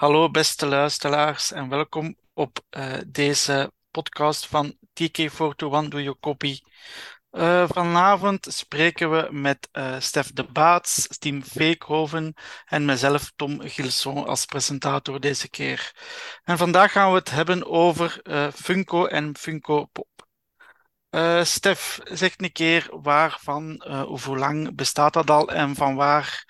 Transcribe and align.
Hallo 0.00 0.30
beste 0.30 0.66
luisteraars 0.66 1.52
en 1.52 1.68
welkom 1.68 2.16
op 2.34 2.58
uh, 2.70 2.96
deze 3.06 3.72
podcast 3.90 4.46
van 4.46 4.72
TK421 4.72 5.88
Do 5.88 6.00
You 6.00 6.16
Copy. 6.20 6.60
Vanavond 7.66 8.46
spreken 8.50 9.10
we 9.10 9.28
met 9.30 9.68
uh, 9.72 10.00
Stef 10.00 10.32
de 10.32 10.44
Baats, 10.44 11.18
Tim 11.18 11.44
Veekhoven 11.44 12.34
en 12.66 12.84
mezelf 12.84 13.32
Tom 13.36 13.60
Gilson 13.60 14.26
als 14.26 14.44
presentator 14.44 15.20
deze 15.20 15.48
keer. 15.50 15.92
En 16.44 16.58
vandaag 16.58 16.92
gaan 16.92 17.10
we 17.10 17.18
het 17.18 17.30
hebben 17.30 17.66
over 17.66 18.22
Funko 18.54 19.06
en 19.06 19.36
Funko 19.36 19.84
Pop. 19.84 20.26
Stef, 21.42 22.00
zeg 22.04 22.34
een 22.36 22.52
keer 22.52 22.88
waarvan, 23.02 23.84
hoe 24.06 24.38
lang 24.38 24.74
bestaat 24.74 25.12
dat 25.12 25.30
al 25.30 25.48
en 25.48 25.74
van 25.74 25.94
waar, 25.94 26.44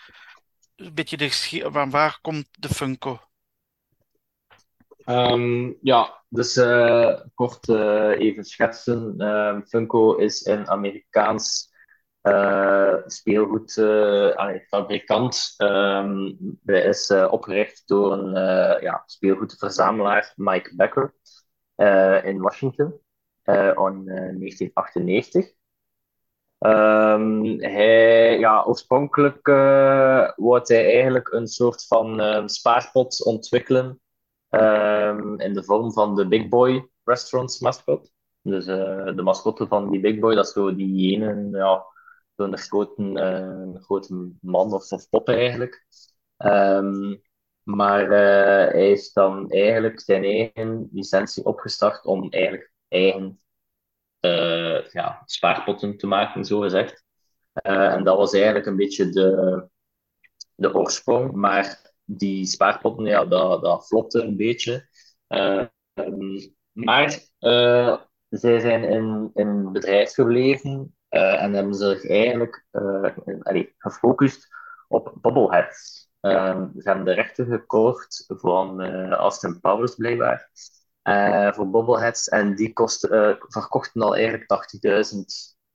een 0.77 0.95
beetje 0.95 1.17
de, 1.17 1.31
van 1.73 1.91
waar 1.91 2.19
komt 2.21 2.49
de 2.51 2.69
Funko? 2.69 3.30
Um, 5.11 5.77
ja, 5.83 6.23
dus 6.29 6.57
uh, 6.57 7.21
kort 7.35 7.69
uh, 7.69 8.19
even 8.19 8.45
schetsen. 8.45 9.21
Um, 9.21 9.67
Funko 9.67 10.15
is 10.15 10.47
een 10.47 10.69
Amerikaans 10.69 11.73
uh, 12.23 12.95
speelgoedfabrikant. 13.07 15.55
Um, 15.59 16.39
hij 16.65 16.83
is 16.83 17.11
opgericht 17.11 17.89
door 17.89 18.13
een 18.13 18.35
ja, 18.83 19.03
speelgoedverzamelaar, 19.07 20.33
Mike 20.37 20.77
Becker, 20.77 21.15
in 22.25 22.41
Washington 22.41 23.01
in 23.45 23.75
1998. 23.75 25.53
hij, 27.59 28.39
ja, 28.39 28.65
oorspronkelijk 28.65 29.49
uh, 29.49 30.31
wou 30.37 30.61
hij 30.65 30.93
eigenlijk 30.93 31.33
een 31.33 31.47
soort 31.47 31.87
van 31.87 32.49
spaarpot 32.49 33.25
ontwikkelen 33.25 34.01
in 35.37 35.53
de 35.53 35.63
vorm 35.65 35.93
van 35.93 36.15
de 36.15 36.29
Big 36.29 36.49
Boy 36.49 36.89
Restaurants 37.05 37.61
mascot. 37.61 38.11
Dus 38.43 38.67
uh, 38.67 39.17
de 39.17 39.23
mascotte 39.23 39.67
van 39.67 39.91
die 39.91 40.01
Big 40.01 40.19
Boy, 40.19 40.35
dat 40.35 40.47
is 40.47 40.53
zo 40.53 40.75
die 40.75 41.15
ene, 41.15 41.49
ja, 41.59 41.85
zo'n 42.37 42.59
grote, 42.59 43.03
uh, 43.03 43.81
grote 43.83 44.33
man 44.41 44.73
of, 44.73 44.93
of 44.93 45.09
pop 45.09 45.29
eigenlijk. 45.29 45.87
Um, 46.37 47.23
maar 47.63 48.05
uh, 48.05 48.73
hij 48.73 48.91
is 48.91 49.13
dan 49.13 49.51
eigenlijk 49.51 50.01
zijn 50.01 50.25
eigen 50.25 50.89
licentie 50.93 51.45
opgestart 51.45 52.05
om 52.05 52.31
eigenlijk 52.31 52.73
eigen 52.89 53.41
ja, 54.91 55.23
spaarpotten 55.25 55.97
te 55.97 56.07
maken, 56.07 56.45
zo 56.45 56.61
gezegd. 56.61 57.05
en 57.53 58.05
dat 58.05 58.17
was 58.17 58.33
eigenlijk 58.33 58.67
een 58.67 58.77
beetje 58.77 59.11
de, 59.11 59.65
de 60.55 60.75
oorsprong. 60.75 61.33
Maar 61.33 61.90
die 62.17 62.47
spaarpotten, 62.47 63.05
ja, 63.05 63.25
dat, 63.25 63.63
dat 63.63 63.87
flopte 63.87 64.23
een 64.23 64.37
beetje. 64.37 64.89
Uh, 65.29 65.65
maar 66.73 67.19
uh, 67.41 67.97
zij 68.29 68.61
zijn 68.61 68.85
in, 68.85 69.31
in 69.35 69.73
bedrijf 69.73 70.15
gebleven 70.15 70.97
uh, 71.11 71.43
en 71.43 71.53
hebben 71.53 71.75
zich 71.75 72.09
eigenlijk 72.09 72.67
allee, 73.43 73.75
gefocust 73.79 74.49
op 74.89 75.15
bobbleheads. 75.21 76.09
ze 76.21 76.81
hebben 76.83 77.05
de 77.05 77.13
rechten 77.13 77.47
gekocht 77.47 78.25
van 78.29 78.83
Austin 79.13 79.61
Powers 79.61 79.95
blijkbaar. 79.95 80.51
voor 81.55 81.71
bobbleheads 81.71 82.29
en 82.29 82.55
die 82.55 82.73
kost, 82.73 83.07
verkochten 83.49 84.03
al 84.03 84.17
eigenlijk 84.17 84.47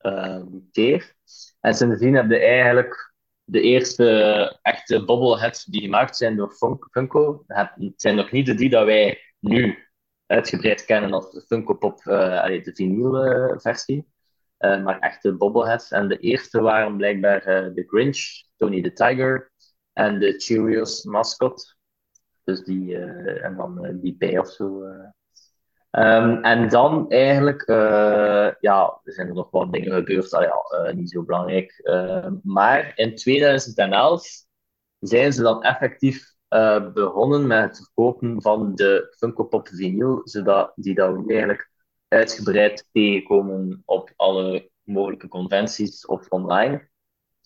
80.000 0.02 0.64
keer. 0.72 1.16
En 1.60 1.74
sindsdien 1.74 2.14
hebben 2.14 2.38
ze 2.38 2.44
eigenlijk 2.44 3.14
de 3.46 3.62
eerste 3.62 4.60
echte 4.62 5.06
bobbleheads 5.06 5.66
die 5.66 5.82
gemaakt 5.82 6.18
zijn 6.18 6.36
door 6.36 6.52
Funko. 6.92 7.46
Zijn 7.96 8.16
nog 8.16 8.32
niet 8.32 8.46
de 8.46 8.56
die 8.56 8.70
dat 8.70 8.86
wij 8.86 9.20
nu 9.40 9.88
uitgebreid 10.26 10.86
kennen 10.86 11.14
als 11.14 11.32
de 11.32 11.42
Funko 11.42 11.74
Pop, 11.74 12.04
uh, 12.06 12.64
de 12.64 12.72
vinyl 12.74 13.12
versie. 13.60 14.08
Uh, 14.60 14.84
maar 14.84 15.00
echte 15.00 15.36
bobbleheads. 15.36 15.92
En 15.92 16.08
de 16.08 16.18
eerste 16.18 16.62
waren 16.62 16.98
blijkbaar 16.98 17.44
de 17.74 17.84
Grinch, 17.88 18.44
Tony 18.56 18.82
the 18.82 18.94
Tiger 18.94 19.52
en 19.94 20.20
de 20.20 20.34
Cheerios 20.38 21.04
mascot. 21.04 21.76
Dus 22.44 22.64
die, 22.64 22.98
en 22.98 23.56
dan 23.56 24.00
die 24.02 24.16
P 24.18 24.40
of 24.40 24.48
zo. 24.48 24.84
Um, 25.98 26.44
en 26.44 26.70
dan 26.70 27.10
eigenlijk, 27.10 27.68
uh, 27.68 28.52
ja, 28.60 29.00
er 29.04 29.14
zijn 29.14 29.28
er 29.28 29.34
nog 29.34 29.52
wat 29.52 29.74
dingen 29.74 29.92
gebeurd, 29.92 30.34
ah, 30.34 30.44
ja, 30.44 30.88
uh, 30.88 30.94
niet 30.94 31.10
zo 31.10 31.24
belangrijk. 31.24 31.82
Uh, 31.84 32.28
maar 32.44 32.92
in 32.96 33.16
2011 33.16 34.28
zijn 35.00 35.34
ze 35.34 35.42
dan 35.42 35.64
effectief 35.64 36.34
eh, 36.48 36.92
begonnen 36.94 37.48
met 37.48 37.64
het 37.64 37.78
verkopen 37.78 38.42
van 38.42 38.76
de 38.76 39.16
Funko 39.18 39.44
Pop 39.44 39.68
vinyl, 39.68 40.22
zodat 40.24 40.72
die 40.76 40.96
dat 40.96 41.16
we 41.16 41.24
eigenlijk 41.28 41.70
uitgebreid 42.08 42.88
tegenkomen 42.92 43.82
op 43.86 44.14
alle 44.16 44.70
mogelijke 44.84 45.28
conventies 45.28 46.06
of 46.06 46.30
online. 46.30 46.90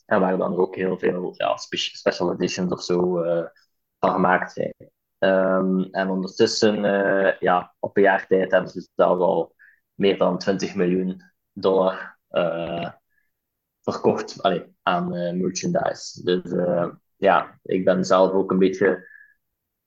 En 0.05 0.19
waar 0.19 0.37
dan 0.37 0.57
ook 0.57 0.75
heel 0.75 0.97
veel 0.97 1.33
ja, 1.37 1.57
special 1.57 2.33
editions 2.33 2.71
of 2.71 2.83
zo 2.83 3.23
van 3.99 4.11
gemaakt 4.11 4.51
zijn. 4.51 4.73
Um, 5.19 5.83
en 5.83 6.09
ondertussen, 6.09 6.83
uh, 6.83 7.39
ja, 7.39 7.75
op 7.79 7.97
een 7.97 8.03
jaar 8.03 8.27
tijd 8.27 8.51
hebben 8.51 8.69
ze 8.71 8.89
zelf 8.95 9.19
al 9.19 9.55
meer 9.93 10.17
dan 10.17 10.37
20 10.37 10.75
miljoen 10.75 11.21
dollar 11.51 12.19
uh, 12.31 12.89
verkocht 13.81 14.41
allee, 14.41 14.75
aan 14.83 15.15
uh, 15.15 15.33
merchandise. 15.33 16.23
Dus 16.23 16.51
ja, 17.17 17.59
ik 17.63 17.85
ben 17.85 18.05
zelf 18.05 18.31
ook 18.31 18.51
een 18.51 18.59
beetje, 18.59 19.07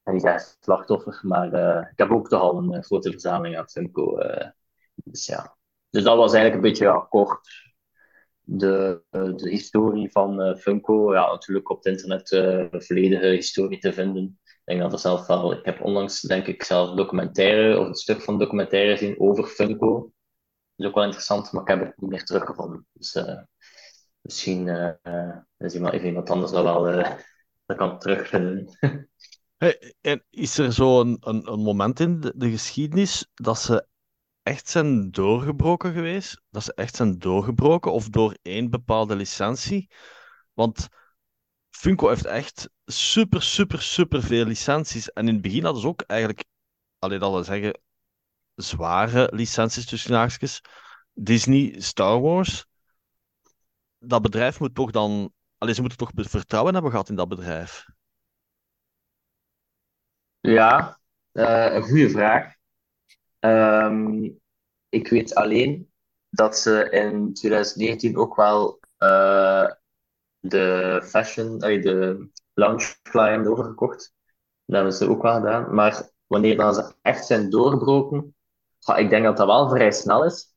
niet 0.04 0.24
echt 0.24 0.56
slachtoffer, 0.60 1.20
maar 1.22 1.46
ik 1.90 1.98
heb 1.98 2.10
ook 2.10 2.28
toch 2.28 2.40
al 2.40 2.58
een 2.58 2.84
grote 2.84 3.10
verzameling 3.10 3.58
aan 3.58 3.68
Funko. 3.68 4.18
dus 4.94 5.26
ja, 5.26 5.56
dus 5.90 6.02
dat 6.02 6.16
was 6.16 6.32
eigenlijk 6.32 6.54
een 6.54 6.70
beetje 6.70 6.84
ja, 6.84 7.06
kort 7.08 7.48
de, 8.40 9.02
de 9.10 9.48
historie 9.48 10.10
van 10.10 10.56
Funko. 10.56 11.14
Ja, 11.14 11.30
natuurlijk 11.30 11.70
op 11.70 11.76
het 11.76 11.86
internet 11.86 12.28
volledige 12.84 13.26
historie 13.26 13.78
te 13.78 13.92
vinden. 13.92 14.40
Ik 14.64 14.78
denk 14.78 14.80
dat 14.80 14.92
er 14.92 14.98
zelf 14.98 15.26
wel, 15.26 15.52
ik 15.52 15.64
heb 15.64 15.80
onlangs 15.80 16.20
denk 16.20 16.46
ik 16.46 16.62
zelf 16.62 16.96
documentaire 16.96 17.78
of 17.78 17.86
een 17.86 17.94
stuk 17.94 18.22
van 18.22 18.38
documentaire 18.38 18.96
gezien 18.96 19.20
over 19.20 19.44
Funko. 19.44 20.00
Dat 20.00 20.12
is 20.76 20.86
ook 20.86 20.94
wel 20.94 21.04
interessant, 21.04 21.52
maar 21.52 21.62
ik 21.62 21.68
heb 21.68 21.80
het 21.80 22.00
niet 22.00 22.10
meer 22.10 22.24
teruggevonden. 22.24 22.86
Dus 22.92 23.14
uh, 23.14 23.40
misschien 24.20 24.68
is 25.58 25.74
iemand, 25.74 25.94
even 25.94 26.06
iemand 26.06 26.30
anders 26.30 26.52
dat 26.52 26.62
wel 26.62 27.04
dat 27.66 27.76
kan 27.76 27.98
terugvinden. 27.98 28.78
hey, 29.56 29.94
en 30.00 30.24
is 30.30 30.58
er 30.58 30.72
zo 30.72 31.00
een, 31.00 31.16
een, 31.20 31.60
moment 31.60 32.00
in 32.00 32.20
de 32.20 32.50
geschiedenis 32.50 33.30
dat 33.34 33.58
ze 33.58 33.86
echt 34.42 34.68
zijn 34.68 35.10
doorgebroken 35.10 35.92
geweest? 35.92 36.42
Dat 36.50 36.64
ze 36.64 36.74
echt 36.74 36.96
zijn 36.96 37.18
doorgebroken 37.18 37.92
of 37.92 38.08
door 38.08 38.36
één 38.42 38.70
bepaalde 38.70 39.16
licentie? 39.16 39.90
Want 40.52 40.88
Funko 41.70 42.08
heeft 42.08 42.24
echt 42.24 42.70
super, 42.92 43.42
super, 43.42 43.82
super 43.82 44.22
veel 44.22 44.44
licenties. 44.44 45.12
En 45.12 45.28
in 45.28 45.32
het 45.32 45.42
begin 45.42 45.64
hadden 45.64 45.82
ze 45.82 45.88
ook 45.88 46.02
eigenlijk, 46.02 46.44
alleen 46.98 47.18
dat 47.18 47.34
we 47.34 47.42
zeggen, 47.42 47.80
zware 48.54 49.30
licenties 49.32 49.86
tussen 49.86 50.14
haakjes. 50.14 50.60
Disney, 51.12 51.80
Star 51.80 52.20
Wars. 52.20 52.66
Dat 53.98 54.22
bedrijf 54.22 54.60
moet 54.60 54.74
toch 54.74 54.90
dan. 54.90 55.32
Alleen 55.58 55.74
ze 55.74 55.80
moeten 55.80 55.98
toch 55.98 56.10
vertrouwen 56.14 56.72
hebben 56.72 56.90
gehad 56.90 57.08
in 57.08 57.16
dat 57.16 57.28
bedrijf. 57.28 57.86
Ja, 60.40 61.00
uh, 61.32 61.74
een 61.74 61.82
goede 61.82 62.10
vraag. 62.10 62.54
Um, 63.38 64.40
ik 64.88 65.08
weet 65.08 65.34
alleen 65.34 65.92
dat 66.28 66.58
ze 66.58 66.90
in 66.90 67.34
2019 67.34 68.16
ook 68.16 68.36
wel 68.36 68.80
uh, 68.98 69.70
de 70.38 71.00
fashion, 71.04 71.58
de 71.58 72.28
Loungefly 72.54 73.30
hebben 73.30 73.52
overgekocht. 73.52 74.14
Dat 74.64 74.76
hebben 74.76 74.92
ze 74.92 75.08
ook 75.08 75.22
wel 75.22 75.34
gedaan. 75.34 75.74
Maar 75.74 76.10
wanneer 76.26 76.56
dan 76.56 76.74
ze 76.74 76.94
echt 77.02 77.26
zijn 77.26 77.50
doorgebroken, 77.50 78.34
ik 78.96 79.10
denk 79.10 79.24
dat 79.24 79.36
dat 79.36 79.46
wel 79.46 79.68
vrij 79.68 79.92
snel 79.92 80.24
is. 80.24 80.54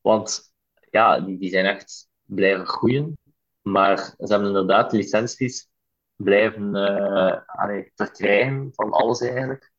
Want 0.00 0.52
ja, 0.90 1.20
die, 1.20 1.50
zijn 1.50 1.66
echt 1.66 2.08
blijven 2.22 2.66
groeien. 2.66 3.18
Maar 3.62 3.98
ze 3.98 4.26
hebben 4.26 4.48
inderdaad 4.48 4.92
licenties 4.92 5.68
blijven 6.16 6.76
uh, 6.76 7.80
verkrijgen 7.94 8.70
van 8.74 8.90
alles 8.90 9.20
eigenlijk. 9.20 9.72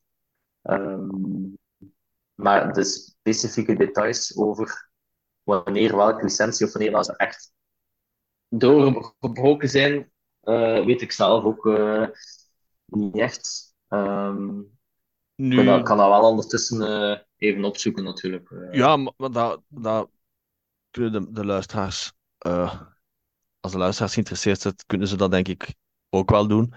Um, 0.62 1.58
maar 2.34 2.72
de 2.72 2.84
specifieke 2.84 3.74
details 3.74 4.36
over 4.36 4.90
wanneer 5.42 5.96
welke 5.96 6.22
licentie 6.22 6.66
of 6.66 6.72
wanneer 6.72 6.90
dat 6.90 7.06
ze 7.06 7.16
echt 7.16 7.52
doorgebroken 8.48 9.68
zijn, 9.68 10.12
uh, 10.48 10.84
weet 10.84 11.02
ik 11.02 11.12
zelf 11.12 11.44
ook 11.44 11.66
uh, 11.66 12.06
niet 12.84 13.18
echt. 13.18 13.74
Um, 13.88 14.78
nu... 15.34 15.60
Ik 15.60 15.84
kan, 15.84 15.96
dat, 15.96 16.08
wel 16.08 16.30
ondertussen 16.30 16.80
uh, 16.80 17.18
even 17.36 17.64
opzoeken, 17.64 18.04
natuurlijk. 18.04 18.68
Ja, 18.70 18.96
maar 18.96 19.30
dat, 19.30 19.62
dat 19.68 20.10
de, 20.90 21.32
de 21.32 21.44
luisteraars, 21.44 22.12
als 23.60 23.72
de 23.72 23.78
luisteraars 23.78 24.12
geïnteresseerd 24.12 24.60
zijn, 24.60 24.74
kunnen 24.86 25.08
ze 25.08 25.16
dat 25.16 25.30
denk 25.30 25.48
ik 25.48 25.74
ook 26.10 26.30
wel 26.30 26.46
doen. 26.46 26.74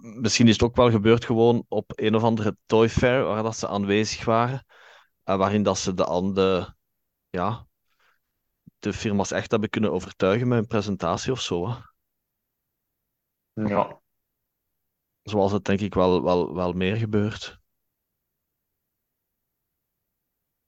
Misschien 0.00 0.46
is 0.46 0.52
het 0.52 0.62
ook 0.62 0.76
wel 0.76 0.90
gebeurd 0.90 1.24
gewoon 1.24 1.64
op 1.68 1.92
een 1.94 2.14
of 2.14 2.22
andere 2.22 2.56
Toy 2.66 2.88
Fair 2.88 3.24
waar 3.24 3.42
dat 3.42 3.56
ze 3.56 3.68
aanwezig 3.68 4.24
waren. 4.24 4.66
Waarin 5.22 5.62
dat 5.62 5.78
ze 5.78 5.94
de, 5.94 6.04
andere, 6.04 6.74
ja, 7.30 7.66
de 8.78 8.92
firma's 8.92 9.30
echt 9.30 9.50
hebben 9.50 9.70
kunnen 9.70 9.92
overtuigen 9.92 10.48
met 10.48 10.58
een 10.58 10.66
presentatie 10.66 11.32
of 11.32 11.40
zo. 11.40 11.68
Hè. 11.68 11.74
Ja. 13.54 14.00
Zoals 15.22 15.52
het 15.52 15.64
denk 15.64 15.80
ik 15.80 15.94
wel, 15.94 16.22
wel, 16.22 16.54
wel 16.54 16.72
meer 16.72 16.96
gebeurt. 16.96 17.58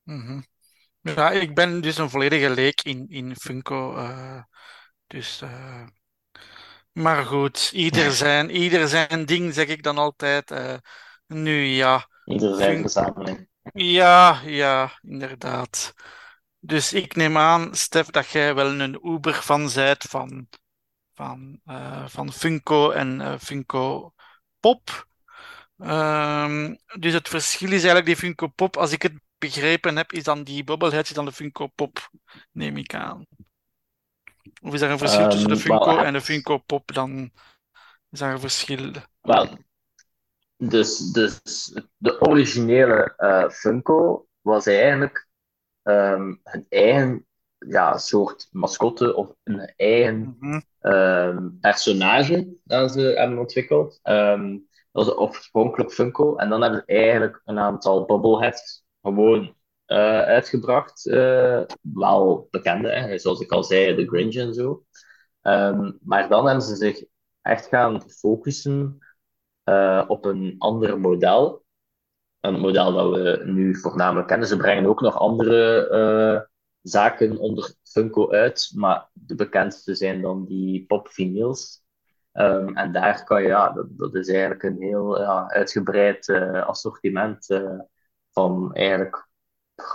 Mhm. 0.03 0.41
Ja, 1.01 1.31
ik 1.31 1.55
ben 1.55 1.81
dus 1.81 1.99
een 1.99 2.11
volledige 2.11 2.51
leek 2.51 2.83
in, 2.83 3.07
in 3.09 3.37
Funko. 3.37 3.97
Uh, 3.97 4.43
dus, 5.07 5.43
uh, 5.43 5.87
maar 6.93 7.25
goed, 7.25 7.71
ieder 7.75 8.13
zijn, 8.25 8.51
ieder 8.51 8.89
zijn 8.89 9.27
ding, 9.27 9.55
zeg 9.55 9.67
ik 9.67 9.83
dan 9.83 9.99
altijd. 9.99 10.51
Uh, 10.51 10.75
nu 11.27 11.65
ja. 11.65 12.09
Ieder 12.25 12.57
zijn 12.57 12.81
verzameling. 12.81 13.49
Ja, 13.73 14.41
ja, 14.45 14.99
inderdaad. 15.03 15.95
Dus 16.59 16.93
ik 16.93 17.17
neem 17.17 17.37
aan, 17.37 17.75
Stef, 17.75 18.07
dat 18.07 18.29
jij 18.29 18.55
wel 18.55 18.81
een 18.81 19.09
Uber 19.15 19.35
van 19.35 19.69
zijt 19.69 20.05
van, 20.05 20.49
van, 21.17 21.61
van 22.07 22.33
Funko 22.33 22.91
en 22.91 23.41
Funko 23.41 24.15
Pop. 24.61 25.07
Um, 25.79 26.79
dus 26.99 27.13
het 27.13 27.29
verschil 27.29 27.69
is 27.69 27.85
eigenlijk 27.85 28.07
die 28.07 28.17
Funko 28.17 28.47
Pop, 28.47 28.77
als 28.77 28.93
ik 28.93 29.03
het 29.03 29.13
begrepen 29.39 29.97
heb, 29.97 30.13
is 30.13 30.25
dan 30.25 30.43
die 30.43 30.65
bubbleheads 30.65 31.11
dan 31.11 31.25
de 31.25 31.33
Funko 31.33 31.67
Pop, 31.67 32.11
neem 32.53 32.77
ik 32.77 32.95
aan. 32.95 33.27
Of 34.63 34.75
is 34.75 34.81
er 34.81 34.91
een 34.91 34.99
verschil 34.99 35.29
tussen 35.29 35.49
de 35.49 35.55
Um, 35.55 35.61
Funko 35.61 35.99
en 35.99 36.13
de 36.13 36.21
Funko 36.21 36.59
Pop? 36.59 36.95
Dan 36.95 37.31
is 38.11 38.21
er 38.21 38.33
een 38.33 38.41
verschil. 38.41 38.93
wel, 39.21 39.59
dus, 40.57 40.99
dus 40.99 41.73
de 41.97 42.21
originele 42.21 43.15
eh, 43.17 43.49
Funko 43.51 44.27
was 44.41 44.67
eigenlijk 44.67 45.29
ehm, 45.83 46.35
een 46.43 46.67
eigen 46.69 47.27
ja, 47.59 47.99
soort 47.99 48.49
mascotte 48.51 49.15
of 49.15 49.35
een 49.43 49.73
eigen 49.77 50.37
Mhm. 50.41 50.61
ehm, 50.81 51.49
personage 51.61 52.57
dat 52.65 52.93
ze 52.93 53.01
hebben 53.01 53.39
ontwikkeld. 53.39 53.99
Ehm, 54.03 54.51
dat 54.93 55.07
was 55.07 55.17
oorspronkelijk 55.17 55.93
Funko. 55.93 56.37
En 56.37 56.49
dan 56.49 56.63
hebben 56.63 56.83
ze 56.87 56.95
eigenlijk 56.95 57.41
een 57.45 57.59
aantal 57.59 58.05
bubbleheads 58.05 58.85
gewoon 59.03 59.55
eh, 59.87 60.21
uitgebracht. 60.23 61.07
eh, 61.07 61.63
wel 61.81 62.49
bekende, 62.51 62.89
hè, 62.91 63.19
zoals 63.19 63.41
ik 63.41 63.51
al 63.53 63.65
zei, 63.65 63.95
de 63.95 64.07
Grinch 64.07 64.35
en 64.35 64.55
zo. 64.55 64.85
Ehm, 65.41 65.93
maar 66.03 66.29
dan 66.29 66.47
hebben 66.47 66.65
ze 66.65 66.77
zich 66.77 67.05
echt 67.43 67.67
gaan 67.67 68.11
focussen 68.11 68.99
eh, 69.65 70.05
op 70.09 70.25
een 70.25 70.55
ander 70.59 71.01
model. 71.01 71.65
Een 72.41 72.61
model 72.61 72.93
dat 72.93 73.11
we 73.11 73.43
nu 73.45 73.77
voornamelijk 73.77 74.29
kennen. 74.29 74.49
Ze 74.49 74.57
brengen 74.57 74.87
ook 74.87 75.01
nog 75.01 75.19
andere 75.19 76.49
zaken 76.89 77.39
onder 77.39 77.75
Funko 77.83 78.31
uit, 78.31 78.73
maar 78.75 79.09
de 79.13 79.35
bekendste 79.35 79.95
zijn 79.95 80.23
dan 80.23 80.45
die 80.45 80.87
pop 80.87 81.09
vinyls. 81.09 81.85
Ehm, 82.33 82.77
en 82.77 82.93
daar 82.93 83.25
kan 83.25 83.43
je, 83.43 83.49
ja, 83.49 83.73
dat, 83.73 83.87
dat 83.99 84.15
is 84.15 84.29
eigenlijk 84.29 84.63
een 84.63 84.83
heel 84.83 85.21
ja, 85.21 85.49
uitgebreid 85.49 86.29
eh, 86.29 86.67
assortiment 86.67 87.51
eh, 87.51 87.79
van 88.31 88.75
eigenlijk 88.75 89.29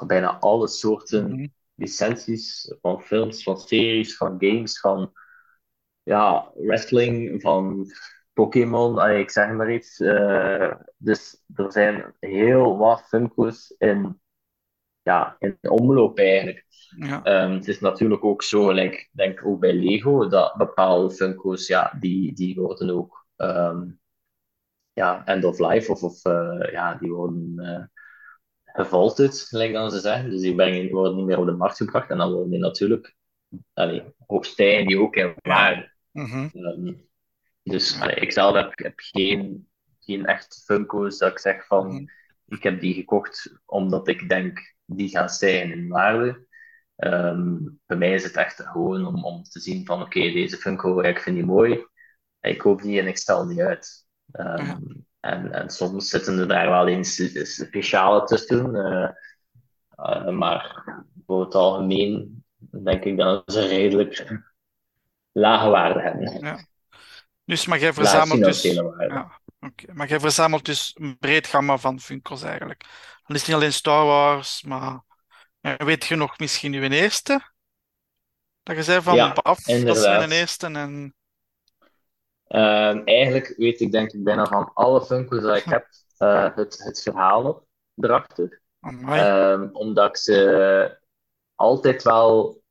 bijna 0.07 0.39
alle 0.39 0.67
soorten 0.67 1.31
Mhm. 1.31 1.47
licenties, 1.75 2.75
van 2.81 3.01
films, 3.01 3.43
van 3.43 3.57
series, 3.59 4.17
van 4.17 4.35
games, 4.39 4.79
van 4.79 5.11
ja, 6.03 6.51
wrestling, 6.55 7.41
van 7.41 7.85
Pokémon, 8.33 9.09
ik 9.09 9.29
zeg 9.29 9.51
maar 9.51 9.73
iets. 9.73 9.99
Eh, 9.99 10.71
dus 10.97 11.43
er 11.55 11.71
zijn 11.71 12.15
heel 12.19 12.77
wat 12.77 13.01
Funko's 13.07 13.75
in, 13.77 14.21
ja, 15.01 15.35
in 15.39 15.57
omloop 15.61 16.17
eigenlijk. 16.17 16.65
Ja. 16.97 17.23
Ehm, 17.23 17.51
het 17.51 17.67
is 17.67 17.79
natuurlijk 17.79 18.23
ook 18.23 18.43
zo, 18.43 18.69
ik 18.69 19.09
denk 19.11 19.45
ook 19.45 19.59
bij 19.59 19.73
Lego, 19.73 20.27
dat 20.27 20.55
bepaalde 20.55 21.11
Funko's, 21.15 21.67
ja, 21.67 21.97
die, 21.99 22.33
die 22.33 22.55
worden 22.55 22.89
ook 22.89 23.25
ehm, 23.35 23.89
ja, 24.93 25.25
end 25.25 25.43
of 25.43 25.59
life, 25.59 25.91
of, 25.91 26.03
of 26.03 26.25
eh, 26.25 26.71
ja, 26.71 26.95
die 26.95 27.11
worden 27.11 27.53
eh 27.57 27.83
gevaulted, 28.73 29.39
gelijk 29.39 29.73
dan 29.73 29.91
ze 29.91 29.99
zeggen. 29.99 30.29
Dus 30.29 30.41
die 30.41 30.55
brengen, 30.55 30.91
worden 30.91 31.15
niet 31.15 31.25
meer 31.25 31.39
op 31.39 31.45
de 31.45 31.51
markt 31.51 31.77
gebracht. 31.77 32.09
En 32.09 32.17
dan 32.17 32.31
worden 32.31 32.49
die 32.49 32.59
natuurlijk, 32.59 33.15
allee, 33.73 34.03
stijgen 34.27 34.87
die 34.87 34.99
ook 34.99 35.15
in 35.15 35.33
waarde. 35.41 35.91
Mhm. 36.11 36.47
Ehm, 36.53 36.93
dus 37.63 38.01
allee, 38.01 38.15
ik 38.15 38.31
zelf 38.31 38.55
heb, 38.55 38.71
heb 38.79 38.93
geen, 38.95 39.67
geen 39.99 40.25
echt 40.25 40.63
Funko's 40.65 41.17
dat 41.17 41.31
ik 41.31 41.39
zeg 41.39 41.65
van, 41.67 41.87
Mhm. 41.87 42.05
ik 42.47 42.63
heb 42.63 42.79
die 42.79 42.93
gekocht 42.93 43.61
omdat 43.65 44.07
ik 44.07 44.29
denk, 44.29 44.75
die 44.95 45.09
gaan 45.09 45.29
stijgen 45.29 45.71
in 45.71 45.87
waarde. 45.87 46.47
Ehm, 46.95 47.57
bij 47.85 47.97
mij 47.97 48.13
is 48.13 48.23
het 48.23 48.35
echt 48.35 48.61
gewoon 48.61 49.05
om, 49.05 49.23
om 49.25 49.43
te 49.43 49.59
zien 49.59 49.85
van, 49.85 50.01
oké, 50.01 50.19
deze 50.19 50.57
Funko, 50.57 50.99
ik 51.01 51.19
vind 51.19 51.35
die 51.35 51.45
mooi. 51.45 51.85
Ik 52.39 52.57
koop 52.57 52.81
die 52.81 52.99
en 52.99 53.07
ik 53.07 53.17
stel 53.17 53.47
die 53.47 53.63
uit. 53.63 54.05
Ehm, 54.31 54.65
Ja. 54.65 54.79
en, 55.19 55.51
en 55.51 55.69
soms 55.69 56.09
zitten 56.09 56.39
er 56.39 56.47
daar 56.47 56.69
wel 56.69 56.87
eens 56.87 57.15
speciale 57.55 58.23
tussen. 58.23 58.75
eh, 58.75 60.29
maar 60.29 60.83
voor 61.25 61.41
het 61.43 61.55
algemeen 61.55 62.43
denk 62.83 63.03
ik 63.03 63.17
dat 63.17 63.51
ze 63.51 63.67
redelijk 63.67 64.25
lage 65.31 65.69
waarde 65.69 66.01
hebben. 66.01 66.39
Ja. 66.39 66.65
Dus, 67.45 67.65
maar 67.65 67.79
jij 67.79 67.93
verzamelt 67.93 68.43
dus... 68.43 68.61
Ja. 68.61 69.39
Maar 69.93 70.07
jij 70.07 70.19
verzamelt 70.19 70.65
dus 70.65 70.95
een 70.99 71.17
breed 71.17 71.47
gamma 71.47 71.77
van 71.77 71.99
Funko's 71.99 72.43
eigenlijk. 72.43 72.85
Dan 73.31 73.39
is 73.39 73.45
het 73.45 73.55
niet 73.55 73.61
alleen 73.61 73.77
Star 73.79 74.05
Wars, 74.05 74.63
maar... 74.63 75.03
Weet 75.77 76.05
je 76.05 76.15
nog 76.15 76.39
misschien 76.39 76.73
uw 76.73 76.81
eerste? 76.89 77.51
Dat 78.63 78.75
je 78.75 78.83
zei 78.83 79.01
van 79.01 79.15
Ja, 79.15 79.33
Baf, 79.33 79.43
dat 79.43 79.57
is 79.67 79.67
mijn 79.67 79.79
inderdaad. 79.79 80.31
eerste 80.31 80.65
en... 80.67 81.15
Ehm, 82.47 83.01
eigenlijk 83.05 83.53
weet 83.57 83.79
ik 83.79 83.91
denk 83.91 84.11
ik 84.11 84.23
bijna 84.23 84.45
van 84.45 84.71
alle 84.73 85.05
Funko's 85.05 85.41
dat 85.41 85.57
ik 85.57 85.63
heb 85.75 85.87
eh, 86.17 86.55
het, 86.55 86.83
het 86.83 87.01
verhaal 87.01 87.67
erachter. 87.95 88.61
Amai. 88.79 89.19
Ehm, 89.21 89.69
omdat 89.73 90.09
ik 90.09 90.17
ze 90.17 90.99
altijd 91.55 92.03
wel 92.03 92.61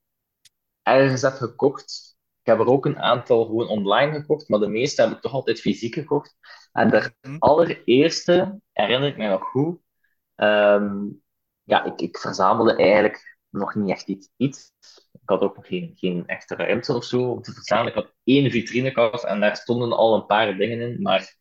ergens 0.82 1.22
heb 1.22 1.32
gekocht. 1.34 2.16
Ik 2.40 2.46
heb 2.46 2.58
er 2.58 2.66
ook 2.66 2.86
een 2.86 2.98
aantal 2.98 3.44
gewoon 3.44 3.68
online 3.68 4.12
gekocht, 4.20 4.48
maar 4.48 4.60
de 4.60 4.68
meeste 4.68 5.02
heb 5.02 5.10
ik 5.10 5.20
toch 5.20 5.32
altijd 5.32 5.60
fysiek 5.60 5.94
gekocht. 5.94 6.36
En 6.72 6.90
de 6.90 7.14
Mhm. 7.20 7.36
allereerste 7.38 8.60
herinner 8.72 9.08
ik 9.08 9.16
mij 9.16 9.28
nog 9.28 9.42
goed. 9.44 9.78
Ehm, 10.40 11.06
ja, 11.62 11.84
ik, 11.84 12.00
ik 12.00 12.18
verzamelde 12.18 12.76
eigenlijk 12.76 13.38
nog 13.48 13.74
niet 13.74 13.90
echt 13.90 14.08
iets. 14.36 14.72
Ik 15.12 15.20
had 15.24 15.40
ook 15.40 15.56
nog 15.56 15.66
geen, 15.66 15.92
geen 15.94 16.26
echte 16.26 16.54
ruimte 16.54 16.94
of 16.94 17.04
zo 17.04 17.30
om 17.30 17.42
te 17.42 17.52
verzamelen. 17.52 17.92
Ik 17.92 18.02
had 18.02 18.14
één 18.24 18.50
vitrinekast 18.50 19.24
en 19.24 19.40
daar 19.40 19.56
stonden 19.56 19.92
al 19.92 20.14
een 20.14 20.26
paar 20.26 20.56
dingen 20.56 20.80
in. 20.80 21.02
Maar 21.02 21.36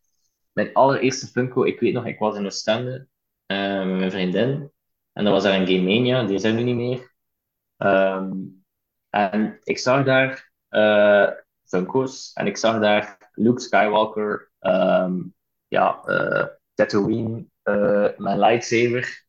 mijn 0.51 0.74
allereerste 0.74 1.27
Funko, 1.27 1.63
ik 1.63 1.79
weet 1.79 1.94
nog, 1.94 2.06
ik 2.06 2.20
was 2.20 2.38
in 2.38 2.46
Oostende 2.46 3.08
eh 3.46 3.86
met 3.86 3.98
mijn 3.98 4.12
vriendin. 4.12 4.72
En 5.13 5.24
dan 5.24 5.34
was 5.34 5.44
er 5.44 5.53
een 5.53 5.68
Game 5.68 5.82
Mania, 5.82 6.24
die 6.24 6.39
zijn 6.39 6.56
nu 6.56 6.63
niet 6.63 6.75
meer. 6.75 7.13
Ehm, 7.77 8.32
en 9.10 9.60
ik 9.63 9.77
zag 9.77 10.06
daar 10.06 10.51
eh 10.70 11.29
Funko's 11.63 12.32
en 12.34 12.48
ik 12.48 12.58
zag 12.58 12.79
daar 12.79 13.32
Luke 13.34 13.62
Skywalker, 13.62 14.51
ehm, 14.60 15.22
ja, 15.68 16.03
eh 16.06 16.46
Tatooine, 16.74 17.46
mijn 18.17 18.39
lightsaber, 18.39 19.25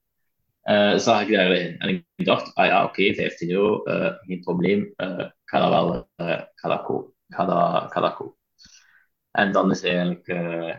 eh, 0.63 0.97
zag 0.97 1.23
ik 1.23 1.35
daar 1.35 1.49
liggen. 1.49 1.79
En 1.79 2.07
ik 2.15 2.25
dacht, 2.25 2.55
ah 2.55 2.67
ja, 2.67 2.85
oké, 2.85 3.15
15 3.15 3.51
euro, 3.51 3.83
eh, 3.83 4.15
geen 4.21 4.41
probleem, 4.41 4.93
eh, 4.97 5.19
ik 5.19 5.35
ga 5.45 5.61
dat 5.61 5.71
wel, 5.71 6.09
eh, 6.17 6.43
ga 6.55 6.69
dat 6.69 6.83
kopen. 6.83 7.13
Ik 7.29 7.35
ga 7.35 7.45
dat, 7.45 7.85
ik 7.85 7.93
ga 7.93 8.01
dat 8.01 8.15
kopen. 8.15 8.39
En 9.31 9.53
dan 9.53 9.71
is 9.71 9.83
eigenlijk 9.83 10.27
eh, 10.27 10.77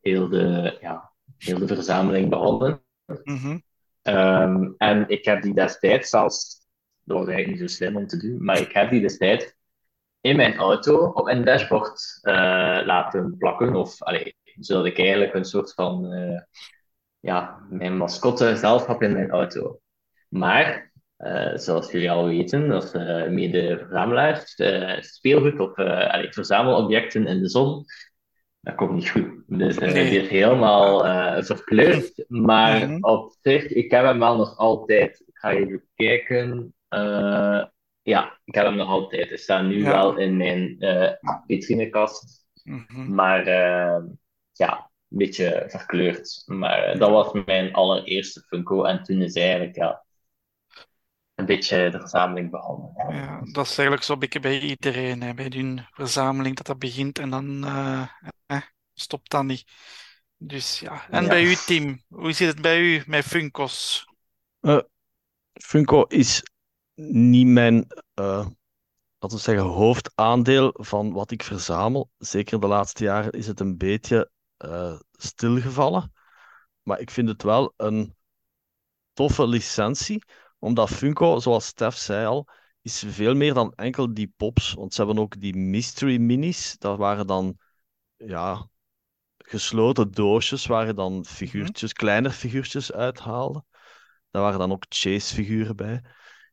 heel, 0.00 0.28
de, 0.28 0.76
ja, 0.80 1.12
heel 1.38 1.58
de 1.58 1.66
verzameling 1.66 2.30
begonnen. 2.30 2.82
Mhm. 3.24 3.58
Ehm, 4.02 4.72
en 4.76 5.08
ik 5.08 5.24
heb 5.24 5.42
die 5.42 5.54
destijds 5.54 6.10
zelfs, 6.10 6.66
dat 7.02 7.18
was 7.18 7.26
eigenlijk 7.26 7.60
niet 7.60 7.70
zo 7.70 7.76
slim 7.76 7.96
om 7.96 8.06
te 8.06 8.16
doen, 8.16 8.44
maar 8.44 8.60
ik 8.60 8.72
heb 8.72 8.90
die 8.90 9.00
destijds 9.00 9.54
in 10.20 10.36
mijn 10.36 10.56
auto 10.56 11.06
op 11.06 11.24
mijn 11.24 11.44
dashboard 11.44 12.18
eh, 12.22 12.80
laten 12.84 13.36
plakken. 13.38 13.74
Of, 13.74 14.02
allee, 14.02 14.36
zodat 14.60 14.86
ik 14.86 14.98
eigenlijk 14.98 15.34
een 15.34 15.44
soort 15.44 15.74
van, 15.74 16.12
eh, 16.12 16.40
ja, 17.24 17.66
mijn 17.70 17.96
mascotte 17.96 18.56
zelf 18.56 18.86
heb 18.86 19.02
in 19.02 19.12
mijn 19.12 19.30
auto. 19.30 19.78
Maar, 20.28 20.92
eh, 21.16 21.54
zoals 21.56 21.90
jullie 21.90 22.10
al 22.10 22.26
weten, 22.26 22.70
als 22.70 22.94
uh, 22.94 23.28
mede-verzamelaars, 23.28 24.54
eh, 24.54 25.00
speelgoed 25.00 25.60
of 25.60 25.76
eh, 25.76 26.30
verzamelobjecten 26.32 27.26
in 27.26 27.40
de 27.42 27.48
zon, 27.48 27.84
dat 28.60 28.74
komt 28.74 28.92
niet 28.92 29.10
goed. 29.10 29.42
Dus 29.46 29.76
eh, 29.78 29.92
Nee. 29.92 30.10
die 30.10 30.20
is 30.20 30.28
helemaal 30.28 31.06
eh 31.06 31.42
verkleurd. 31.42 32.24
Maar 32.28 32.88
Mhm. 32.88 33.04
op 33.04 33.34
zich, 33.40 33.66
ik 33.66 33.90
heb 33.90 34.04
hem 34.04 34.18
wel 34.18 34.36
nog 34.36 34.56
altijd. 34.56 35.22
Ik 35.26 35.38
ga 35.38 35.50
even 35.50 35.84
kijken. 35.94 36.74
Eh, 36.88 37.64
ja, 38.02 38.38
ik 38.44 38.54
heb 38.54 38.64
hem 38.64 38.76
nog 38.76 38.88
altijd. 38.88 39.28
Hij 39.28 39.36
staat 39.36 39.64
nu 39.64 39.78
Ja. 39.82 39.90
wel 39.90 40.16
in 40.16 40.36
mijn 40.36 40.76
eh 40.78 41.12
vitrinekast. 41.46 42.46
Mhm. 42.62 43.14
Maar 43.14 43.46
eh, 43.46 44.02
ja, 44.52 44.90
beetje 45.16 45.64
verkleurd. 45.68 46.42
Maar 46.46 46.82
eh, 46.82 46.98
dat 46.98 47.10
was 47.10 47.44
mijn 47.44 47.72
allereerste 47.72 48.40
Funko. 48.40 48.84
En 48.84 49.02
toen 49.02 49.22
is 49.22 49.34
eigenlijk 49.34 49.76
ja, 49.76 50.04
een 51.34 51.46
beetje 51.46 51.90
de 51.90 51.98
verzameling 51.98 52.50
begonnen. 52.50 52.92
Ja, 53.08 53.40
dat 53.52 53.64
is 53.66 53.72
eigenlijk 53.78 54.02
zo 54.02 54.12
een 54.12 54.18
beetje 54.18 54.40
bij 54.40 54.60
iedereen, 54.60 55.22
hè, 55.22 55.34
bij 55.34 55.50
hun 55.54 55.86
verzameling, 55.90 56.56
dat 56.56 56.66
dat 56.66 56.78
begint 56.78 57.18
en 57.18 57.30
dan 57.30 57.64
eh, 57.64 58.06
eh, 58.46 58.60
stopt 58.94 59.30
dat 59.30 59.44
niet. 59.44 59.64
Dus 60.36 60.80
ja. 60.80 61.08
En 61.10 61.22
Ja. 61.22 61.28
bij 61.28 61.42
u, 61.42 61.54
Tim, 61.54 62.02
hoe 62.08 62.32
zit 62.32 62.48
het 62.48 62.62
bij 62.62 62.80
u 62.80 63.02
met 63.06 63.24
Funko's? 63.24 64.06
Eh, 64.60 64.78
Funko 65.52 66.02
is 66.02 66.42
niet 66.94 67.46
mijn, 67.46 67.86
eh, 68.14 68.46
laten 69.18 69.36
we 69.36 69.42
zeggen, 69.42 69.64
hoofdaandeel 69.64 70.74
van 70.80 71.12
wat 71.12 71.30
ik 71.30 71.42
verzamel. 71.42 72.10
Zeker 72.18 72.60
de 72.60 72.66
laatste 72.66 73.04
jaren 73.04 73.32
is 73.32 73.46
het 73.46 73.60
een 73.60 73.76
beetje 73.76 74.30
eh, 74.56 74.98
stilgevallen. 75.12 76.12
Maar 76.82 77.00
ik 77.00 77.10
vind 77.10 77.28
het 77.28 77.42
wel 77.42 77.74
een 77.76 78.16
toffe 79.12 79.46
licentie, 79.46 80.24
omdat 80.58 80.90
Funko, 80.90 81.38
zoals 81.40 81.66
Stef 81.66 81.96
zei 81.96 82.26
al, 82.26 82.48
is 82.82 83.04
veel 83.06 83.34
meer 83.34 83.54
dan 83.54 83.72
enkel 83.74 84.14
die 84.14 84.32
pops. 84.36 84.72
Want 84.72 84.94
ze 84.94 85.04
hebben 85.04 85.22
ook 85.22 85.40
die 85.40 85.56
mystery 85.56 86.18
minis. 86.20 86.78
Dat 86.78 86.98
waren 86.98 87.26
dan, 87.26 87.58
ja, 88.16 88.68
gesloten 89.38 90.10
doosjes 90.10 90.66
waar 90.66 90.86
je 90.86 90.94
dan 90.94 91.24
figuurtjes, 91.24 91.92
kleiner 91.92 92.30
figuurtjes 92.30 92.92
uithaalde. 92.92 93.64
Daar 94.30 94.42
waren 94.42 94.58
dan 94.58 94.72
ook 94.72 94.84
chase-figuren 94.88 95.76
bij. 95.76 96.04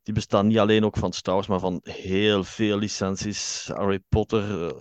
Die 0.04 0.14
bestaan 0.14 0.48
niet 0.48 0.60
alleen 0.60 0.86
ook 0.86 0.98
van 0.98 1.14
Star 1.14 1.34
Wars, 1.34 1.48
maar 1.48 1.60
van 1.60 1.80
heel 1.84 2.44
veel 2.44 2.78
licenties. 2.78 3.68
Harry 3.68 4.00
Potter, 4.00 4.76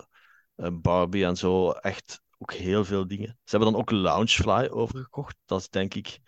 eh, 0.55 0.69
Barbie 0.73 1.25
en 1.25 1.35
zo. 1.35 1.71
Echt 1.71 2.21
ook 2.41 2.53
heel 2.53 2.85
veel 2.85 3.07
dingen. 3.07 3.27
Ze 3.43 3.55
hebben 3.55 3.71
dan 3.71 3.81
ook 3.81 3.91
Loungefly 3.91 4.67
overgekocht. 4.67 5.35
Dat 5.45 5.59
is 5.59 5.69
denk 5.69 5.93
ik 5.93 6.19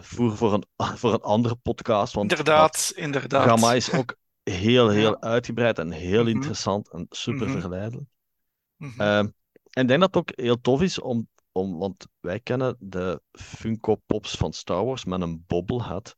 voer 0.00 0.36
voor 0.36 0.52
een, 0.52 0.64
voor 1.00 1.12
een 1.12 1.20
andere 1.22 1.56
podcast. 1.56 2.14
Want 2.14 2.30
Inderdaad, 2.30 2.92
inderdaad. 2.96 3.48
gamma 3.48 3.74
is 3.74 3.92
ook 3.92 4.16
heel, 4.42 4.88
heel 4.88 5.10
Ja. 5.10 5.20
uitgebreid 5.20 5.78
en 5.78 5.90
heel 5.90 6.22
Mhm. 6.24 6.30
interessant 6.34 6.92
en 6.92 7.06
super 7.10 7.48
Mhm. 7.48 7.60
verleidelijk. 7.60 8.08
Mhm. 8.76 9.00
Ehm, 9.00 9.28
en 9.70 9.82
ik 9.82 9.88
denk 9.88 10.00
dat 10.00 10.14
het 10.14 10.16
ook 10.16 10.30
heel 10.34 10.60
tof 10.60 10.82
is 10.82 11.00
om, 11.00 11.28
om, 11.52 11.78
want 11.78 12.06
wij 12.20 12.40
kennen 12.40 12.76
de 12.78 13.22
Funko 13.32 13.94
Pops 14.06 14.36
van 14.36 14.52
Star 14.52 14.84
Wars 14.84 15.04
met 15.04 15.20
een 15.20 15.44
bobblehead. 15.46 16.14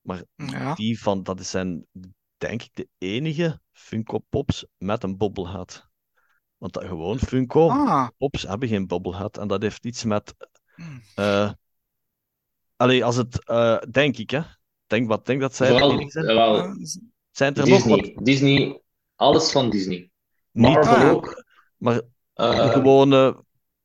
Maar 0.00 0.22
Ja. 0.36 0.74
die 0.74 1.00
van, 1.00 1.22
dat 1.22 1.46
zijn 1.46 1.86
denk 2.36 2.62
ik 2.62 2.70
de 2.72 2.88
enige 2.98 3.60
Funko 3.72 4.18
Pops 4.28 4.66
met 4.78 5.02
een 5.02 5.16
bobblehead. 5.16 5.88
Want 6.56 6.72
dat, 6.72 6.84
gewoon 6.84 7.18
Funko 7.18 7.68
Ah. 7.70 8.08
Pops 8.18 8.42
hebben 8.42 8.68
geen 8.68 8.86
bobblehead. 8.86 9.38
En 9.38 9.48
dat 9.48 9.62
heeft 9.62 9.84
iets 9.84 10.04
met. 10.04 10.34
Eh 11.14 11.50
allee, 12.76 13.04
als 13.04 13.16
het. 13.16 13.44
eh, 13.44 13.78
denk 13.90 14.16
ik, 14.16 14.30
hè? 14.30 14.40
Denk, 14.86 15.08
wat 15.08 15.26
denk 15.26 15.40
dat 15.40 15.54
zij 15.54 15.68
Vooral, 15.68 16.08
zijn? 16.10 16.26
wel, 16.26 16.58
Ah, 16.58 16.74
Zijn 17.30 17.54
er 17.54 17.68
nog 17.68 17.84
wat? 17.84 17.98
Disney. 17.98 18.22
Disney, 18.24 18.82
alles 19.16 19.52
van 19.52 19.70
Disney. 19.70 20.10
Niet, 20.50 20.72
Marvel 20.74 20.96
Ah. 20.96 21.10
ook. 21.10 21.44
maar 21.76 22.00
Eh, 22.34 22.70
gewone 22.70 23.44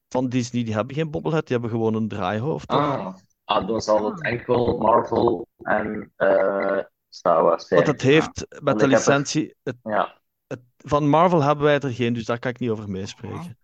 van 0.09 0.29
Disney, 0.29 0.63
die 0.63 0.73
hebben 0.73 0.95
geen 0.95 1.11
bobblehead, 1.11 1.47
die 1.47 1.51
hebben 1.57 1.69
gewoon 1.77 1.93
een 1.93 2.07
draaihoofd. 2.07 2.67
ah, 2.67 3.15
ah, 3.43 3.67
dan 3.67 3.81
zal 3.81 4.11
het 4.11 4.23
enkel 4.23 4.77
Marvel 4.77 5.47
en 5.57 6.11
eh, 6.15 6.77
Star 7.09 7.43
Wars 7.43 7.67
zijn. 7.67 7.83
Want 7.83 7.91
het 7.93 8.01
heeft 8.01 8.45
met 8.49 8.59
Want 8.63 8.79
de 8.79 8.87
licentie. 8.87 9.55
Het, 9.63 9.75
Ja, 9.83 10.20
het- 10.51 10.63
van 10.77 11.09
Marvel 11.09 11.41
hebben 11.43 11.63
wij 11.65 11.79
er 11.79 11.93
geen, 11.93 12.13
dus 12.13 12.25
daar 12.25 12.39
kan 12.39 12.51
ik 12.51 12.59
niet 12.59 12.69
over 12.69 12.89
meespreken. 12.89 13.57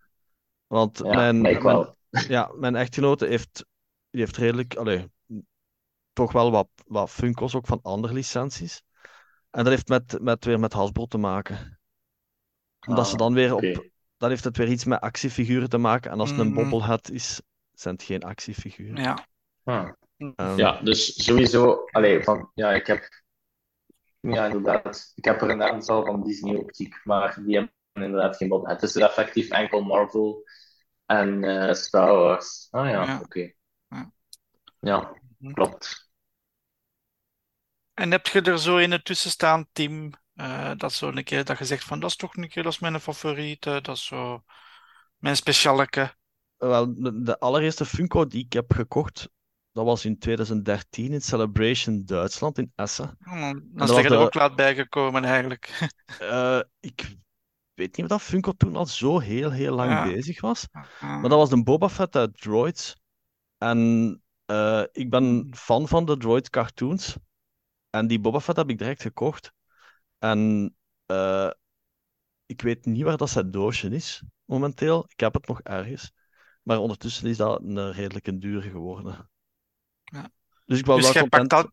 Want 0.66 0.98
ja, 0.98 1.14
mijn, 1.14 1.40
mijn, 1.40 1.62
wel. 1.62 1.96
ja, 2.10 2.50
mijn 2.54 2.76
echtgenote 2.76 3.26
heeft, 3.26 3.66
die 4.10 4.20
heeft 4.20 4.36
redelijk. 4.36 4.74
Allee, 4.76 5.10
toch 6.12 6.32
wel 6.32 6.50
wat, 6.50 6.68
wat 6.86 7.10
Funko's 7.10 7.54
ook 7.54 7.66
van 7.66 7.78
andere 7.82 8.12
licenties. 8.14 8.82
En 9.50 9.64
dat 9.64 9.72
heeft 9.72 9.88
met, 9.88 10.18
met, 10.20 10.44
weer 10.44 10.60
met 10.60 10.72
Hasbro 10.72 11.06
te 11.06 11.18
maken. 11.18 11.80
Omdat 12.86 13.06
ze 13.06 13.12
Ah, 13.12 13.18
dan 13.18 13.34
weer 13.34 13.54
op. 13.54 13.86
Dan 14.16 14.28
heeft 14.28 14.44
het 14.44 14.56
weer 14.56 14.68
iets 14.68 14.84
met 14.84 15.00
actiefiguren 15.00 15.68
te 15.68 15.78
maken. 15.78 16.10
En 16.10 16.20
als 16.20 16.30
het 16.30 16.38
een 16.38 16.46
Mhm. 16.52 16.54
bobblehead 16.54 17.10
is, 17.10 17.40
zijn 17.72 17.94
het 17.94 18.02
geen 18.04 18.22
actiefiguren. 18.22 19.02
Ja. 19.02 19.26
Ah. 19.64 20.56
Ja, 20.56 20.80
dus 20.80 21.24
sowieso, 21.24 21.84
allee, 21.90 22.22
van, 22.24 22.50
ja, 22.54 22.72
ik 22.72 22.86
heb, 22.86 23.08
ja, 24.20 24.46
inderdaad, 24.46 25.12
ik 25.14 25.24
heb 25.24 25.42
er 25.42 25.50
een 25.50 25.62
aantal 25.62 26.04
van 26.04 26.22
Disney 26.22 26.56
optiek, 26.56 27.00
maar 27.04 27.40
die 27.44 27.54
hebben 27.56 27.72
inderdaad 27.92 28.36
geen 28.36 28.48
bod. 28.48 28.66
Het 28.66 28.82
is 28.82 28.96
effectief 28.96 29.50
enkel 29.50 29.80
Marvel 29.82 30.42
en 31.06 31.44
eh, 31.44 31.74
Star 31.74 32.12
Wars. 32.16 32.68
Ah 32.70 32.86
ja, 32.90 33.04
Ja. 33.04 33.20
oké. 33.24 33.52
Ja. 33.88 34.12
Ja, 34.80 35.12
Mhm. 35.38 35.52
klopt. 35.52 36.10
En 37.94 38.10
heb 38.10 38.26
je 38.26 38.40
er 38.42 38.58
zo 38.58 38.76
in 38.76 38.92
het 38.92 39.04
tussen 39.04 39.30
staan, 39.30 39.66
Tim, 39.72 40.12
eh, 40.34 40.72
dat 40.76 40.92
zo 40.92 41.08
een 41.08 41.24
keer 41.24 41.44
dat 41.44 41.58
je 41.58 41.64
zegt 41.64 41.84
van 41.84 42.00
dat 42.00 42.10
is 42.10 42.16
toch 42.16 42.36
een 42.36 42.48
keer, 42.48 42.62
dat 42.62 42.72
is 42.72 42.78
mijn 42.78 43.00
favoriete, 43.00 43.78
dat 43.82 43.96
is 43.96 44.06
zo 44.06 44.44
mijn 45.16 45.36
specialeke. 45.36 46.16
Wel, 46.56 46.94
de, 46.94 47.22
de 47.22 47.38
allereerste 47.38 47.84
Funko 47.84 48.26
die 48.26 48.44
ik 48.44 48.52
heb 48.52 48.72
gekocht, 48.72 49.28
dat 49.78 49.86
was 49.86 50.04
in 50.04 50.18
2013 50.18 51.12
in 51.12 51.20
Celebration 51.20 52.04
Duitsland 52.04 52.58
in 52.58 52.72
Essen. 52.74 53.16
Hmm, 53.20 53.68
Dan 53.72 53.98
is 53.98 54.04
er 54.04 54.16
ook 54.18 54.34
laat 54.34 54.56
bijgekomen 54.56 55.24
eigenlijk. 55.24 55.66
Eh, 56.18 56.60
ik 56.80 57.16
weet 57.74 57.96
niet 57.96 58.06
of 58.06 58.10
dat 58.10 58.22
Funko 58.22 58.52
toen 58.52 58.76
al 58.76 58.86
zo 58.86 59.18
heel, 59.18 59.50
heel 59.50 59.74
lang 59.74 59.90
Ja. 59.90 60.04
bezig 60.04 60.40
was. 60.40 60.66
Maar 61.00 61.22
dat 61.22 61.30
was 61.38 61.50
een 61.50 61.64
Boba 61.64 61.88
Fett 61.88 62.16
uit 62.16 62.40
Droids. 62.40 62.96
En 63.58 64.22
eh, 64.44 64.82
ik 64.92 65.10
ben 65.10 65.50
fan 65.54 65.88
van 65.88 66.04
de 66.04 66.16
Droid 66.16 66.50
cartoons. 66.50 67.16
En 67.90 68.06
die 68.06 68.20
Boba 68.20 68.40
Fett 68.40 68.56
heb 68.56 68.70
ik 68.70 68.78
direct 68.78 69.02
gekocht. 69.02 69.52
En 70.18 70.74
eh, 71.06 71.50
ik 72.46 72.62
weet 72.62 72.84
niet 72.84 73.02
waar 73.02 73.16
dat 73.16 73.30
zijn 73.30 73.50
doosje 73.50 73.88
is 73.88 74.22
momenteel. 74.44 75.04
Ik 75.08 75.20
heb 75.20 75.34
het 75.34 75.46
nog 75.46 75.60
ergens. 75.60 76.12
Maar 76.62 76.78
ondertussen 76.78 77.28
is 77.28 77.36
dat 77.36 77.60
een 77.62 77.92
redelijk 77.92 78.40
duur 78.40 78.62
geworden. 78.62 79.30
Ja. 80.12 80.30
Dus 80.66 80.78
ik 80.78 80.86
was 80.86 80.96
Dus 81.02 81.12
wel 81.12 81.22
content. 81.22 81.50
dat, 81.50 81.70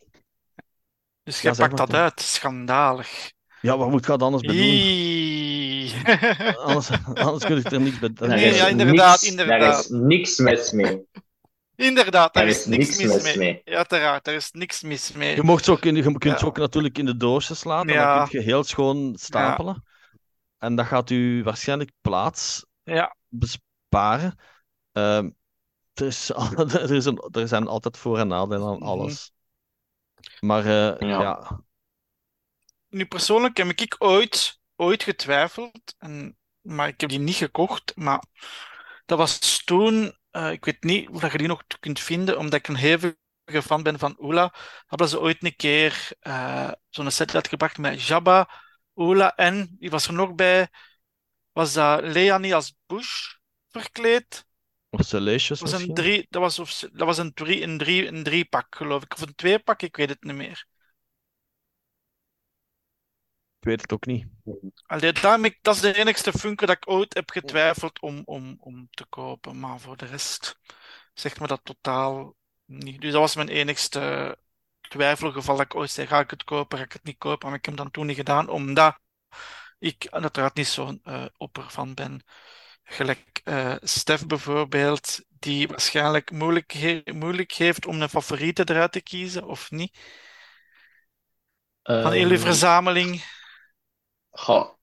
dus 1.24 1.42
jij 1.42 1.54
pakt 1.54 1.78
dat 1.78 1.94
uit. 1.94 2.22
Schandalig. 2.22 3.32
Ja, 3.62 3.78
wat 3.78 3.90
moet 3.90 4.00
ik 4.00 4.06
dat 4.06 4.22
anders 4.22 4.44
bedoelen? 4.44 5.06
Anders, 6.66 6.90
anders 7.14 7.46
kun 7.46 7.58
ik 7.58 7.72
er 7.72 7.82
niks 7.82 8.00
bij 8.00 8.28
Nee, 8.28 8.54
ja, 8.54 8.68
inderdaad, 8.68 9.22
niks, 9.22 9.30
inderdaad. 9.30 9.60
Daar 9.60 9.80
is 9.80 9.88
niks 9.90 10.38
mis 10.38 10.72
mee. 10.72 11.04
Inderdaad, 11.76 12.34
daar 12.34 12.44
Er 12.44 12.50
is 12.50 12.58
is 12.60 12.66
niks 12.66 12.88
niks 12.88 13.02
mis 13.04 13.14
mis 13.14 13.24
mee. 13.24 13.38
mee. 13.38 13.62
Ja, 13.66 13.76
Uiteraard, 13.78 14.24
daar 14.24 14.34
is 14.34 14.52
niks 14.52 14.82
mis 14.82 15.12
mee. 15.12 15.36
Je, 15.36 15.44
mocht 15.44 15.66
ze 15.66 15.72
ook 15.72 15.86
in, 15.86 15.96
je 15.96 16.04
kunt 16.04 16.24
Ja. 16.24 16.38
ze 16.38 16.46
ook 16.46 16.58
natuurlijk 16.58 16.98
in 16.98 17.06
de 17.06 17.18
doosjes 17.18 17.64
laten, 17.64 17.90
en 17.90 17.96
Ja. 17.96 18.18
dan 18.18 18.28
kun 18.30 18.40
je 18.40 18.46
heel 18.46 18.64
schoon 18.64 19.16
stapelen. 19.20 19.84
En 20.58 20.76
dat 20.76 20.86
gaat 20.86 21.10
u 21.10 21.44
waarschijnlijk 21.44 21.92
plaats 22.02 22.66
Ja, 22.84 23.16
besparen. 23.28 24.40
Ehm, 24.92 25.30
er, 25.96 26.06
is, 26.06 26.34
al- 26.34 26.58
er, 26.58 26.92
is 26.94 27.06
een, 27.06 27.30
er 27.32 27.48
zijn 27.48 27.68
altijd 27.68 27.98
voor- 27.98 28.18
en 28.20 28.28
nadelen 28.28 28.68
aan 28.68 28.82
alles. 28.82 29.32
Maar 30.40 30.66
eh, 30.66 31.00
Ja. 31.10 31.22
ja. 31.22 31.64
nu 32.90 33.06
persoonlijk 33.06 33.58
heb 33.58 33.68
ik 33.70 33.96
ooit, 34.00 34.60
ooit 34.76 35.04
getwijfeld, 35.04 35.96
en, 35.98 36.38
maar 36.62 36.88
ik 36.88 37.02
heb 37.02 37.10
die 37.10 37.20
niet 37.20 37.36
gekocht. 37.36 37.96
Maar 37.96 38.24
dat 39.06 39.18
was 39.18 39.64
toen, 39.64 40.18
eh, 40.32 40.52
ik 40.52 40.66
weet 40.66 40.84
niet 40.84 41.10
of 41.10 41.20
dat 41.22 41.32
je 41.32 41.38
die 41.38 41.48
nog 41.48 41.64
kunt 41.80 42.00
vinden, 42.00 42.38
omdat 42.38 42.60
ik 42.60 42.68
een 42.68 42.76
hevige 42.76 43.18
fan 43.64 43.84
ben 43.84 44.00
van 44.00 44.16
Oela. 44.20 44.54
Hadden 44.86 45.08
ze 45.10 45.20
ooit 45.20 45.44
een 45.44 45.56
keer 45.56 46.10
eh, 46.20 46.72
zo'n 46.90 47.12
set 47.12 47.36
uitgebracht 47.36 47.78
met 47.78 48.04
Jabba, 48.04 48.50
Oela 48.96 49.36
en, 49.36 49.76
die 49.80 49.90
was 49.90 50.08
er 50.08 50.14
nog 50.14 50.36
bij, 50.36 50.70
was 51.52 51.74
dat 51.74 52.02
Leonie 52.04 52.56
als 52.56 52.76
Bush 52.86 53.34
verkleed? 53.70 54.46
Dat 55.58 55.60
was 55.60 55.82
een 55.82 55.94
drie, 55.94 56.28
dat 56.30 56.42
was, 56.42 56.60
of, 56.60 56.70
dat 56.80 57.08
was 57.08 57.18
een 57.18 57.34
drie, 57.34 57.62
een 57.62 57.78
drie, 57.78 58.08
een 58.08 58.24
driepak, 58.24 58.76
geloof 58.76 59.04
ik. 59.04 59.14
Of 59.14 59.22
een 59.22 59.36
tweepak, 59.36 59.82
ik 59.82 59.96
weet 59.96 60.10
het 60.10 60.24
niet 60.24 60.36
meer. 60.36 60.66
Ik 63.60 63.68
weet 63.72 63.82
het 63.82 63.94
ook 63.94 64.06
niet. 64.06 64.26
Allee, 64.86 65.12
dat 65.62 65.76
is 65.76 65.82
de 65.82 65.94
enigste 65.98 66.32
Funko 66.32 66.66
dat 66.66 66.76
ik 66.76 66.90
ooit 66.90 67.14
heb 67.14 67.30
getwijfeld 67.30 68.00
om, 68.00 68.22
om, 68.26 68.56
om 68.60 68.88
te 68.92 69.06
kopen. 69.06 69.60
Maar 69.60 69.80
voor 69.80 69.98
de 69.98 70.06
rest 70.06 70.60
zegt 71.14 71.40
me 71.40 71.48
dat 71.48 71.62
totaal 71.64 72.36
niet. 72.66 73.02
Dus 73.02 73.12
dat 73.12 73.22
was 73.22 73.36
mijn 73.36 73.50
enigste 73.50 74.38
twijfelgeval 74.82 75.56
dat 75.56 75.66
ik 75.66 75.76
ooit 75.76 75.92
zei, 75.92 76.08
ga 76.08 76.20
ik 76.20 76.30
het 76.30 76.44
kopen, 76.44 76.78
ga 76.78 76.84
ik 76.84 76.94
het 76.94 77.04
niet 77.04 77.18
kopen. 77.18 77.50
Maar 77.50 77.58
ik 77.58 77.66
heb 77.66 77.78
dat 77.78 77.94
toen 77.94 78.06
niet 78.06 78.16
gedaan, 78.16 78.50
omdat 78.50 79.00
ik 79.80 80.08
uiteraard 80.10 80.56
niet 80.56 80.68
zo'n 80.68 81.00
eh 81.04 81.26
opper 81.38 81.70
van 81.70 81.94
ben. 81.94 82.24
Gelijk 82.86 83.42
eh 83.44 83.76
Stef 83.82 84.26
bijvoorbeeld, 84.28 85.22
die 85.40 85.68
waarschijnlijk 85.68 86.32
moeilijk, 86.32 86.72
he- 86.72 87.02
moeilijk 87.14 87.52
heeft 87.52 87.86
om 87.86 88.02
een 88.02 88.10
favoriete 88.10 88.64
eruit 88.70 88.92
te 88.92 89.02
kiezen, 89.02 89.46
of 89.48 89.72
niet? 89.72 89.98
Van 91.98 92.18
jullie 92.20 92.38
Ehm, 92.38 92.40
verzameling. 92.40 93.24
goh, 94.32 94.74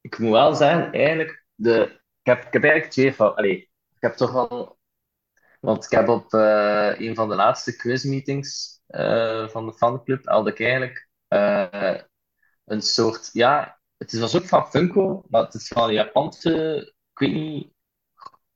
ik 0.00 0.18
moet 0.18 0.30
wel 0.32 0.54
zeggen, 0.54 0.92
eigenlijk, 0.92 1.46
de, 1.54 1.82
ik, 2.22 2.26
heb, 2.26 2.38
ik 2.46 2.52
heb 2.52 2.62
eigenlijk 2.64 2.92
twee 2.92 3.14
fa- 3.14 3.26
allee, 3.26 3.56
ik 3.94 4.00
heb 4.02 4.14
toch 4.16 4.32
wel... 4.32 4.78
Want 5.60 5.84
ik 5.84 5.90
heb 5.90 6.08
op 6.08 6.34
eh, 6.34 6.94
een 7.00 7.14
van 7.14 7.28
de 7.28 7.34
laatste 7.36 7.76
quizmeetings 7.76 8.80
eh, 8.86 9.48
van 9.48 9.66
de 9.66 9.74
fanclub 9.74 10.26
had 10.26 10.48
ik 10.48 10.60
eigenlijk 10.60 11.08
een 12.64 12.82
soort... 12.82 13.30
Ja, 13.32 13.80
het 13.96 14.12
is 14.12 14.20
was 14.20 14.36
ook 14.36 14.44
van 14.46 14.70
Funko, 14.70 15.24
maar 15.28 15.42
het 15.44 15.54
is 15.54 15.68
van 15.68 15.88
een 15.88 15.94
Japanse... 15.94 16.94
Ik 17.16 17.28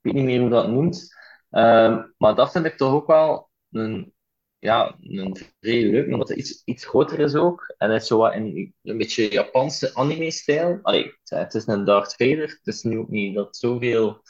weet 0.01 0.13
niet, 0.13 0.25
meer 0.25 0.39
hoe 0.39 0.49
dat 0.49 0.67
noemt. 0.69 1.15
Ehm, 1.49 2.03
maar 2.17 2.35
dat 2.35 2.51
vind 2.51 2.65
ik 2.65 2.77
toch 2.77 2.93
ook 2.93 3.07
wel 3.07 3.49
een 3.71 4.13
ja, 4.61 4.95
een 5.01 5.35
vrij 5.59 5.83
leuk, 5.83 6.11
omdat 6.13 6.29
het 6.29 6.37
iets, 6.37 6.61
iets 6.65 6.85
groter 6.85 7.19
is 7.19 7.35
ook. 7.35 7.73
En 7.77 7.91
het 7.91 8.01
is 8.01 8.07
zo 8.07 8.17
wat 8.17 8.33
in 8.33 8.73
een 8.81 8.97
beetje 8.97 9.31
Japanse 9.31 9.95
anime-stijl. 9.95 10.79
Allee, 10.81 11.13
het 11.23 11.53
is 11.53 11.67
een 11.67 11.85
Darth 11.85 12.15
Vader, 12.15 12.49
het 12.49 12.67
is 12.67 12.83
nu 12.83 12.97
ook 12.99 13.09
niet 13.09 13.35
dat 13.35 13.57
zoveel... 13.57 14.21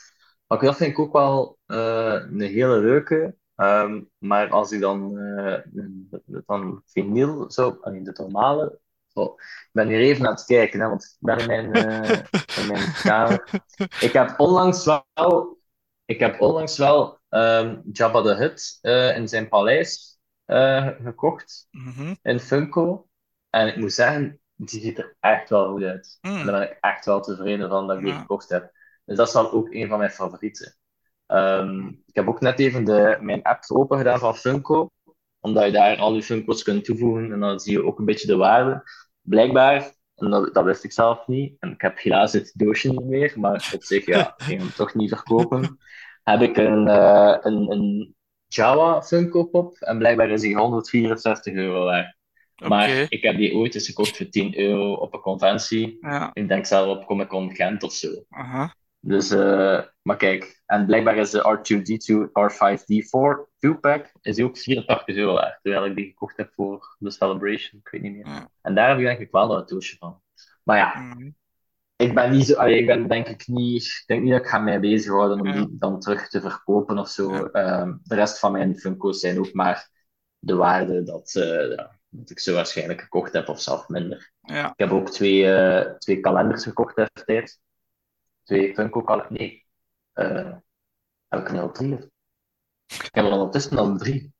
Maar 0.47 0.59
dat 0.59 0.75
vind 0.75 0.91
ik 0.91 0.99
ook 0.99 1.13
wel 1.13 1.57
uh, 1.67 2.13
een 2.13 2.41
hele 2.41 2.79
leuke. 2.79 3.35
Um, 3.55 4.09
maar 4.17 4.49
als 4.49 4.71
ik 4.71 4.79
dan, 4.79 5.17
uh, 5.17 5.59
dan 6.45 6.81
vinyl 6.85 7.51
zo, 7.51 7.77
allee, 7.81 8.03
de 8.03 8.11
normale... 8.13 8.79
Oh, 9.13 9.33
ik 9.41 9.69
ben 9.71 9.87
hier 9.87 9.99
even 9.99 10.25
aan 10.25 10.33
het 10.33 10.45
kijken, 10.45 10.79
hè, 10.79 10.87
want 10.87 11.03
ik 11.03 11.15
ben 11.19 11.37
in 11.49 11.69
mijn, 11.69 12.03
in 12.59 12.67
mijn 12.67 12.93
kamer. 13.03 13.49
Ik 13.99 14.13
heb 14.13 14.39
onlangs 14.39 14.85
wel... 14.85 15.59
Ik 16.05 16.19
heb 16.19 16.41
onlangs 16.41 16.77
wel 16.77 17.19
um, 17.29 17.81
Jabba 17.91 18.21
the 18.21 18.33
Hutt 18.35 18.79
in 19.17 19.27
zijn 19.27 19.49
paleis 19.49 20.19
uh, 20.45 20.87
gekocht 21.03 21.67
Mhm. 21.71 22.13
in 22.21 22.39
Funko. 22.39 23.07
En 23.49 23.67
ik 23.67 23.75
moet 23.75 23.93
zeggen, 23.93 24.39
die 24.55 24.81
ziet 24.81 24.97
er 24.97 25.15
echt 25.19 25.49
wel 25.49 25.71
goed 25.71 25.83
uit. 25.83 26.17
Mm. 26.21 26.35
Daar 26.45 26.59
ben 26.59 26.61
ik 26.61 26.77
echt 26.81 27.05
wel 27.05 27.21
tevreden 27.21 27.69
van 27.69 27.87
dat 27.87 27.97
ik 27.97 28.03
die 28.03 28.13
Ja. 28.13 28.19
gekocht 28.19 28.49
heb. 28.49 28.71
Dus 29.05 29.17
dat 29.17 29.27
is 29.27 29.33
dan 29.33 29.51
ook 29.51 29.73
een 29.73 29.87
van 29.87 29.97
mijn 29.97 30.11
favorieten. 30.11 30.75
Ehm, 31.25 31.87
ik 31.87 32.15
heb 32.15 32.27
ook 32.27 32.39
net 32.41 32.59
even 32.59 32.83
de, 32.83 33.17
mijn 33.21 33.43
app 33.43 33.63
open 33.67 33.97
gedaan 33.97 34.19
van 34.19 34.35
Funko, 34.35 34.89
omdat 35.41 35.65
je 35.65 35.71
daar 35.71 35.97
al 35.97 36.15
je 36.15 36.23
Funko's 36.23 36.63
kunt 36.63 36.85
toevoegen 36.85 37.31
en 37.31 37.39
dan 37.39 37.59
zie 37.59 37.71
je 37.71 37.85
ook 37.85 37.99
een 37.99 38.05
beetje 38.05 38.27
de 38.27 38.35
waarde. 38.35 38.83
Blijkbaar, 39.21 39.93
en 40.15 40.29
dat, 40.29 40.53
dat 40.53 40.63
wist 40.63 40.83
ik 40.83 40.91
zelf 40.91 41.27
niet, 41.27 41.55
en 41.59 41.71
ik 41.71 41.81
heb 41.81 41.99
helaas 41.99 42.33
het 42.33 42.51
doosje 42.55 42.89
niet 42.89 43.05
meer, 43.05 43.33
maar 43.35 43.71
op 43.73 43.83
zich, 43.83 44.05
ja, 44.05 44.19
ik 44.37 44.43
ging 44.43 44.59
hem 44.59 44.71
toch 44.71 44.93
niet 44.93 45.09
verkopen, 45.09 45.77
heb 46.23 46.41
ik 46.41 46.57
een, 46.57 46.87
eh, 46.87 47.37
een, 47.41 47.71
een 47.71 48.15
Jawa 48.47 49.01
Funko 49.01 49.45
Pop 49.45 49.75
en 49.75 49.97
blijkbaar 49.97 50.29
is 50.29 50.41
die 50.41 50.57
164 50.57 51.53
euro 51.53 51.83
waard. 51.83 52.19
Maar 52.67 52.89
ik 52.89 53.21
heb 53.21 53.37
die 53.37 53.55
ooit 53.55 53.75
eens 53.75 53.85
gekocht 53.85 54.17
voor 54.17 54.29
10 54.29 54.59
euro 54.59 54.93
op 54.93 55.13
een 55.13 55.19
conventie. 55.19 55.97
Ja. 56.01 56.29
Ik 56.33 56.47
denk 56.47 56.65
zelf 56.65 56.97
op 56.97 57.05
Comic 57.05 57.27
Con 57.27 57.55
Gent 57.55 57.83
of 57.83 57.93
zo. 57.93 58.07
Dus, 58.99 59.31
eh, 59.31 59.79
maar 60.01 60.17
kijk, 60.17 60.61
en 60.65 60.85
blijkbaar 60.85 61.17
is 61.17 61.29
de 61.31 61.39
R2D2 61.39 62.29
R5D4 62.31 63.49
two-pack 63.61 64.11
is 64.21 64.35
die 64.35 64.45
ook 64.45 64.57
84 64.57 65.15
euro 65.15 65.33
waard. 65.33 65.59
Terwijl 65.61 65.85
ik 65.85 65.95
die 65.95 66.05
gekocht 66.05 66.37
heb 66.37 66.51
voor 66.55 66.95
de 66.99 67.11
Celebration, 67.11 67.79
ik 67.83 67.89
weet 67.89 68.01
niet 68.01 68.11
meer. 68.13 68.25
Ja. 68.27 68.49
En 68.61 68.75
daar 68.75 68.89
heb 68.89 68.99
ik 68.99 69.19
ik 69.19 69.31
wel 69.31 69.57
een 69.57 69.65
doosje 69.65 69.97
van. 69.97 70.21
Maar 70.63 70.77
ja, 70.77 70.99
Mhm. 70.99 71.29
ik 71.95 72.13
ben 72.13 72.31
niet 72.31 72.45
zo, 72.45 72.55
allee, 72.55 72.79
ik 72.79 72.85
ben 72.85 73.07
denk 73.07 73.27
ik 73.27 73.47
niet, 73.47 73.83
ik 73.83 74.03
denk 74.05 74.21
niet 74.21 74.31
dat 74.31 74.41
ik 74.41 74.47
ga 74.47 74.59
mij 74.59 74.79
bezighouden 74.79 75.39
om 75.39 75.47
Ja. 75.47 75.53
die 75.53 75.67
dan 75.77 75.99
terug 75.99 76.29
te 76.29 76.41
verkopen 76.41 76.97
of 76.97 77.09
zo. 77.09 77.31
Ja. 77.33 77.43
Ehm, 77.51 77.97
de 78.03 78.15
rest 78.15 78.39
van 78.39 78.51
mijn 78.51 78.77
Funko's 78.77 79.19
zijn 79.19 79.39
ook 79.39 79.53
maar 79.53 79.89
de 80.39 80.55
waarde 80.55 81.03
dat, 81.03 81.35
eh, 81.35 81.85
dat 82.09 82.29
ik 82.29 82.39
zo 82.39 82.53
waarschijnlijk 82.53 83.01
gekocht 83.01 83.33
heb 83.33 83.47
of 83.49 83.61
zelf 83.61 83.87
minder. 83.87 84.31
Ja. 84.41 84.67
Ik 84.69 84.73
heb 84.79 84.91
ook 84.91 85.09
twee, 85.09 85.53
eh, 85.53 85.91
twee 85.97 86.19
kalenders 86.19 86.63
gekocht 86.63 86.95
destijds. 86.95 87.59
Twee 88.43 88.73
Funko 88.73 89.01
kalenders. 89.01 89.39
Nee. 89.39 89.65
Eh, 90.13 90.53
heb 91.27 91.39
ik 91.39 91.47
er 91.47 91.53
nu 91.53 91.59
al 91.59 91.71
drie? 91.71 91.97
Ik 92.99 93.09
heb 93.11 93.25
er 93.25 93.31
ondertussen 93.31 93.77
al 93.77 93.97
drie. 93.97 94.33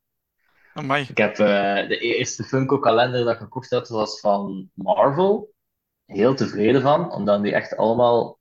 Amai. 0.74 1.06
Ik 1.10 1.18
heb 1.18 1.40
eh, 1.40 1.88
de 1.88 1.98
eerste 1.98 2.44
Funko 2.44 2.80
kalender 2.80 3.24
dat 3.24 3.34
ik 3.34 3.40
gekocht 3.40 3.70
had, 3.70 3.90
was 3.90 4.20
van 4.20 4.70
Marvel. 4.74 5.54
Heel 6.06 6.36
tevreden 6.36 6.82
van, 6.82 7.12
omdat 7.12 7.44
die 7.44 7.54
echt 7.54 7.78
allemaal 7.78 8.40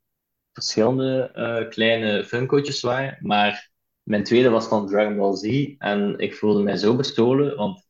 verschillende 0.53 1.31
eh, 1.35 1.69
kleine 1.69 2.25
Funko'tjes 2.25 2.81
waren. 2.81 3.19
Maar 3.21 3.71
mijn 4.03 4.25
tweede 4.25 4.49
was 4.51 4.67
van 4.67 4.87
Dragon 4.87 5.17
Ball 5.17 5.37
Z 5.37 5.75
en 5.79 6.19
ik 6.19 6.35
voelde 6.35 6.63
mij 6.63 6.77
zo 6.77 6.97
bestolen, 6.97 7.57
want 7.57 7.89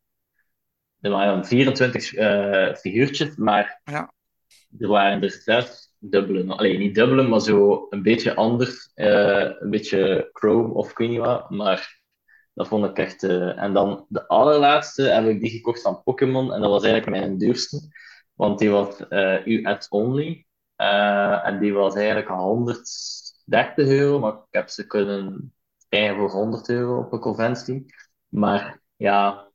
er 1.01 1.11
waren 1.11 1.35
dan 1.35 1.47
24 1.47 2.15
eh, 2.15 2.75
figuurtjes, 2.75 3.37
maar 3.37 3.81
Ja. 3.85 4.13
er 4.79 4.89
waren 4.89 5.23
er 5.23 5.31
zes 5.31 5.95
dubbele. 5.99 6.55
Alleen 6.55 6.79
niet 6.79 6.95
dubbele, 6.95 7.23
maar 7.23 7.41
zo 7.41 7.87
een 7.91 8.03
beetje 8.03 8.35
anders. 8.35 8.91
een 8.95 9.71
beetje 9.71 10.29
chrome 10.33 10.73
of 10.75 10.91
ik 10.91 10.99
weet 10.99 11.09
niet 11.09 11.19
wat. 11.19 11.51
Maar 11.51 12.00
dat 12.61 12.69
vond 12.69 12.85
ik 12.85 12.99
echt. 12.99 13.23
eh, 13.23 13.63
En 13.63 13.73
dan 13.73 14.07
de 14.09 14.29
allerlaatste 14.29 15.03
heb 15.03 15.27
ik 15.27 15.41
die 15.41 15.51
gekocht 15.51 15.83
van 15.83 16.03
Pokémon. 16.03 16.53
En 16.53 16.61
dat 16.61 16.71
was 16.71 16.83
eigenlijk 16.85 17.17
mijn 17.21 17.39
duurste. 17.39 17.81
Want 18.35 18.59
die 18.59 18.71
was 18.71 19.07
eh 19.09 19.47
US 19.47 19.89
only. 19.89 20.47
Eh, 20.77 21.47
en 21.47 21.59
die 21.61 21.73
was 21.73 21.95
eigenlijk 21.95 22.29
130 22.29 23.89
euro. 23.89 24.19
Maar 24.19 24.33
ik 24.33 24.39
heb 24.51 24.69
ze 24.69 24.87
kunnen 24.87 25.55
krijgen 25.89 26.17
voor 26.17 26.31
100 26.31 26.69
euro 26.69 26.99
op 26.99 27.13
een 27.13 27.19
conventie. 27.21 27.95
Maar 28.29 28.81
ja, 28.97 29.51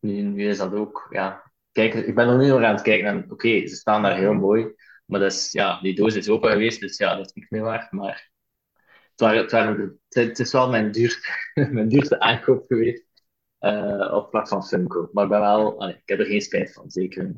nu, 0.00 0.48
is 0.48 0.58
dat 0.58 0.72
ook. 0.74 1.06
Ja. 1.10 1.52
Kijk, 1.72 1.94
ik 1.94 2.14
ben 2.14 2.28
er 2.28 2.38
nu 2.38 2.46
nog 2.48 2.62
aan 2.62 2.74
het 2.74 2.82
kijken. 2.82 3.06
En 3.08 3.30
oké, 3.30 3.66
ze 3.68 3.74
staan 3.74 4.02
daar 4.02 4.16
heel 4.16 4.34
mooi. 4.34 4.74
Maar 5.06 5.20
dat 5.20 5.32
is, 5.32 5.52
ja, 5.52 5.80
die 5.80 5.94
doos 5.94 6.14
is 6.14 6.28
open 6.28 6.50
geweest, 6.50 6.80
dus 6.80 6.96
ja, 6.96 7.16
dat 7.16 7.26
is 7.26 7.32
niks 7.32 7.48
meer 7.50 7.62
waard. 7.62 7.92
Maar 7.92 8.31
het, 9.16 9.98
het, 10.08 10.38
is 10.38 10.52
wel 10.52 10.70
mijn 10.70 10.92
duurste, 10.92 11.28
mijn 11.70 11.88
duurste 11.88 12.20
aankoop 12.20 12.66
geweest 12.66 13.04
eh, 13.58 14.12
op 14.12 14.30
vlak 14.30 14.48
van 14.48 14.66
Funko. 14.66 15.08
Maar 15.12 15.28
ben 15.28 15.40
wel, 15.40 15.80
allee, 15.80 15.94
ik 15.94 16.02
heb 16.04 16.18
er 16.18 16.26
geen 16.26 16.40
spijt 16.40 16.72
van, 16.72 16.90
zeker. 16.90 17.34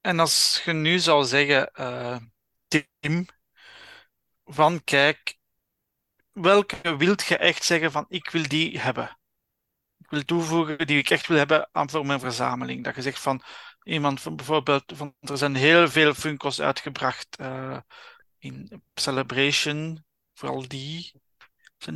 En 0.00 0.18
als 0.18 0.62
je 0.64 0.72
nu 0.72 0.98
zou 0.98 1.24
zeggen, 1.24 1.72
eh, 1.72 2.16
Tim, 2.68 3.26
van 4.44 4.84
kijk, 4.84 5.38
welke 6.32 6.96
wilt 6.96 7.26
je 7.26 7.36
echt 7.36 7.64
zeggen 7.64 7.92
van 7.92 8.04
ik 8.08 8.30
wil 8.30 8.48
die 8.48 8.80
hebben? 8.80 9.18
Ik 9.98 10.10
wil 10.10 10.24
toevoegen 10.24 10.86
die 10.86 10.98
ik 10.98 11.10
echt 11.10 11.26
wil 11.26 11.36
hebben 11.36 11.68
aan 11.72 11.90
voor 11.90 12.06
mijn 12.06 12.20
verzameling. 12.20 12.84
Dat 12.84 12.94
je 12.94 13.02
zegt 13.02 13.20
van 13.20 13.42
iemand 13.82 14.20
van 14.20 14.36
bijvoorbeeld, 14.36 14.92
van, 14.94 15.14
er 15.20 15.38
zijn 15.38 15.54
heel 15.54 15.88
veel 15.88 16.14
Funko's 16.14 16.60
uitgebracht 16.60 17.36
eh, 17.36 17.78
in 18.42 18.82
Celebration, 18.94 20.04
vooral 20.34 20.68
die. 20.68 21.12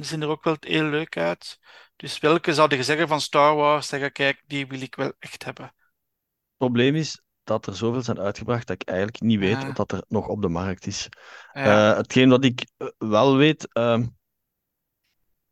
Zien 0.01 0.23
er 0.23 0.29
ook 0.29 0.45
wel 0.45 0.57
heel 0.61 0.85
leuk 0.85 1.17
uit. 1.17 1.59
Dus 1.97 2.19
welke 2.19 2.55
zou 2.55 2.77
je 2.77 2.83
zeggen 2.83 3.09
van 3.09 3.21
Star 3.21 3.55
Wars? 3.55 3.89
Zeggen, 3.89 4.13
kijk, 4.13 4.43
die 4.47 4.67
wil 4.67 4.81
ik 4.81 4.95
wel 4.95 5.13
echt 5.19 5.45
hebben. 5.45 5.65
Het 5.65 6.57
probleem 6.57 6.95
is 6.95 7.23
dat 7.45 7.67
er 7.67 7.77
zoveel 7.77 8.03
zijn 8.03 8.21
uitgebracht 8.21 8.67
dat 8.67 8.81
ik 8.83 8.89
eigenlijk 8.89 9.21
niet 9.21 9.39
weet 9.39 9.61
Ja. 9.61 9.67
wat 9.67 9.77
dat 9.77 9.93
er 9.93 10.05
nog 10.09 10.29
op 10.29 10.43
de 10.43 10.49
markt 10.49 10.87
is. 10.87 11.09
Ja, 11.53 11.91
Eh, 11.91 11.97
hetgeen 11.97 12.29
wat 12.29 12.45
ik 12.45 12.67
eh, 12.77 12.89
wel 12.99 13.37
weet, 13.37 13.73
ehm, 13.73 14.07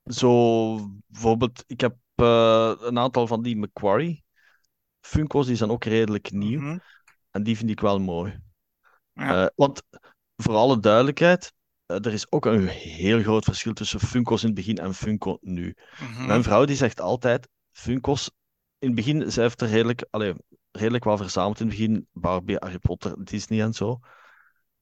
zo 0.04 0.76
bijvoorbeeld, 1.06 1.64
ik 1.66 1.80
heb 1.80 1.96
eh, 2.14 2.72
een 2.78 2.98
aantal 2.98 3.26
van 3.26 3.42
die 3.42 3.56
Macquarie 3.56 4.24
Funko's, 5.00 5.46
die 5.46 5.56
zijn 5.56 5.70
ook 5.70 5.84
redelijk 5.84 6.30
nieuw. 6.30 6.60
mhm, 6.60 6.78
En 7.30 7.42
die 7.42 7.56
vind 7.56 7.70
ik 7.70 7.80
wel 7.80 7.98
mooi. 8.00 8.38
Ja. 9.12 9.50
Want 9.56 9.82
voor 10.36 10.54
alle 10.54 10.80
duidelijkheid, 10.80 11.52
eh, 11.86 11.96
er 11.96 12.12
is 12.12 12.32
ook 12.32 12.46
een 12.46 12.66
heel 12.68 13.22
groot 13.22 13.44
verschil 13.44 13.72
tussen 13.72 14.00
Funko's 14.00 14.40
in 14.40 14.46
het 14.46 14.56
begin 14.56 14.78
en 14.78 14.94
Funko 14.94 15.38
nu. 15.40 15.74
mhm. 15.98 16.26
Mijn 16.26 16.42
vrouw 16.42 16.64
die 16.64 16.76
zegt 16.76 17.00
altijd, 17.00 17.48
Funko's, 17.72 18.30
in 18.78 18.86
het 18.86 18.96
begin, 18.96 19.32
zij 19.32 19.42
heeft 19.42 19.60
er 19.60 19.68
redelijk, 19.68 20.04
allee, 20.10 20.32
redelijk 20.70 21.04
wel 21.04 21.16
verzameld 21.16 21.60
in 21.60 21.66
het 21.66 21.76
begin, 21.76 22.08
Barbie, 22.12 22.56
Harry 22.58 22.78
Potter, 22.78 23.24
Disney 23.24 23.62
en 23.62 23.72
zo. 23.74 23.98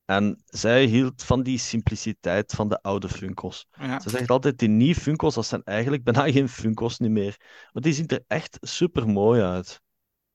En 0.04 0.42
zij 0.46 0.84
hield 0.84 1.22
van 1.22 1.42
die 1.42 1.58
simpliciteit 1.58 2.52
van 2.52 2.68
de 2.68 2.82
oude 2.82 3.08
Funko's. 3.08 3.66
Ja, 3.78 4.00
Ze 4.00 4.10
zegt 4.10 4.30
altijd, 4.30 4.58
die 4.58 4.68
nieuwe 4.68 5.00
Funko's, 5.00 5.34
dat 5.34 5.46
zijn 5.46 5.62
eigenlijk 5.64 6.02
bijna 6.04 6.30
geen 6.30 6.48
Funko's 6.48 6.98
niet 6.98 7.10
meer. 7.10 7.36
Want 7.72 7.84
die 7.84 7.94
zien 7.94 8.06
er 8.06 8.24
echt 8.26 8.58
super 8.60 9.08
mooi 9.08 9.42
uit. 9.42 9.80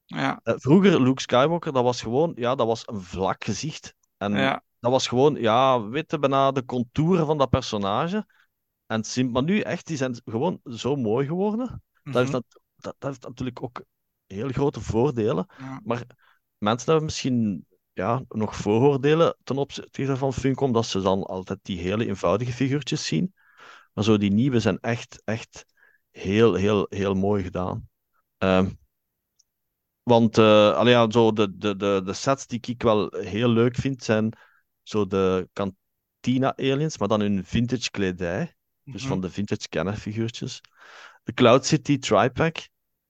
ja, 0.05 0.39
Eh, 0.43 0.53
Vroeger, 0.57 1.01
Luke 1.01 1.21
Skywalker, 1.21 1.73
dat 1.73 1.83
was 1.83 2.01
gewoon, 2.01 2.31
ja, 2.35 2.55
dat 2.55 2.67
was 2.67 2.83
een 2.85 3.01
vlak 3.01 3.43
gezicht. 3.43 3.93
En 4.17 4.33
ja, 4.33 4.63
dat 4.91 4.95
was 4.95 5.07
gewoon, 5.07 5.35
ja, 5.35 5.87
witte 5.89 6.19
bijna 6.19 6.51
de 6.51 6.65
contouren 6.65 7.25
van 7.25 7.37
dat 7.37 7.49
personage. 7.49 8.25
En 8.85 9.03
sim- 9.03 9.31
maar 9.31 9.43
nu 9.43 9.59
echt, 9.59 9.87
die 9.87 9.97
zijn 9.97 10.21
gewoon 10.25 10.59
zo 10.63 10.95
mooi 10.95 11.27
geworden. 11.27 11.83
Dat 12.09 12.21
heeft, 12.21 12.31
mhm, 12.31 12.31
dat, 12.31 12.45
dat 12.77 12.95
heeft 12.99 13.21
natuurlijk 13.23 13.63
ook 13.63 13.83
heel 14.27 14.49
grote 14.49 14.81
voordelen. 14.81 15.47
ja, 15.57 15.81
Maar 15.83 16.03
mensen 16.57 16.85
hebben 16.87 17.05
misschien 17.05 17.65
ja, 17.93 18.23
nog 18.29 18.55
vooroordelen 18.55 19.37
ten 19.43 19.57
opzichte 19.57 20.17
van 20.17 20.33
Funko, 20.33 20.65
omdat 20.65 20.85
ze 20.85 21.01
dan 21.01 21.23
altijd 21.23 21.59
die 21.61 21.79
hele 21.79 22.07
eenvoudige 22.07 22.51
figuurtjes 22.53 23.05
zien. 23.05 23.33
Maar 23.93 24.03
zo 24.03 24.17
die 24.17 24.31
nieuwe 24.31 24.59
zijn 24.59 24.79
echt, 24.79 25.21
echt 25.25 25.65
heel, 26.11 26.53
heel, 26.53 26.85
heel 26.89 27.13
mooi 27.13 27.43
gedaan. 27.43 27.89
Ehm, 28.37 28.69
want 30.03 30.37
eh, 30.37 30.71
allee, 30.75 30.93
ja, 30.93 31.11
zo 31.11 31.31
de, 31.33 31.57
de, 31.57 31.75
de, 31.75 32.01
de 32.05 32.13
sets 32.13 32.47
die 32.47 32.59
ik 32.61 32.81
wel 32.83 33.09
heel 33.17 33.49
leuk 33.49 33.75
vind, 33.75 34.03
zijn 34.03 34.37
zo 34.87 35.07
de, 35.07 35.49
kan, 35.53 35.75
Tina 36.19 36.55
Aliens, 36.55 36.97
maar 36.97 37.07
dan 37.07 37.21
in 37.21 37.43
vintage 37.43 37.91
kledij. 37.91 38.55
Dus 38.83 39.01
Mhm. 39.01 39.07
van 39.07 39.21
de 39.21 39.29
vintage 39.29 39.67
Kenner-figuurtjes. 39.69 40.61
De 41.23 41.33
Cloud 41.33 41.65
City 41.65 41.97
Tripack 41.99 42.69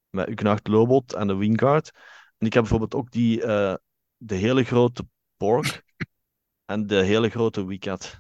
met 0.10 0.30
Ugnacht 0.30 0.68
Lobot 0.68 1.14
en 1.14 1.28
de 1.28 1.36
Wingard. 1.36 1.92
En 2.38 2.46
ik 2.48 2.54
heb 2.54 2.62
bijvoorbeeld 2.62 2.96
ook 2.96 3.12
die, 3.12 3.44
eh, 3.44 3.76
de 4.18 4.36
hele 4.36 4.64
grote 4.64 5.08
Pork 5.38 5.84
en 6.66 6.88
de 6.88 7.04
hele 7.04 7.30
grote 7.30 7.66
Weecat. 7.66 8.20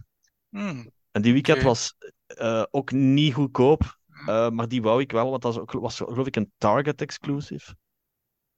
Hmm. 0.49 0.91
En 1.11 1.21
die 1.21 1.37
Oké. 1.37 1.61
was 1.61 1.95
eh, 2.27 2.63
ook 2.71 2.91
niet 2.91 3.33
goedkoop, 3.33 3.99
eh, 4.25 4.49
maar 4.49 4.67
die 4.67 4.81
wou 4.81 5.01
ik 5.01 5.11
wel, 5.11 5.29
want 5.29 5.41
dat 5.41 5.53
was, 5.53 5.61
ook, 5.61 5.71
was 5.71 5.97
geloof 5.97 6.27
ik 6.27 6.35
een 6.35 6.51
Target 6.57 7.01
exclusive. 7.01 7.75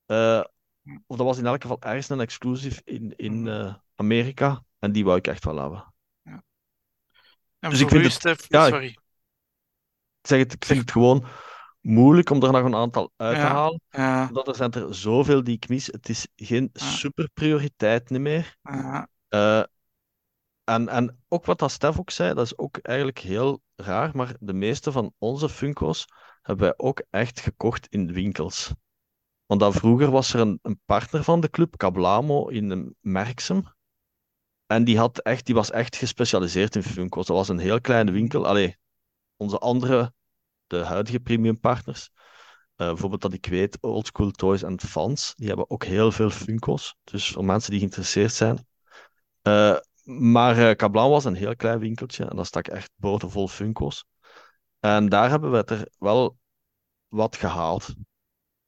Eh, 0.05 0.43
of 1.07 1.17
dat 1.17 1.25
was 1.25 1.37
in 1.37 1.45
elk 1.45 1.61
geval 1.61 1.81
ergens 1.81 2.09
een 2.09 2.19
exclusive 2.19 2.81
in, 2.83 3.13
in 3.15 3.47
Amerika. 3.95 4.63
En 4.79 4.91
die 4.91 5.03
wou 5.05 5.17
ik 5.17 5.27
echt 5.27 5.45
wel 5.45 5.57
hebben. 5.57 5.93
En 7.59 7.69
Dus 7.69 7.79
ik 7.79 7.89
vind 7.89 8.23
het- 8.23 8.45
ja, 8.47 8.67
sorry. 8.67 8.87
Ik 10.21 10.27
zeg 10.27 10.39
het, 10.39 10.53
ik 10.53 10.65
vind 10.65 10.79
het 10.79 10.91
gewoon 10.91 11.25
moeilijk 11.81 12.29
om 12.29 12.43
er 12.43 12.51
nog 12.51 12.63
een 12.63 12.75
aantal 12.75 13.11
uit 13.15 13.35
te 13.35 13.41
Ja. 13.41 13.47
halen. 13.47 13.81
Ja, 13.89 14.27
Omdat 14.27 14.47
er 14.47 14.55
zijn 14.55 14.71
er 14.71 14.95
zoveel 14.95 15.43
die 15.43 15.55
ik 15.55 15.69
mis. 15.69 15.85
Het 15.87 16.09
is 16.09 16.27
geen 16.35 16.69
Ja. 16.73 16.85
super 16.85 17.29
prioriteit 17.33 18.09
meer. 18.09 18.57
ja, 18.61 19.07
Eh, 19.27 19.63
en, 20.63 20.87
en 20.87 21.23
ook 21.27 21.45
wat 21.45 21.59
dat 21.59 21.71
Stef 21.71 21.99
ook 21.99 22.09
zei, 22.09 22.33
dat 22.33 22.45
is 22.45 22.57
ook 22.57 22.77
eigenlijk 22.77 23.19
heel 23.19 23.61
raar, 23.75 24.15
maar 24.15 24.35
de 24.39 24.53
meeste 24.53 24.91
van 24.91 25.13
onze 25.17 25.49
Funko's 25.49 26.05
hebben 26.41 26.65
wij 26.65 26.73
ook 26.77 27.03
echt 27.09 27.39
gekocht 27.39 27.87
in 27.87 28.13
winkels. 28.13 28.73
Want 29.45 29.59
dan 29.61 29.73
vroeger 29.73 30.11
was 30.11 30.33
er 30.33 30.39
een, 30.39 30.59
een 30.61 30.79
partner 30.85 31.23
van 31.23 31.39
de 31.39 31.49
club, 31.49 31.77
Cablamo, 31.77 32.47
in 32.47 32.95
Merksem. 32.99 33.63
En 34.71 34.83
die, 34.83 34.97
had 34.97 35.19
echt, 35.19 35.45
die 35.45 35.55
was 35.55 35.71
echt 35.71 35.95
gespecialiseerd 35.95 36.75
in 36.75 36.83
Funko's. 36.83 37.25
Dat 37.25 37.35
was 37.35 37.49
een 37.49 37.59
heel 37.59 37.81
kleine 37.81 38.11
winkel. 38.11 38.47
Allee, 38.47 38.77
onze 39.35 39.57
andere, 39.57 40.13
de 40.67 40.77
huidige 40.77 41.19
premium 41.19 41.59
partners, 41.59 42.09
eh, 42.75 42.87
bijvoorbeeld 42.87 43.21
dat 43.21 43.33
ik 43.33 43.45
weet, 43.45 43.77
Old 43.81 44.07
School 44.07 44.31
Toys 44.31 44.63
en 44.63 44.79
Fans, 44.79 45.33
die 45.35 45.47
hebben 45.47 45.69
ook 45.69 45.83
heel 45.83 46.11
veel 46.11 46.29
Funko's. 46.29 46.95
Dus 47.03 47.31
voor 47.31 47.45
mensen 47.45 47.69
die 47.69 47.79
geïnteresseerd 47.79 48.33
zijn. 48.33 48.67
Eh, 49.41 49.77
maar 50.03 50.57
eh 50.57 50.75
Cablan 50.75 51.09
was 51.09 51.25
een 51.25 51.35
heel 51.35 51.55
klein 51.55 51.79
winkeltje 51.79 52.25
en 52.25 52.35
daar 52.35 52.45
stak 52.45 52.67
echt 52.67 52.91
boordevol 52.95 53.47
Funko's. 53.47 54.05
En 54.79 55.09
daar 55.09 55.29
hebben 55.29 55.51
we 55.51 55.63
er 55.63 55.87
wel 55.97 56.37
wat 57.07 57.35
gehaald. 57.35 57.93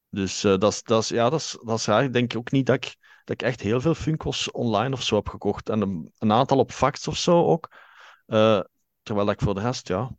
Dus 0.10 0.42
dat 0.42 0.90
is, 0.90 1.08
ja, 1.08 1.30
dat 1.30 1.58
is 1.66 1.86
raar. 1.86 2.04
Ik 2.04 2.14
denk 2.14 2.36
ook 2.36 2.52
niet 2.52 2.66
dat 2.66 2.76
ik, 2.76 2.96
dat 3.32 3.41
ik 3.41 3.48
echt 3.48 3.62
heel 3.62 3.82
veel 3.82 3.96
Funko's 3.96 4.50
online 4.54 4.94
of 4.94 5.04
zo 5.04 5.15
heb 5.15 5.30
gekocht. 5.30 5.70
En 5.70 5.82
een, 5.82 6.12
een 6.20 6.32
aantal 6.32 6.58
op 6.58 6.72
Facts 6.72 7.08
of 7.08 7.17
zo 7.17 7.46
ook. 7.46 7.70
Eh, 8.26 8.60
terwijl 9.02 9.30
ik 9.30 9.41
voor 9.41 9.54
de 9.54 9.62
rest, 9.62 9.88
ja, 9.88 10.12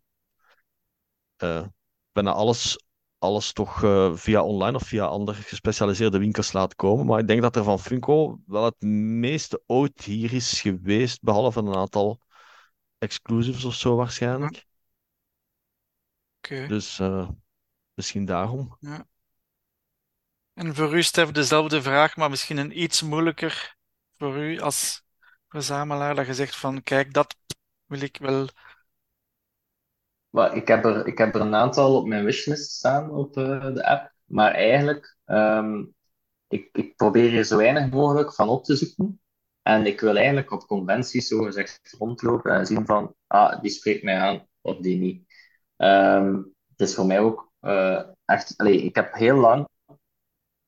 eh 1.36 1.66
bijna 2.12 2.32
alles, 2.32 2.84
alles 3.18 3.52
toch 3.52 3.82
eh, 3.82 4.14
via 4.14 4.42
online 4.42 4.76
of 4.76 4.82
via 4.82 5.04
andere 5.04 5.42
gespecialiseerde 5.42 6.18
winkels 6.18 6.52
laat 6.52 6.74
komen. 6.74 7.06
Maar 7.06 7.18
ik 7.18 7.26
denk 7.26 7.42
dat 7.42 7.56
er 7.56 7.64
van 7.64 7.78
Funko 7.78 8.40
wel 8.46 8.64
het 8.64 8.80
meeste 9.20 9.62
ooit 9.66 10.02
hier 10.02 10.32
is 10.32 10.60
geweest, 10.60 11.22
behalve 11.22 11.60
een 11.60 11.74
aantal 11.74 12.20
exclusives 12.98 13.64
of 13.64 13.74
zo 13.74 13.96
waarschijnlijk. 13.96 14.66
oké. 16.38 16.66
Dus 16.66 17.00
misschien 17.94 18.24
daarom. 18.24 18.76
En 20.54 20.74
voor 20.74 20.96
u, 20.96 21.02
Stef, 21.02 21.30
dezelfde 21.30 21.82
vraag, 21.82 22.16
maar 22.16 22.30
misschien 22.30 22.56
een 22.56 22.82
iets 22.82 23.02
moeilijker 23.02 23.76
voor 24.16 24.36
u 24.36 24.60
als 24.60 25.02
verzamelaar, 25.48 26.14
dat 26.14 26.26
je 26.26 26.34
zegt 26.34 26.56
van, 26.56 26.82
kijk, 26.82 27.12
dat 27.12 27.36
wil 27.86 28.00
ik 28.00 28.16
wel. 28.16 28.48
Ik 30.54 30.68
heb 30.68 30.84
er, 30.84 31.06
ik 31.06 31.18
heb 31.18 31.34
er 31.34 31.40
een 31.40 31.54
aantal 31.54 31.96
op 31.96 32.06
mijn 32.06 32.24
wishlist 32.24 32.70
staan 32.70 33.10
op 33.10 33.36
eh, 33.36 33.74
de 33.74 33.86
app. 33.86 34.12
Maar 34.24 34.52
eigenlijk, 34.52 35.16
ehm, 35.24 35.84
ik, 36.48 36.68
ik 36.72 36.96
probeer 36.96 37.30
hier 37.30 37.44
zo 37.44 37.56
weinig 37.56 37.90
mogelijk 37.90 38.34
van 38.34 38.48
op 38.48 38.64
te 38.64 38.76
zoeken. 38.76 39.20
En 39.62 39.86
ik 39.86 40.00
wil 40.00 40.16
eigenlijk 40.16 40.50
op 40.50 40.66
conventies 40.66 41.28
zo 41.28 41.42
gezegd 41.42 41.94
rondlopen 41.98 42.52
en 42.52 42.66
zien 42.66 42.86
van, 42.86 43.14
ah, 43.26 43.60
die 43.62 43.70
spreekt 43.70 44.02
mij 44.02 44.18
aan 44.18 44.48
of 44.60 44.76
die 44.78 44.98
niet. 44.98 45.32
Ehm, 45.76 46.34
het 46.70 46.80
is 46.88 46.94
voor 46.94 47.06
mij 47.06 47.20
ook 47.20 47.52
eh, 47.60 48.02
echt, 48.24 48.54
allee, 48.56 48.82
ik 48.82 48.94
heb 48.94 49.14
heel 49.14 49.36
lang, 49.36 49.68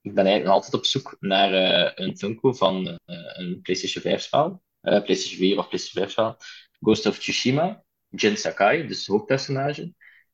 ik 0.04 0.14
ben 0.14 0.24
eigenlijk 0.24 0.54
altijd 0.54 0.74
op 0.74 0.84
zoek 0.84 1.16
naar 1.20 1.52
eh, 1.52 1.90
een 1.94 2.16
Funko 2.16 2.52
van 2.52 2.86
eh, 3.04 3.16
een 3.32 3.60
PlayStation 3.62 4.02
5 4.02 4.22
spel, 4.22 4.62
Eh, 4.80 5.02
PlayStation 5.02 5.38
4 5.38 5.58
of 5.58 5.68
PlayStation 5.68 6.02
5 6.02 6.10
spel, 6.10 6.36
Ghost 6.80 7.06
of 7.06 7.18
Tsushima, 7.18 7.82
Jin 8.08 8.36
Sakai, 8.36 8.86
dus 8.86 9.06
hoofdpersonage. 9.06 9.92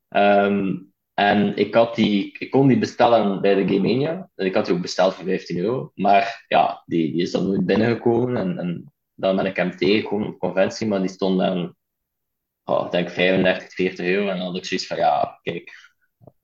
Ehm, 0.09 0.77
en 1.13 1.57
ik, 1.57 1.73
had 1.73 1.95
die, 1.95 2.35
ik 2.37 2.51
kon 2.51 2.67
die 2.67 2.77
bestellen 2.77 3.41
bij 3.41 3.55
de 3.55 3.73
Game. 3.73 4.29
En 4.35 4.45
ik 4.45 4.55
had 4.55 4.65
die 4.65 4.73
ook 4.73 4.81
besteld 4.81 5.13
voor 5.13 5.25
15 5.25 5.57
euro. 5.57 5.91
Maar 5.95 6.45
ja, 6.47 6.83
die, 6.85 7.11
die 7.11 7.21
is 7.21 7.31
dan 7.31 7.47
nooit 7.47 7.65
binnengekomen. 7.65 8.37
En, 8.37 8.57
en 8.57 8.93
dan 9.15 9.35
ben 9.35 9.45
ik 9.45 9.55
hem 9.55 9.77
tegengekomen 9.77 10.27
op 10.27 10.39
conventie. 10.39 10.87
Maar 10.87 10.99
die 10.99 11.09
stond 11.09 11.39
dan, 11.39 11.75
oh, 12.63 12.91
denk 12.91 13.09
35, 13.09 13.73
40 13.73 14.05
euro. 14.05 14.29
En 14.29 14.37
dan 14.37 14.45
had 14.45 14.55
ik 14.55 14.65
zoiets 14.65 14.87
van, 14.87 14.97
ja, 14.97 15.39
kijk, 15.41 15.90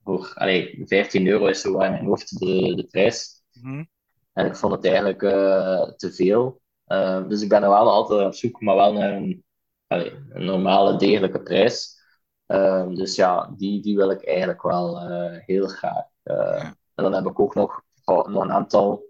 voor, 0.08 0.32
allee, 0.34 0.82
15 0.84 1.26
euro 1.26 1.46
is 1.46 1.60
zo 1.60 1.68
in 1.68 1.90
mijn 1.90 2.04
hoofd 2.04 2.38
de, 2.38 2.74
de 2.74 2.86
prijs. 2.90 3.42
Mhm. 3.52 3.84
En 4.32 4.46
ik 4.46 4.56
vond 4.56 4.72
het 4.72 4.84
eigenlijk 4.84 5.22
eh, 5.22 5.82
te 5.82 6.12
veel. 6.12 6.60
Eh, 6.84 7.28
dus 7.28 7.42
ik 7.42 7.48
ben 7.48 7.62
er 7.62 7.68
wel 7.68 7.90
altijd 7.90 8.26
op 8.26 8.34
zoek, 8.34 8.60
maar 8.60 8.74
wel 8.74 8.92
naar 8.92 9.12
een, 9.12 9.44
allee, 9.86 10.12
een 10.30 10.44
normale, 10.44 10.96
degelijke 10.96 11.42
prijs. 11.42 12.00
Eh, 12.46 12.88
dus 12.88 13.14
ja, 13.14 13.54
die, 13.56 13.82
die 13.82 13.96
wil 13.96 14.10
ik 14.10 14.26
eigenlijk 14.26 14.62
wel 14.62 15.08
heel 15.30 15.66
graag. 15.66 16.04
Ja. 16.22 16.76
En 16.94 17.04
dan 17.04 17.12
heb 17.14 17.26
ik 17.26 17.40
ook 17.40 17.54
nog, 17.54 17.82
oh, 18.04 18.28
nog 18.28 18.42
een 18.42 18.52
aantal, 18.52 19.04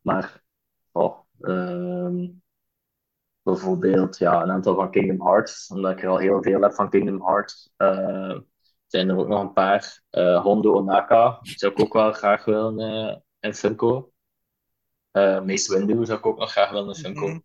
maar 0.00 0.42
oh, 0.92 1.18
ehm, 1.40 2.28
bijvoorbeeld 3.42 4.18
ja, 4.18 4.42
een 4.42 4.50
aantal 4.50 4.74
van 4.74 4.90
Kingdom 4.90 5.26
Hearts, 5.26 5.68
omdat 5.68 5.92
ik 5.92 6.02
er 6.02 6.08
al 6.08 6.18
heel 6.18 6.42
veel 6.42 6.60
heb 6.60 6.72
van 6.72 6.90
Kingdom 6.90 7.26
Hearts. 7.26 7.72
Eh, 8.88 9.00
zijn 9.00 9.08
er 9.08 9.16
ook 9.18 9.28
nog 9.28 9.40
een 9.40 9.52
paar. 9.52 10.02
Eh, 10.10 10.42
Hondo 10.42 10.74
Onaka 10.74 11.38
zou 11.42 11.72
ik 11.72 11.80
ook 11.80 11.92
wel 11.92 12.12
graag 12.12 12.44
willen 12.44 12.78
eh, 12.78 13.16
in 13.40 13.54
Funko. 13.54 14.10
Eh 15.10 15.40
Mace 15.40 15.72
Windu 15.78 16.04
zou 16.04 16.18
ik 16.18 16.26
ook 16.26 16.38
nog 16.38 16.50
graag 16.50 16.70
willen 16.70 16.88
in 16.88 16.94
Funko. 16.94 17.26
Mhm. 17.28 17.38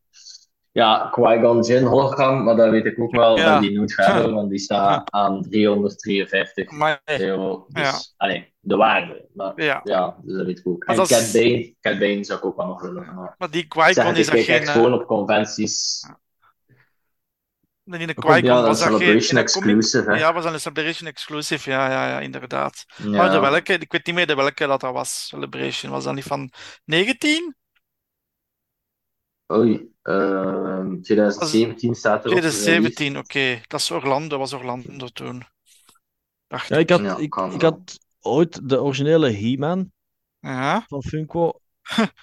Ja, 0.72 1.10
Qui-Gon 1.12 1.62
Jinn 1.62 1.86
hologram, 1.86 2.44
maar 2.44 2.56
dat 2.56 2.70
weet 2.70 2.86
ik 2.86 3.00
ook 3.00 3.12
wel 3.12 3.38
Ja. 3.38 3.52
dat 3.54 3.62
die 3.62 3.72
nooit 3.78 3.94
gaat 3.94 4.14
hebben, 4.14 4.34
want 4.34 4.50
die 4.50 4.60
staat 4.60 5.12
aan 5.12 5.42
353 5.42 6.72
Maar 6.72 7.02
euro. 7.06 7.66
Dus, 7.70 7.84
Ja. 7.84 8.00
allee, 8.18 8.54
de 8.60 8.76
waarde. 8.76 9.28
Maar, 9.34 9.62
ja, 9.64 9.82
ja, 9.84 10.18
dus 10.22 10.38
dat 10.38 10.46
weet 10.46 10.60
ik 10.60 10.68
ook. 10.68 10.86
Maar 10.86 10.98
En 10.98 11.06
Cat 11.08 11.30
Bane, 11.34 11.76
Cat 11.82 12.00
Bane 12.00 12.24
zou 12.24 12.40
ik 12.40 12.46
ook 12.46 12.56
wel 12.58 12.66
nog 12.68 12.82
willen. 12.82 13.16
Maar, 13.16 13.36
maar 13.38 13.52
die 13.52 13.68
Qui-Gon 13.68 14.16
is 14.16 14.30
geen. 14.30 14.46
echt 14.48 14.68
eh, 14.68 14.74
gewoon 14.74 14.94
op 14.94 15.06
conventies. 15.06 16.06
De 17.90 18.14
Qui-Gon 18.14 18.44
ja, 18.44 18.56
dat 18.56 18.66
was 18.66 18.80
dat 18.80 18.88
geen. 18.88 18.98
Celebration 18.98 19.38
in 19.40 19.46
de 19.46 19.52
comic- 19.52 19.76
exclusive, 19.76 20.12
hè. 20.12 20.18
Ja, 20.18 20.34
was 20.34 20.46
een 20.46 20.60
Celebration 20.60 21.10
exclusive, 21.10 21.70
ja, 21.70 21.90
ja, 21.92 22.08
ja, 22.08 22.20
inderdaad. 22.20 22.86
Ja. 23.04 23.10
Maar 23.10 23.32
de 23.32 23.40
welke, 23.40 23.74
ik 23.74 23.92
weet 23.92 24.06
niet 24.06 24.16
meer 24.16 24.28
de 24.28 24.36
welke 24.36 24.68
dat, 24.68 24.82
dat 24.82 24.94
was. 24.94 25.28
Celebration, 25.28 25.92
was 25.92 26.04
dat 26.04 26.14
niet 26.14 26.24
van 26.24 26.52
19? 26.86 27.56
Oei, 29.54 29.92
ehm 30.02 31.02
2017 31.02 31.96
staat 31.96 32.26
er 32.26 32.32
op. 32.32 32.38
2017, 32.38 33.18
oké. 33.18 33.62
Dat 33.68 33.80
is 33.80 33.92
Orlando, 33.92 34.38
was 34.38 34.54
Orlando 34.54 35.08
toen. 35.08 35.44
Dacht 36.48 36.68
Ja, 36.68 36.78
ik 36.78 36.90
had, 36.90 37.00
Ja, 37.00 37.18
ik, 37.18 37.34
had 37.62 38.00
ooit 38.20 38.70
de 38.70 38.82
originele 38.82 39.32
He-Man 39.32 39.92
Ja, 40.40 40.84
van 40.88 41.04
Funko. 41.04 41.60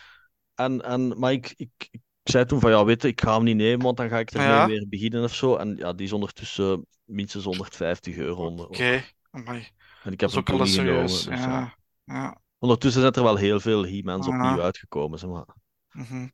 En, 0.55 0.83
en, 0.83 1.18
maar 1.18 1.33
ik, 1.33 1.52
ik, 1.57 1.88
ik 1.90 2.00
zei 2.30 2.44
toen 2.44 2.60
van 2.60 2.70
ja, 2.70 2.84
weet 2.84 3.02
je, 3.02 3.08
ik 3.08 3.20
ga 3.20 3.34
hem 3.34 3.44
niet 3.44 3.56
nemen, 3.56 3.84
want 3.84 3.96
dan 3.96 4.08
ga 4.08 4.18
ik 4.18 4.30
ermee 4.30 4.48
Ja. 4.48 4.66
weer 4.66 4.88
beginnen 4.88 5.22
of 5.24 5.34
zo. 5.34 5.56
En 5.56 5.76
ja, 5.76 5.92
die 5.92 6.06
is 6.06 6.12
ondertussen 6.12 6.86
minstens 7.04 7.44
150 7.44 8.16
euro. 8.16 8.46
Onder, 8.46 8.66
oké. 8.68 9.04
Amai, 9.30 9.68
En 10.02 10.12
ik 10.12 10.20
heb 10.20 10.30
hem 10.30 10.38
ook 10.38 10.48
niet 10.60 10.68
genomen. 10.74 11.08
serieus. 11.08 11.24
dus 11.24 11.40
ja. 11.40 11.48
Ja, 11.50 12.14
ja. 12.14 12.40
Ondertussen 12.58 13.00
zijn 13.02 13.12
er 13.14 13.22
wel 13.22 13.36
heel 13.36 13.60
veel 13.60 13.84
He-Mans 13.86 14.26
Ja. 14.26 14.32
opnieuw 14.36 14.62
uitgekomen. 14.62 15.18
Zeg 15.18 15.30
maar. 15.30 15.46
mhm. 15.92 16.26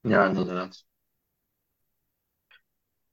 Ja, 0.00 0.26
inderdaad. 0.26 0.86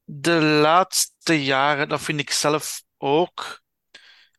De 0.04 0.42
laatste 0.42 1.44
jaren, 1.44 1.90
dat 1.90 2.02
vind 2.02 2.20
ik 2.20 2.32
zelf 2.32 2.84
ook, 2.98 3.62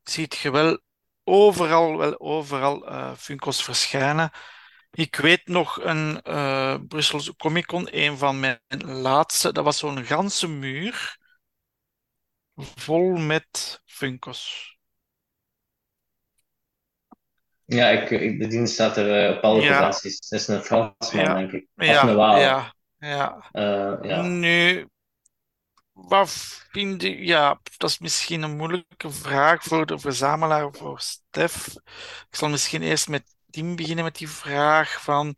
ziet 0.02 0.36
je 0.36 0.50
wel 0.50 0.80
overal, 1.24 1.96
wel 1.96 2.20
overal 2.20 2.86
eh 2.86 3.14
Funko's 3.16 3.64
verschijnen. 3.64 4.30
Ik 4.96 5.16
weet 5.16 5.46
nog 5.46 5.80
een 5.84 6.22
eh 6.22 6.76
Brusselse 6.88 7.36
Comic 7.36 7.66
Con, 7.66 7.88
een 7.90 8.18
van 8.18 8.40
mijn 8.40 8.60
laatste, 8.84 9.52
dat 9.52 9.64
was 9.64 9.78
zo'n 9.78 10.04
ganse 10.04 10.48
muur 10.48 11.16
vol 12.76 13.16
met 13.16 13.80
Funko's. 13.84 14.76
Ja, 17.64 17.88
ik, 17.88 18.10
ik, 18.10 18.40
de 18.40 18.46
dienst 18.46 18.74
staat 18.74 18.96
er 18.96 19.28
eh, 19.28 19.36
op 19.36 19.42
alle 19.42 19.62
Ja. 19.62 19.78
conventies. 19.82 20.14
Het 20.28 20.40
is 20.40 20.48
een 20.48 20.62
Fransman, 20.62 21.24
Ja. 21.24 21.34
denk 21.34 21.52
ik. 21.52 21.66
Of 21.76 21.86
Ja, 21.86 22.08
een 22.08 22.16
Waal. 22.16 22.40
ja, 22.40 22.74
Ja. 22.98 23.48
Eh, 23.52 23.94
ja. 24.02 24.22
Nu, 24.22 24.88
wat 25.92 26.30
vind 26.70 27.02
je... 27.02 27.24
Ja, 27.24 27.60
dat 27.76 27.90
is 27.90 27.98
misschien 27.98 28.42
een 28.42 28.56
moeilijke 28.56 29.10
vraag 29.10 29.62
voor 29.62 29.86
de 29.86 29.98
verzamelaar, 29.98 30.72
voor 30.72 31.00
Stef. 31.00 31.66
Ik 32.30 32.36
zal 32.36 32.48
misschien 32.48 32.82
eerst 32.82 33.08
met 33.08 33.35
Tim 33.56 33.76
beginnen 33.76 34.04
met 34.04 34.16
die 34.16 34.28
vraag 34.28 35.02
van... 35.02 35.34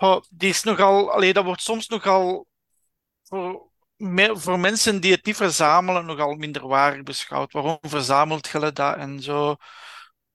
Oh, 0.00 0.22
die 0.30 0.48
is 0.48 0.62
nogal... 0.62 1.12
Allee, 1.12 1.32
dat 1.32 1.44
wordt 1.44 1.62
soms 1.62 1.88
nogal 1.88 2.46
voor, 3.22 3.70
me- 3.96 4.36
voor 4.36 4.58
mensen 4.58 5.00
die 5.00 5.12
het 5.12 5.24
niet 5.24 5.36
verzamelen 5.36 6.06
nogal 6.06 6.34
minderwaardig 6.34 7.02
beschouwd. 7.02 7.52
Waarom 7.52 7.78
verzamelt 7.80 8.48
je 8.48 8.72
dat 8.72 8.96
en 8.96 9.22
zo? 9.22 9.56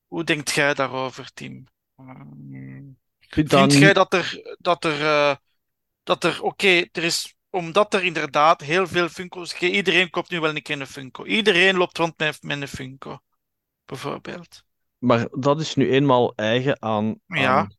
Hoe 0.07 0.23
denkt 0.23 0.51
jij 0.51 0.73
daarover, 0.73 1.33
Tim? 1.33 1.67
Ik 3.19 3.47
vind 3.47 3.73
jij 3.73 3.93
dat 3.93 4.13
er, 4.13 4.55
dat 4.59 4.85
er, 4.85 5.01
eh, 5.01 5.35
dat 6.03 6.23
er 6.23 6.41
oké, 6.43 6.85
er 6.91 7.03
is, 7.03 7.35
omdat 7.49 7.93
er 7.93 8.03
inderdaad 8.03 8.61
heel 8.61 8.87
veel 8.87 9.09
Funko's, 9.09 9.59
iedereen 9.59 10.09
koopt 10.09 10.29
nu 10.29 10.39
wel 10.39 10.55
een 10.55 10.61
keer 10.61 10.81
een 10.81 10.87
Funko. 10.87 11.25
Iedereen 11.25 11.77
loopt 11.77 11.97
rond 11.97 12.17
met, 12.17 12.43
met 12.43 12.61
een 12.61 12.67
Funko, 12.67 13.19
bijvoorbeeld. 13.85 14.63
Maar 15.03 15.27
dat 15.31 15.59
is 15.61 15.75
nu 15.75 15.91
eenmaal 15.91 16.33
eigen 16.35 16.81
aan, 16.81 17.19
Ja. 17.27 17.57
aan 17.57 17.75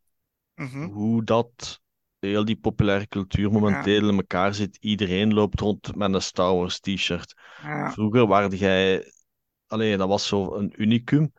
Mhm. 0.54 0.84
hoe 0.84 1.24
dat 1.24 1.80
heel 2.18 2.44
die 2.44 2.56
populaire 2.56 3.06
cultuur 3.08 3.50
momenteel 3.52 4.08
in 4.08 4.16
elkaar 4.16 4.54
zit. 4.54 4.76
Iedereen 4.80 5.34
loopt 5.34 5.60
rond 5.60 5.96
met 5.96 6.14
een 6.14 6.22
Star 6.22 6.54
Wars 6.54 6.80
t-shirt. 6.80 7.34
Ja. 7.62 7.92
Vroeger 7.92 8.26
waarde 8.26 8.56
jij... 8.56 9.12
Allee, 9.66 9.96
dat 9.96 10.08
was 10.08 10.26
zo 10.26 10.54
een 10.54 10.72
unicum. 10.76 11.32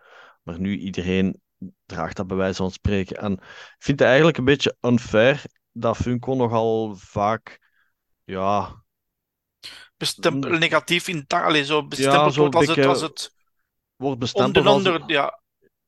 Maar 0.43 0.59
nu 0.59 0.77
iedereen 0.77 1.41
draagt 1.85 2.15
dat 2.15 2.27
bij 2.27 2.37
wijze 2.37 2.55
van 2.55 2.71
spreken. 2.71 3.17
En 3.17 3.31
ik 3.33 3.75
vind 3.77 3.99
het 3.99 4.07
eigenlijk 4.07 4.37
een 4.37 4.45
beetje 4.45 4.77
unfair 4.81 5.43
dat 5.71 5.97
Funko 5.97 6.35
nogal 6.35 6.95
vaak... 6.95 7.59
Ja, 8.23 8.83
Bestempel, 9.97 10.49
negatief 10.51 11.07
in 11.07 11.27
ta- 11.27 11.43
allee, 11.43 11.65
zo 11.65 11.87
bestempeld 11.87 12.33
zo 12.33 12.39
wordt 12.39 12.55
als 12.55 12.67
het, 12.67 12.85
als 12.85 13.01
het 13.01 13.33
wordt 13.95 14.19
bestempeld 14.19 14.65
de 14.65 14.69
als, 14.69 14.77
onder, 14.77 15.03
ja, 15.05 15.41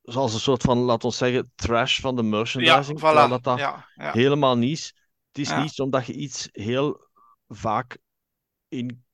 zoals 0.08 0.34
een 0.34 0.40
soort 0.40 0.62
van, 0.62 0.78
laten 0.78 1.08
we 1.08 1.14
zeggen, 1.14 1.52
trash 1.54 2.00
van 2.00 2.16
de 2.16 2.22
ja, 2.22 2.28
merchandising. 2.28 2.98
voilà, 2.98 3.28
dat 3.28 3.44
dat 3.44 3.58
ja, 3.58 3.88
ja, 3.94 4.12
helemaal 4.12 4.56
niet 4.56 4.72
is. 4.78 4.94
Het 5.28 5.38
is 5.38 5.48
Ja. 5.48 5.62
niet 5.62 5.78
omdat 5.80 6.06
je 6.06 6.12
iets 6.12 6.48
heel 6.52 7.08
vaak 7.48 7.98
in, 8.68 9.04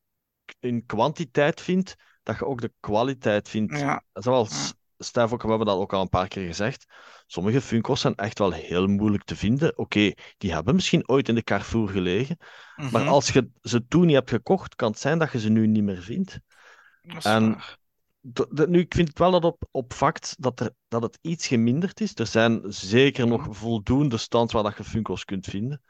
in 0.61 0.87
kwantiteit 0.87 1.61
vindt, 1.61 1.95
dat 2.23 2.39
je 2.39 2.45
ook 2.47 2.61
de 2.61 2.73
kwaliteit 2.81 3.49
vindt. 3.49 3.79
ja, 3.79 4.03
Zoals 4.13 4.75
Stef 4.99 5.33
ook, 5.33 5.43
we 5.43 5.49
hebben 5.49 5.67
dat 5.67 5.79
ook 5.79 5.93
al 5.93 6.01
een 6.01 6.09
paar 6.09 6.29
keer 6.29 6.47
gezegd. 6.47 6.85
Sommige 7.27 7.61
Funko's 7.61 8.01
zijn 8.01 8.15
echt 8.15 8.39
wel 8.39 8.51
heel 8.53 8.87
moeilijk 8.87 9.25
te 9.25 9.37
vinden. 9.37 9.79
Oké, 9.79 10.13
die 10.39 10.53
hebben 10.53 10.75
misschien 10.75 11.09
ooit 11.09 11.29
in 11.29 11.35
de 11.35 11.43
Carrefour 11.43 11.89
gelegen, 11.89 12.37
maar 12.77 13.03
mhm, 13.03 13.09
als 13.09 13.29
je 13.31 13.51
ze 13.63 13.87
toen 13.87 14.07
niet 14.07 14.15
hebt 14.15 14.31
gekocht, 14.31 14.75
kan 14.75 14.91
het 14.91 15.01
zijn 15.01 15.19
dat 15.19 15.33
je 15.33 15.41
ze 15.41 15.49
nu 15.49 15.67
niet 15.67 15.83
meer 15.85 16.03
vindt. 16.03 16.39
en- 17.23 17.51
waar. 17.53 17.83
Nu, 18.67 18.79
ik 18.79 18.95
vind 18.95 19.09
het 19.09 19.19
wel 19.19 19.31
dat 19.31 19.45
op, 19.45 19.69
op 19.71 19.93
fact 19.93 20.35
dat, 20.39 20.61
er, 20.61 20.75
dat 20.89 21.03
het 21.03 21.19
iets 21.21 21.47
geminderd 21.47 22.01
is. 22.01 22.15
Er 22.15 22.27
zijn 22.27 22.63
zeker 22.67 23.27
nog 23.27 23.47
voldoende 23.51 24.17
stands 24.17 24.53
waar 24.53 24.63
dat 24.63 24.77
je 24.77 24.85
Funko's 24.85 25.25
kunt 25.25 25.47
vinden. 25.47 25.83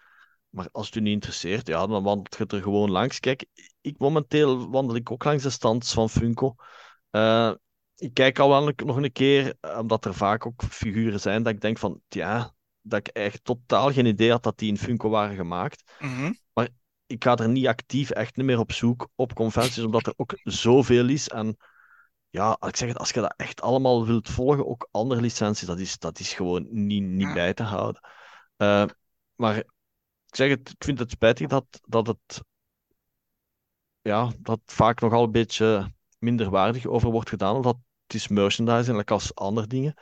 Maar 0.49 0.69
als 0.73 0.87
het 0.87 0.95
u 0.95 1.01
niet 1.01 1.13
interesseert, 1.13 1.67
ja, 1.67 1.87
dan 1.87 2.03
wandelt 2.03 2.37
je 2.37 2.47
er 2.47 2.63
gewoon 2.63 2.91
langs. 2.91 3.21
Kijk, 3.21 3.47
ik 3.81 3.99
momenteel 3.99 4.71
wandel 4.71 4.97
ik 4.97 5.11
ook 5.11 5.25
langs 5.25 5.43
de 5.43 5.51
stands 5.51 5.93
van 5.93 6.11
Funko. 6.11 6.55
Eh, 7.11 7.53
ik 7.97 8.15
kijk 8.15 8.39
al 8.39 8.49
wel 8.49 8.73
nog 8.77 8.97
een 8.97 9.13
keer, 9.13 9.55
eh, 9.61 9.79
omdat 9.79 10.05
er 10.05 10.15
vaak 10.15 10.47
ook 10.47 10.63
figuren 10.71 11.21
zijn 11.21 11.43
dat 11.43 11.53
ik 11.53 11.61
denk 11.61 11.79
van, 11.79 12.01
ja, 12.09 12.55
dat 12.81 12.99
ik 12.99 13.09
echt 13.09 13.45
totaal 13.45 13.93
geen 13.93 14.07
idee 14.07 14.31
had 14.31 14.43
dat 14.43 14.59
die 14.59 14.69
in 14.69 14.79
Funko 14.79 15.09
waren 15.09 15.37
gemaakt. 15.37 15.93
Mhm, 15.99 16.33
Ik 17.07 17.25
ga 17.25 17.37
er 17.37 17.49
niet 17.49 17.67
actief 17.67 18.11
echt 18.11 18.37
niet 18.37 18.47
meer 18.47 18.59
op 18.59 18.73
zoek 18.73 19.09
op 19.15 19.35
conventies, 19.35 19.85
omdat 19.85 20.07
er 20.07 20.15
ook 20.17 20.39
zoveel 20.43 21.09
is. 21.09 21.29
En 21.29 21.57
ja, 22.35 22.57
ik 22.61 22.77
zeg 22.77 22.89
het, 22.89 22.99
als 22.99 23.11
je 23.11 23.21
dat 23.21 23.35
echt 23.37 23.61
allemaal 23.61 24.07
wilt 24.07 24.29
volgen, 24.29 24.67
ook 24.67 24.89
andere 24.91 25.21
licenties, 25.21 25.67
dat 25.67 25.79
is, 25.79 25.99
dat 25.99 26.19
is 26.19 26.33
gewoon 26.33 26.67
niet, 26.71 27.03
niet 27.03 27.33
bij 27.33 27.55
te 27.55 27.63
houden. 27.63 28.01
Eh, 28.57 28.85
maar 29.35 29.57
ik 29.57 29.67
zeg 30.37 30.49
het, 30.49 30.69
ik 30.69 30.85
vind 30.85 30.99
het 30.99 31.11
spijtig 31.11 31.49
dat, 31.49 31.65
dat 31.87 32.07
het 32.07 32.43
ja, 34.01 34.33
dat 34.39 34.61
vaak 34.67 35.01
nogal 35.01 35.25
een 35.25 35.31
beetje 35.31 35.93
minderwaardig 36.19 36.87
over 36.87 37.11
wordt 37.11 37.29
gedaan, 37.29 37.57
omdat 37.57 37.77
het 38.03 38.15
is 38.15 38.29
merchandising, 38.29 38.97
like 38.97 39.13
als 39.13 39.35
andere 39.35 39.67
dingen. 39.67 39.95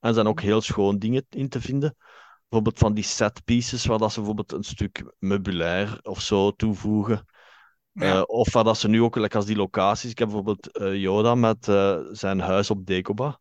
En 0.00 0.08
er 0.08 0.14
zijn 0.14 0.26
ook 0.26 0.40
heel 0.40 0.60
schoon 0.60 0.98
dingen 0.98 1.26
in 1.28 1.48
te 1.48 1.60
vinden. 1.60 1.96
Bijvoorbeeld 2.48 2.78
van 2.78 2.94
die 2.94 3.04
set 3.04 3.44
pieces, 3.44 3.86
waar 3.86 3.98
dat 3.98 4.10
ze 4.12 4.18
bijvoorbeeld 4.18 4.52
een 4.52 4.64
stuk 4.64 5.14
meubilair 5.18 5.98
of 6.02 6.20
zo 6.20 6.50
toevoegen. 6.50 7.26
Ja, 8.00 8.16
Eh, 8.16 8.22
of 8.26 8.48
dat 8.50 8.78
ze 8.78 8.88
nu 8.88 9.02
ook, 9.02 9.16
like 9.16 9.36
als 9.36 9.46
die 9.46 9.56
locaties. 9.56 10.10
Ik 10.10 10.18
heb 10.18 10.28
bijvoorbeeld 10.28 10.76
eh, 10.76 10.94
Yoda 11.00 11.34
met 11.34 11.68
eh, 11.68 11.98
zijn 12.10 12.40
huis 12.40 12.70
op 12.70 12.86
Dagobah. 12.86 13.34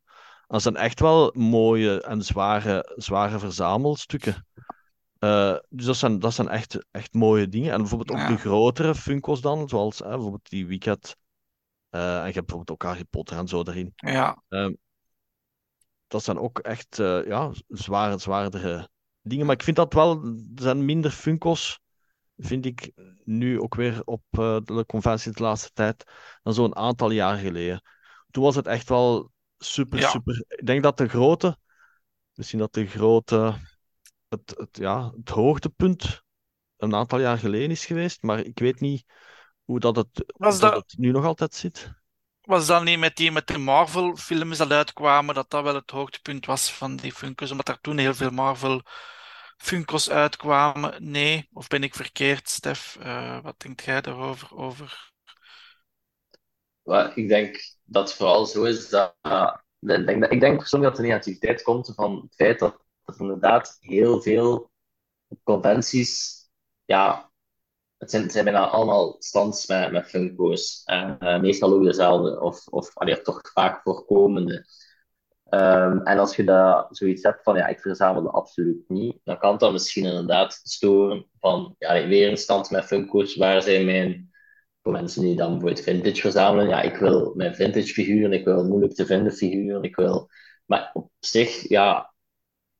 Dat 0.48 0.62
zijn 0.62 0.76
echt 0.76 1.00
wel 1.00 1.32
mooie 1.36 2.02
en 2.02 2.22
zware, 2.22 2.94
zware 2.96 3.40
verzamelstukken. 3.40 4.46
Dus 5.70 5.86
dat 5.86 5.96
zijn, 5.96 6.20
dat 6.20 6.34
zijn 6.34 6.48
echt, 6.48 6.86
echt 6.92 7.14
mooie 7.14 7.48
dingen. 7.48 7.72
En 7.72 7.78
bijvoorbeeld 7.80 8.12
ook 8.12 8.18
Ja. 8.18 8.28
de 8.28 8.38
grotere 8.38 8.96
Funko's 8.96 9.42
dan, 9.42 9.70
zoals 9.70 10.02
bijvoorbeeld 10.02 10.50
die. 10.50 10.80
Eh, 11.90 12.18
en 12.20 12.28
je 12.28 12.34
hebt 12.34 12.46
bijvoorbeeld 12.46 12.72
ook 12.72 12.84
Harry 12.84 13.04
Potter 13.04 13.38
en 13.38 13.48
zo 13.48 13.64
daarin. 13.64 13.94
ja, 13.96 14.44
Dat 16.08 16.24
zijn 16.24 16.40
ook 16.40 16.60
echt 16.60 16.98
ja, 16.98 17.52
zware, 17.68 18.18
zwaardere 18.18 18.90
dingen. 19.22 19.46
Maar 19.46 19.56
ik 19.56 19.64
vind 19.64 19.76
dat 19.76 19.94
wel, 19.94 20.24
er 20.56 20.62
zijn 20.62 20.86
minder 20.86 21.12
Funko's, 21.12 21.80
vind 22.40 22.66
ik 22.66 22.92
nu 23.24 23.60
ook 23.60 23.76
weer 23.76 24.02
op 24.06 24.22
eh, 24.30 24.58
de 24.64 24.84
conventie 24.88 25.32
de 25.32 25.44
laatste 25.44 25.70
tijd, 25.74 26.04
dan 26.44 26.54
zo'n 26.54 26.76
aantal 26.76 27.12
jaar 27.12 27.38
geleden. 27.38 27.82
Toen 28.32 28.44
was 28.44 28.56
het 28.56 28.68
echt 28.68 28.90
wel 28.90 29.32
super, 29.58 30.00
Ja. 30.00 30.10
super. 30.10 30.44
Ik 30.48 30.66
denk 30.66 30.84
dat 30.84 30.98
de 30.98 31.08
grote, 31.08 31.58
misschien 32.34 32.60
dat 32.60 32.74
de 32.74 32.88
grote, 32.88 33.54
het, 34.30 34.54
het, 34.58 34.78
ja, 34.78 35.12
het 35.18 35.30
hoogtepunt 35.30 36.22
een 36.78 36.96
aantal 36.96 37.20
jaar 37.20 37.38
geleden 37.38 37.72
is 37.72 37.86
geweest, 37.86 38.22
maar 38.22 38.40
ik 38.40 38.60
weet 38.60 38.80
niet 38.80 39.04
hoe 39.64 39.80
dat 39.80 39.96
het, 39.96 40.24
dat 40.38 40.60
dat- 40.60 40.74
het 40.74 40.96
nu 40.98 41.12
nog 41.12 41.26
altijd 41.26 41.54
zit. 41.56 41.92
Was 42.42 42.68
dat 42.68 42.84
niet 42.84 43.00
met 43.00 43.16
die 43.16 43.32
met 43.32 43.48
de 43.48 43.58
Marvel-films 43.58 44.58
dat 44.58 44.72
uitkwamen, 44.72 45.36
dat 45.36 45.50
dat 45.50 45.64
wel 45.64 45.76
het 45.76 45.92
hoogtepunt 45.92 46.46
was 46.46 46.74
van 46.74 46.96
die 46.96 47.14
Funko's, 47.14 47.52
omdat 47.52 47.68
er 47.68 47.82
toen 47.82 47.98
heel 47.98 48.14
veel 48.14 48.32
Marvel-Funko's 49.60 50.10
uitkwamen? 50.10 51.12
Nee, 51.12 51.50
of 51.54 51.68
ben 51.68 51.84
ik 51.84 51.96
verkeerd, 51.96 52.50
Stef? 52.50 52.98
Eh, 53.02 53.44
wat 53.44 53.60
denkt 53.60 53.84
jij 53.84 54.02
daarover? 54.02 54.56
Over... 54.56 55.12
Ik 57.16 57.28
denk 57.28 57.76
dat 57.84 58.08
het 58.08 58.18
vooral 58.18 58.46
zo 58.46 58.64
is 58.64 58.90
dat. 58.90 59.16
ik, 59.80 60.06
denk 60.06 60.26
ik 60.26 60.40
denk 60.40 60.70
dat 60.70 60.96
de 60.96 61.02
negativiteit 61.02 61.62
komt 61.62 61.92
van 61.96 62.22
het 62.22 62.36
feit 62.36 62.60
dat, 62.60 62.86
er 63.06 63.20
inderdaad 63.20 63.78
heel 63.80 64.22
veel 64.22 64.72
conventies. 65.44 66.44
Ja, 66.86 67.32
het 67.98 68.10
zijn, 68.10 68.24
het 68.24 68.32
zijn 68.32 68.44
bijna 68.44 68.68
allemaal 68.68 69.16
stands 69.20 69.68
met, 69.68 69.92
met 69.92 70.06
Funko's. 70.06 70.82
Eh, 70.86 71.40
meestal 71.40 71.74
ook 71.74 71.84
dezelfde, 71.84 72.40
of, 72.40 72.68
of 72.68 72.98
allee, 72.98 73.22
toch 73.22 73.42
vaak 73.54 73.82
voorkomende. 73.82 74.66
Ehm, 75.50 75.98
en 75.98 76.20
als 76.20 76.36
je 76.36 76.44
dat 76.44 76.88
zoiets 76.90 77.24
hebt 77.24 77.44
van 77.44 77.56
ja, 77.56 77.68
ik 77.68 77.80
verzamel 77.80 78.24
dat 78.24 78.34
absoluut 78.34 78.84
niet, 78.88 79.18
dan 79.24 79.38
kan 79.38 79.58
dat 79.58 79.72
misschien 79.72 80.06
inderdaad 80.06 80.60
storen 80.64 81.26
van 81.40 81.76
ja, 81.78 82.08
weer 82.08 82.30
een 82.30 82.38
stand 82.38 82.70
met 82.70 82.86
Funko's. 82.86 83.36
Waar 83.36 83.62
zijn 83.62 83.86
mijn 83.86 84.30
voor 84.82 84.92
mensen 84.92 85.22
die 85.22 85.36
dan 85.36 85.50
bijvoorbeeld 85.50 85.84
vintage 85.84 86.22
verzamelen. 86.22 86.68
Ja, 86.68 86.82
ik 86.82 86.96
wil 86.96 87.34
mijn 87.36 87.56
vintage 87.56 87.94
figuren, 87.94 88.34
ik 88.34 88.46
wil 88.46 88.66
moeilijk 88.66 88.94
te 88.94 89.06
vinden 89.06 89.32
figuren, 89.32 89.84
ik 89.84 89.96
wil... 89.96 90.30
Maar 90.66 90.90
op 90.94 91.12
zich, 91.20 91.70
ja, 91.70 92.14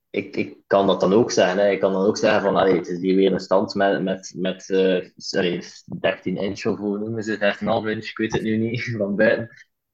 ik, 0.10 0.36
ik 0.36 0.58
kan 0.68 0.88
dat 0.88 1.00
dan 1.00 1.14
ook 1.14 1.32
zeggen. 1.32 1.58
Hè. 1.58 1.70
Ik 1.70 1.80
kan 1.80 1.94
dan 1.94 2.06
ook 2.06 2.18
zeggen 2.18 2.42
van, 2.42 2.56
allee, 2.56 2.76
het 2.76 2.88
is 2.88 3.00
hier 3.00 3.16
weer 3.16 3.32
een 3.34 3.40
stand 3.40 3.74
met, 3.74 4.04
met, 4.04 4.34
met 4.36 4.70
eh, 4.70 5.06
sorry, 5.18 5.64
13 6.00 6.38
inch 6.38 6.66
of 6.66 6.78
hoe 6.78 6.98
noemen 6.98 7.24
ze 7.24 7.32
het, 7.40 7.60
13,5 7.62 7.90
inch, 7.90 8.10
ik 8.10 8.18
weet 8.18 8.34
het 8.34 8.42
nu 8.42 8.58
niet, 8.58 8.84
van 8.98 9.16
buiten. 9.16 9.50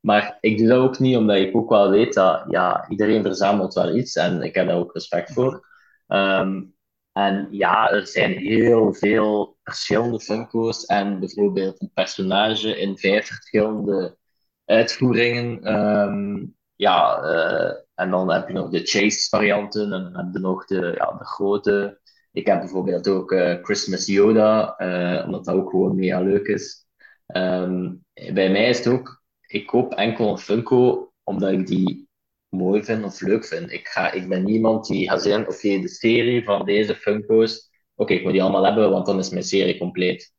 Maar 0.05 0.37
ik 0.41 0.57
doe 0.57 0.67
dat 0.67 0.77
ook 0.79 0.99
niet, 0.99 1.17
omdat 1.17 1.35
ik 1.35 1.55
ook 1.55 1.69
wel 1.69 1.89
weet 1.89 2.13
dat, 2.13 2.43
ja, 2.49 2.89
iedereen 2.89 3.23
verzamelt 3.23 3.73
wel 3.73 3.95
iets 3.95 4.15
en 4.15 4.41
ik 4.41 4.55
heb 4.55 4.67
daar 4.67 4.77
ook 4.77 4.93
respect 4.93 5.33
voor. 5.33 5.67
Ehm, 6.07 6.63
en 7.11 7.47
ja, 7.51 7.91
er 7.91 8.07
zijn 8.07 8.31
heel 8.31 8.93
veel 8.93 9.57
verschillende 9.63 10.19
Funko's 10.19 10.85
en 10.85 11.19
bijvoorbeeld 11.19 11.81
een 11.81 11.91
personage 11.93 12.79
in 12.79 12.97
vijf 12.97 13.27
verschillende 13.27 14.17
uitvoeringen. 14.65 15.63
Ehm, 15.63 16.45
ja, 16.75 17.21
eh, 17.21 17.73
en 17.95 18.09
dan 18.09 18.31
heb 18.31 18.47
je 18.47 18.53
nog 18.53 18.69
de 18.69 18.85
Chase 18.85 19.29
varianten 19.29 19.93
en 19.93 20.03
dan 20.03 20.25
heb 20.25 20.33
je 20.33 20.39
nog 20.39 20.65
de, 20.65 20.93
ja, 20.97 21.17
de 21.17 21.25
grote. 21.25 21.99
Ik 22.31 22.45
heb 22.45 22.59
bijvoorbeeld 22.59 23.07
ook 23.07 23.31
eh, 23.31 23.63
Christmas 23.63 24.05
Yoda, 24.05 24.75
eh, 24.77 25.25
omdat 25.25 25.45
dat 25.45 25.55
ook 25.55 25.69
gewoon 25.69 25.95
mega 25.95 26.21
leuk 26.21 26.47
is. 26.47 26.85
Ehm, 27.25 27.93
bij 28.13 28.51
mij 28.51 28.69
is 28.69 28.77
het 28.77 28.87
ook, 28.87 29.23
ik 29.55 29.65
koop 29.67 29.93
enkel 29.93 30.29
een 30.29 30.37
Funko 30.37 31.11
omdat 31.23 31.51
ik 31.51 31.67
die 31.67 32.09
mooi 32.49 32.83
vind 32.83 33.03
of 33.03 33.21
leuk 33.21 33.45
vind. 33.45 33.71
Ik, 33.71 33.87
ga, 33.87 34.11
ik 34.11 34.29
ben 34.29 34.43
niemand 34.43 34.87
die 34.87 35.09
gaat 35.09 35.21
zeggen, 35.21 35.47
oké, 35.47 35.79
de 35.79 35.87
serie 35.87 36.43
van 36.43 36.65
deze 36.65 36.95
Funko's, 36.95 37.69
oké, 37.95 38.13
ik 38.13 38.23
moet 38.23 38.31
die 38.31 38.41
allemaal 38.41 38.65
hebben, 38.65 38.89
want 38.91 39.05
dan 39.05 39.19
is 39.19 39.29
mijn 39.29 39.43
serie 39.43 39.77
compleet. 39.77 40.33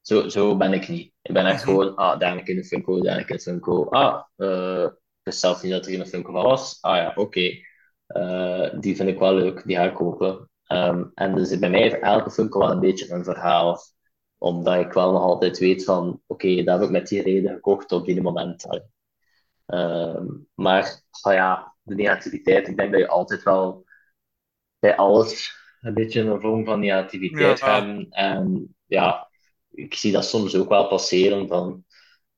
Zo, 0.00 0.28
zo 0.28 0.56
ben 0.56 0.72
ik 0.72 0.88
niet. 0.88 1.12
Ik 1.22 1.32
ben 1.34 1.46
echt 1.46 1.64
Mhm. 1.64 1.70
gewoon, 1.70 1.94
ah, 1.96 2.18
daar 2.18 2.36
een 2.36 2.44
keer 2.44 2.56
een 2.56 2.64
Funko, 2.64 3.00
daar 3.00 3.18
een 3.18 3.24
keer 3.24 3.34
een 3.34 3.40
Funko. 3.42 3.84
Ah, 3.84 4.22
eh, 4.36 4.82
ik 4.84 4.92
wist 5.22 5.40
zelf 5.40 5.62
niet 5.62 5.72
dat 5.72 5.86
er 5.86 6.00
een 6.00 6.06
Funko 6.06 6.32
van 6.32 6.42
was. 6.42 6.78
Ah 6.80 6.96
ja, 6.96 7.12
oké. 7.14 7.50
Eh, 8.06 8.80
die 8.80 8.96
vind 8.96 9.08
ik 9.08 9.18
wel 9.18 9.34
leuk, 9.34 9.62
die 9.66 9.76
ga 9.76 9.82
ik 9.84 9.94
kopen. 9.94 10.50
Ehm, 10.66 11.04
en 11.14 11.34
dus 11.34 11.58
bij 11.58 11.70
mij 11.70 11.80
heeft 11.80 12.00
elke 12.00 12.30
Funko 12.30 12.58
wel 12.58 12.70
een 12.70 12.80
beetje 12.80 13.12
een 13.12 13.24
verhaal. 13.24 13.78
Omdat 14.44 14.80
ik 14.80 14.92
wel 14.92 15.12
nog 15.12 15.22
altijd 15.22 15.58
weet 15.58 15.84
van, 15.84 16.20
oké, 16.26 16.62
dat 16.62 16.78
heb 16.78 16.86
ik 16.86 16.90
met 16.92 17.08
die 17.08 17.22
reden 17.22 17.54
gekocht 17.54 17.92
op 17.92 18.04
die 18.06 18.22
moment. 18.22 18.66
Ehm, 19.66 20.26
maar, 20.54 21.02
ah 21.20 21.32
ja, 21.32 21.74
de 21.82 21.94
negativiteit, 21.94 22.68
ik 22.68 22.76
denk 22.76 22.90
dat 22.90 23.00
je 23.00 23.08
altijd 23.08 23.42
wel 23.42 23.84
bij 24.78 24.96
alles 24.96 25.56
een 25.80 25.94
beetje 25.94 26.20
een 26.20 26.40
vorm 26.40 26.64
van 26.64 26.80
negativiteit 26.80 27.58
Ja. 27.58 27.74
hebben. 27.74 28.06
En 28.10 28.74
ja, 28.86 29.28
ik 29.70 29.94
zie 29.94 30.12
dat 30.12 30.24
soms 30.24 30.56
ook 30.56 30.68
wel 30.68 30.88
passeren 30.88 31.48
van, 31.48 31.84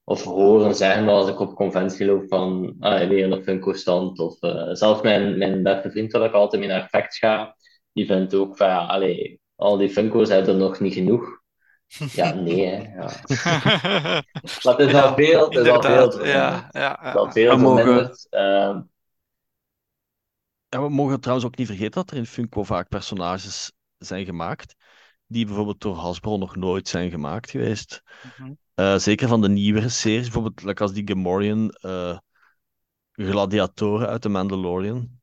of 0.04 0.24
horen 0.24 0.74
zeggen 0.74 1.08
als 1.08 1.28
ik 1.28 1.40
op 1.40 1.54
conventie 1.54 2.06
loop 2.06 2.28
van, 2.28 2.76
ah, 2.80 3.08
weer 3.08 3.32
een 3.32 3.42
Funko 3.42 3.72
stand. 3.72 4.18
Of 4.18 4.42
eh, 4.42 4.68
zelfs 4.72 5.02
mijn, 5.02 5.38
mijn 5.38 5.62
beste 5.62 5.90
vriend, 5.90 6.12
waar 6.12 6.24
ik 6.24 6.32
altijd 6.32 6.60
mee 6.62 6.70
naar 6.70 6.88
Facts 6.88 7.18
ga, 7.18 7.56
die 7.92 8.06
vindt 8.06 8.34
ook 8.34 8.56
van, 8.56 8.66
ja, 8.66 8.86
allee, 8.86 9.40
al 9.54 9.76
die 9.76 9.90
Funko's 9.90 10.28
hebben 10.28 10.54
er 10.54 10.60
nog 10.60 10.80
niet 10.80 10.94
genoeg. 10.94 11.35
Ja, 12.12 12.34
nee, 12.34 12.66
hè. 12.66 12.94
Ja. 12.94 13.10
Maar 14.64 14.76
het 14.76 14.78
is 14.78 14.90
Ja, 14.92 15.00
al 15.00 15.14
veel, 15.14 15.44
het 15.50 15.66
is 15.66 15.68
al 15.70 15.82
veel. 15.82 16.02
inderdaad. 16.02 16.14
Ja, 16.26 16.68
ja, 16.70 16.96
Het 17.00 17.08
is 17.08 17.14
al 17.14 17.24
ja. 17.26 17.32
veel 17.32 17.56
We 17.56 17.62
mogen- 17.62 17.84
verminderd. 17.84 18.26
Ehm, 18.30 18.80
En 20.68 20.82
we 20.82 20.88
mogen 20.88 21.20
trouwens 21.20 21.46
ook 21.48 21.56
niet 21.56 21.66
vergeten 21.66 21.92
dat 21.92 22.10
er 22.10 22.16
in 22.16 22.26
Funko 22.26 22.62
vaak 22.64 22.88
personages 22.88 23.72
zijn 23.98 24.24
gemaakt 24.24 24.74
die 25.26 25.46
bijvoorbeeld 25.46 25.80
door 25.80 25.94
Hasbro 25.96 26.36
nog 26.36 26.56
nooit 26.56 26.88
zijn 26.88 27.10
gemaakt 27.10 27.50
geweest. 27.50 28.02
Mhm. 28.38 28.52
Eh, 28.74 28.96
zeker 28.96 29.28
van 29.28 29.40
de 29.40 29.48
nieuwere 29.48 29.88
series, 29.88 30.22
bijvoorbeeld 30.22 30.62
like 30.62 30.82
als 30.82 30.92
die 30.92 31.08
Gamorrean 31.08 31.70
eh, 31.70 32.18
gladiatoren 33.12 34.08
uit 34.08 34.22
The 34.22 34.28
Mandalorian. 34.28 35.20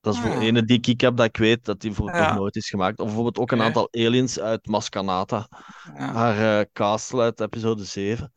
Dat 0.00 0.14
is 0.14 0.20
voor 0.20 0.30
Ah. 0.30 0.42
ene 0.42 0.64
die 0.64 0.80
ik 0.80 1.00
heb 1.00 1.16
dat 1.16 1.26
ik 1.26 1.36
weet 1.36 1.64
dat 1.64 1.80
die 1.80 1.92
Ja. 2.04 2.28
nog 2.28 2.34
nooit 2.36 2.56
is 2.56 2.68
gemaakt. 2.68 2.98
Of 2.98 3.04
bijvoorbeeld 3.06 3.38
ook 3.38 3.50
een 3.52 3.62
aantal 3.62 3.88
aliens 3.90 4.38
uit 4.40 4.66
Maskanata, 4.66 5.48
Ja. 5.96 6.12
haar 6.12 6.60
eh, 6.60 6.66
castle 6.72 7.22
uit 7.22 7.40
episode 7.40 7.84
7. 7.84 8.32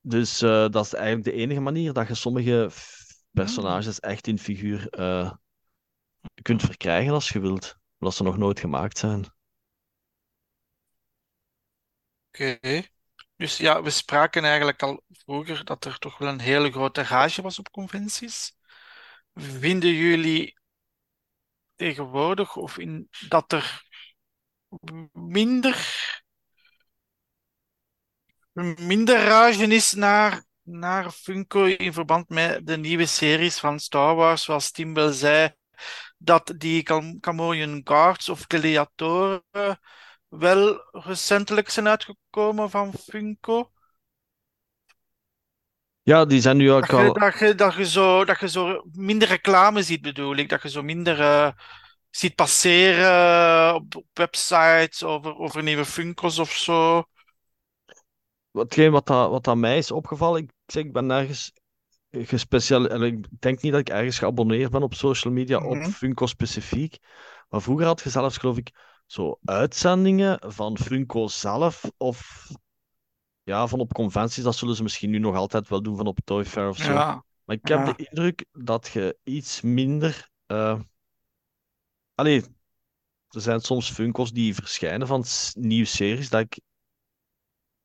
Dus 0.00 0.42
eh, 0.42 0.68
dat 0.68 0.84
is 0.84 0.94
eigenlijk 0.94 1.24
de 1.24 1.32
enige 1.32 1.60
manier 1.60 1.92
dat 1.92 2.08
je 2.08 2.14
sommige 2.14 2.70
personages 3.30 4.00
echt 4.00 4.26
in 4.26 4.38
figuur 4.38 4.88
eh, 4.88 5.32
kunt 6.42 6.62
verkrijgen 6.62 7.12
als 7.12 7.28
je 7.28 7.40
wilt. 7.40 7.76
Omdat 7.98 8.16
ze 8.16 8.22
nog 8.22 8.36
nooit 8.36 8.60
gemaakt 8.60 8.98
zijn. 8.98 9.24
Oké. 12.28 12.58
Dus 13.36 13.56
ja, 13.56 13.82
we 13.82 13.90
spraken 13.90 14.44
eigenlijk 14.44 14.82
al 14.82 15.02
vroeger 15.08 15.64
dat 15.64 15.84
er 15.84 15.98
toch 15.98 16.18
wel 16.18 16.28
een 16.28 16.40
hele 16.40 16.70
grote 16.70 17.02
rage 17.02 17.42
was 17.42 17.58
op 17.58 17.70
conventies. 17.70 18.56
Vinden 19.34 19.94
jullie 19.94 20.58
tegenwoordig 21.82 22.56
of 22.56 22.78
in, 22.78 23.08
dat 23.28 23.52
er 23.52 23.82
minder, 25.12 25.76
minder 28.76 29.24
rage 29.24 29.66
is 29.66 29.92
naar, 29.92 30.44
naar 30.62 31.10
Funko 31.10 31.64
in 31.64 31.92
verband 31.92 32.28
met 32.28 32.66
de 32.66 32.76
nieuwe 32.76 33.06
series 33.06 33.58
van 33.58 33.80
Star 33.80 34.14
Wars, 34.14 34.42
zoals 34.42 34.70
Tim 34.70 34.94
wel 34.94 35.12
zei, 35.12 35.52
dat 36.18 36.54
die 36.56 36.82
Cam- 36.82 37.20
Guards 37.84 38.28
of 38.28 38.44
gladiatoren 38.48 39.80
wel 40.28 40.88
recentelijk 40.90 41.68
zijn 41.68 41.88
uitgekomen 41.88 42.70
van 42.70 42.92
Funko? 42.92 43.70
Ja, 46.02 46.24
die 46.24 46.40
zijn 46.40 46.56
nu 46.56 46.72
ook 46.72 46.80
Dat 46.88 46.90
je, 46.90 46.96
al. 47.06 47.12
dat 47.12 47.38
je, 47.38 47.54
dat 47.54 47.74
je 47.74 47.86
zo, 47.86 48.24
dat 48.24 48.40
je 48.40 48.48
zo 48.48 48.82
minder 48.92 49.28
reclame 49.28 49.82
ziet, 49.82 50.00
bedoel 50.02 50.36
ik. 50.36 50.48
Dat 50.48 50.62
je 50.62 50.70
zo 50.70 50.82
minder 50.82 51.20
eh, 51.20 51.48
ziet 52.10 52.34
passeren 52.34 53.74
op, 53.74 53.96
op 53.96 54.06
websites 54.12 55.04
over, 55.04 55.36
over 55.38 55.62
nieuwe 55.62 55.84
Funko's 55.84 56.38
of 56.38 56.52
zo. 56.52 57.04
Hetgeen 58.52 58.90
wat, 58.90 59.06
dat, 59.06 59.30
wat 59.30 59.44
dat 59.44 59.56
mij 59.56 59.78
is 59.78 59.90
opgevallen, 59.90 60.42
ik 60.42 60.50
zeg, 60.66 60.84
ik 60.84 60.92
ben 60.92 61.06
nergens 61.06 61.52
gespecialiseerd. 62.10 63.02
Ik 63.02 63.26
denk 63.40 63.62
niet 63.62 63.72
dat 63.72 63.80
ik 63.80 63.88
ergens 63.88 64.18
geabonneerd 64.18 64.70
ben 64.70 64.82
op 64.82 64.94
social 64.94 65.32
media 65.32 65.58
op 65.58 65.76
Mhm. 65.76 65.90
Funko 65.90 66.26
specifiek. 66.26 66.96
Maar 67.48 67.62
vroeger 67.62 67.86
had 67.86 68.00
je 68.02 68.10
zelfs, 68.10 68.36
geloof 68.36 68.56
ik, 68.56 68.70
zo 69.06 69.38
uitzendingen 69.44 70.38
van 70.52 70.78
Funko 70.78 71.28
zelf. 71.28 71.84
Of 71.96 72.48
ja, 73.42 73.66
van 73.66 73.80
op 73.80 73.92
conventies. 73.92 74.44
Dat 74.44 74.56
zullen 74.56 74.76
ze 74.76 74.82
misschien 74.82 75.10
nu 75.10 75.18
nog 75.18 75.34
altijd 75.36 75.68
wel 75.68 75.82
doen 75.82 75.96
van 75.96 76.06
op 76.06 76.18
Toy 76.24 76.44
Fair 76.44 76.68
of 76.68 76.76
zo. 76.76 76.92
Ja, 76.92 77.24
Maar 77.44 77.56
ik 77.56 77.68
heb 77.68 77.86
Ja. 77.86 77.92
de 77.92 78.04
indruk 78.08 78.44
dat 78.52 78.88
je 78.88 79.18
iets 79.24 79.60
minder. 79.60 80.30
eh 80.46 80.80
Allee, 82.14 82.42
er 83.28 83.40
zijn 83.40 83.60
soms 83.60 83.90
Funko's 83.90 84.32
die 84.32 84.54
verschijnen 84.54 85.06
van 85.06 85.24
nieuwe 85.52 85.84
series 85.86 86.30
dat 86.30 86.40
ik, 86.40 86.60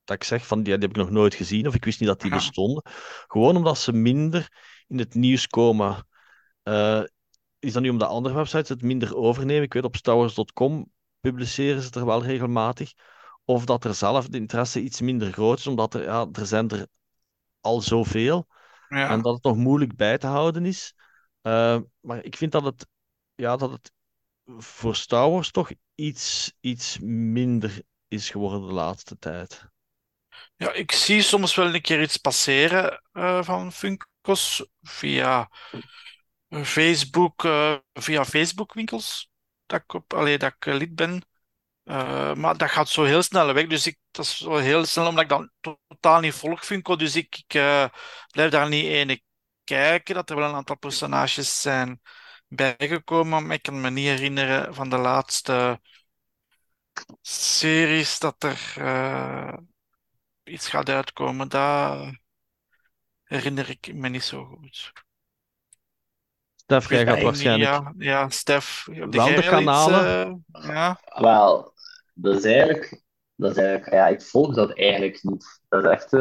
dat 0.03 0.15
ik 0.15 0.23
zeg 0.23 0.47
van 0.47 0.57
die, 0.57 0.73
die 0.73 0.87
heb 0.87 0.89
ik 0.89 0.95
nog 1.03 1.09
nooit 1.09 1.35
gezien 1.35 1.67
of 1.67 1.75
ik 1.75 1.85
wist 1.85 1.99
niet 1.99 2.09
dat 2.09 2.21
die 2.21 2.31
Ja. 2.31 2.37
bestonden. 2.37 2.83
Gewoon 3.27 3.55
omdat 3.55 3.77
ze 3.77 3.91
minder 3.93 4.51
in 4.87 4.99
het 4.99 5.13
nieuws 5.13 5.47
komen. 5.47 6.07
Eh, 6.63 7.03
is 7.59 7.73
dat 7.73 7.81
nu 7.81 7.89
omdat 7.89 8.09
andere 8.09 8.35
websites 8.35 8.69
het 8.69 8.81
minder 8.81 9.15
overnemen? 9.15 9.63
Ik 9.63 9.73
weet 9.73 9.83
op 9.83 9.95
StarWars.com 9.95 10.91
publiceren 11.19 11.79
ze 11.79 11.85
het 11.85 11.95
er 11.95 12.05
wel 12.05 12.23
regelmatig. 12.23 12.93
Of 13.49 13.65
dat 13.65 13.83
er 13.83 13.93
zelf 13.93 14.27
de 14.27 14.37
interesse 14.37 14.81
iets 14.81 15.01
minder 15.01 15.31
groot 15.31 15.57
is, 15.57 15.67
omdat 15.67 15.93
er, 15.93 16.03
ja, 16.03 16.27
er 16.31 16.45
zijn 16.45 16.69
er 16.69 16.87
al 17.61 17.81
zoveel. 17.81 18.47
ja. 18.89 19.09
En 19.09 19.21
dat 19.21 19.33
het 19.33 19.43
nog 19.43 19.55
moeilijk 19.55 19.95
bij 19.95 20.17
te 20.17 20.27
houden 20.27 20.65
is. 20.65 20.93
Eh, 21.41 21.79
maar 21.99 22.23
ik 22.23 22.35
vind 22.35 22.51
dat 22.51 22.63
het, 22.63 22.87
ja, 23.35 23.57
dat 23.57 23.71
het 23.71 23.91
voor 24.57 24.95
Star 24.95 25.29
Wars 25.29 25.51
toch 25.51 25.71
iets, 25.95 26.53
iets 26.59 26.97
minder 27.01 27.81
is 28.07 28.29
geworden 28.29 28.67
de 28.67 28.73
laatste 28.73 29.17
tijd. 29.17 29.65
Ja, 30.55 30.73
ik 30.73 30.91
zie 30.91 31.21
soms 31.21 31.55
wel 31.55 31.73
een 31.73 31.81
keer 31.81 32.01
iets 32.01 32.17
passeren 32.17 33.03
eh, 33.11 33.43
van 33.43 33.71
Funko's 33.71 34.65
via 34.81 35.49
Facebook, 36.49 37.43
eh, 37.43 37.75
via 37.93 38.25
Facebook-winkels. 38.25 39.29
Dat 39.65 39.81
ik 39.81 39.93
op, 39.93 40.13
allee, 40.13 40.37
dat 40.37 40.53
ik 40.59 40.65
lid 40.65 40.95
ben. 40.95 41.21
Eh, 41.87 42.33
maar 42.33 42.57
dat 42.57 42.69
gaat 42.69 42.89
zo 42.89 43.03
heel 43.03 43.21
snel 43.21 43.53
weg. 43.53 43.67
Dus 43.67 43.87
ik, 43.87 43.97
dat 44.11 44.25
is 44.25 44.37
zo 44.37 44.55
heel 44.55 44.85
snel, 44.85 45.07
omdat 45.07 45.23
ik 45.23 45.29
dan 45.29 45.51
totaal 45.87 46.19
niet 46.19 46.33
volg 46.33 46.65
Funko. 46.65 46.95
Dus 46.95 47.15
ik, 47.15 47.37
ik 47.37 47.53
eh, 47.53 47.85
blijf 48.31 48.51
daar 48.51 48.69
niet 48.69 48.85
ene 48.85 49.21
kijken. 49.63 50.15
Dat 50.15 50.29
er 50.29 50.35
wel 50.35 50.49
een 50.49 50.55
aantal 50.55 50.77
personages 50.77 51.61
zijn 51.61 52.01
bijgekomen. 52.47 53.45
Maar 53.45 53.55
ik 53.55 53.61
kan 53.61 53.81
me 53.81 53.89
niet 53.89 54.05
herinneren 54.05 54.73
van 54.75 54.89
de 54.89 54.97
laatste 54.97 55.81
series 57.21 58.19
dat 58.19 58.43
er 58.43 58.73
eh, 58.77 59.57
iets 60.43 60.67
gaat 60.67 60.89
uitkomen. 60.89 61.49
Dat 61.49 62.11
herinner 63.23 63.69
ik 63.69 63.93
me 63.93 64.09
niet 64.09 64.23
zo 64.23 64.45
goed. 64.45 64.91
Stef, 66.55 66.89
jij 66.89 67.05
weet 67.05 67.13
gaat 67.13 67.23
waarschijnlijk... 67.23 67.69
Ja, 67.69 67.93
ja 67.97 68.29
Stef. 68.29 68.87
Heb 68.91 69.11
de 69.11 69.35
iets, 69.37 69.47
kanalen. 69.47 70.45
ja? 70.51 70.99
Wel, 71.03 71.73
dat 72.17 72.35
is 72.37 72.43
eigenlijk, 72.43 73.01
dat 73.35 73.51
is 73.51 73.57
eigenlijk, 73.57 73.91
ja, 73.93 74.07
ik 74.07 74.21
volg 74.21 74.55
dat 74.55 74.77
eigenlijk 74.77 75.23
niet. 75.23 75.61
Dat 75.69 75.83
is 75.83 75.89
echt, 75.89 76.13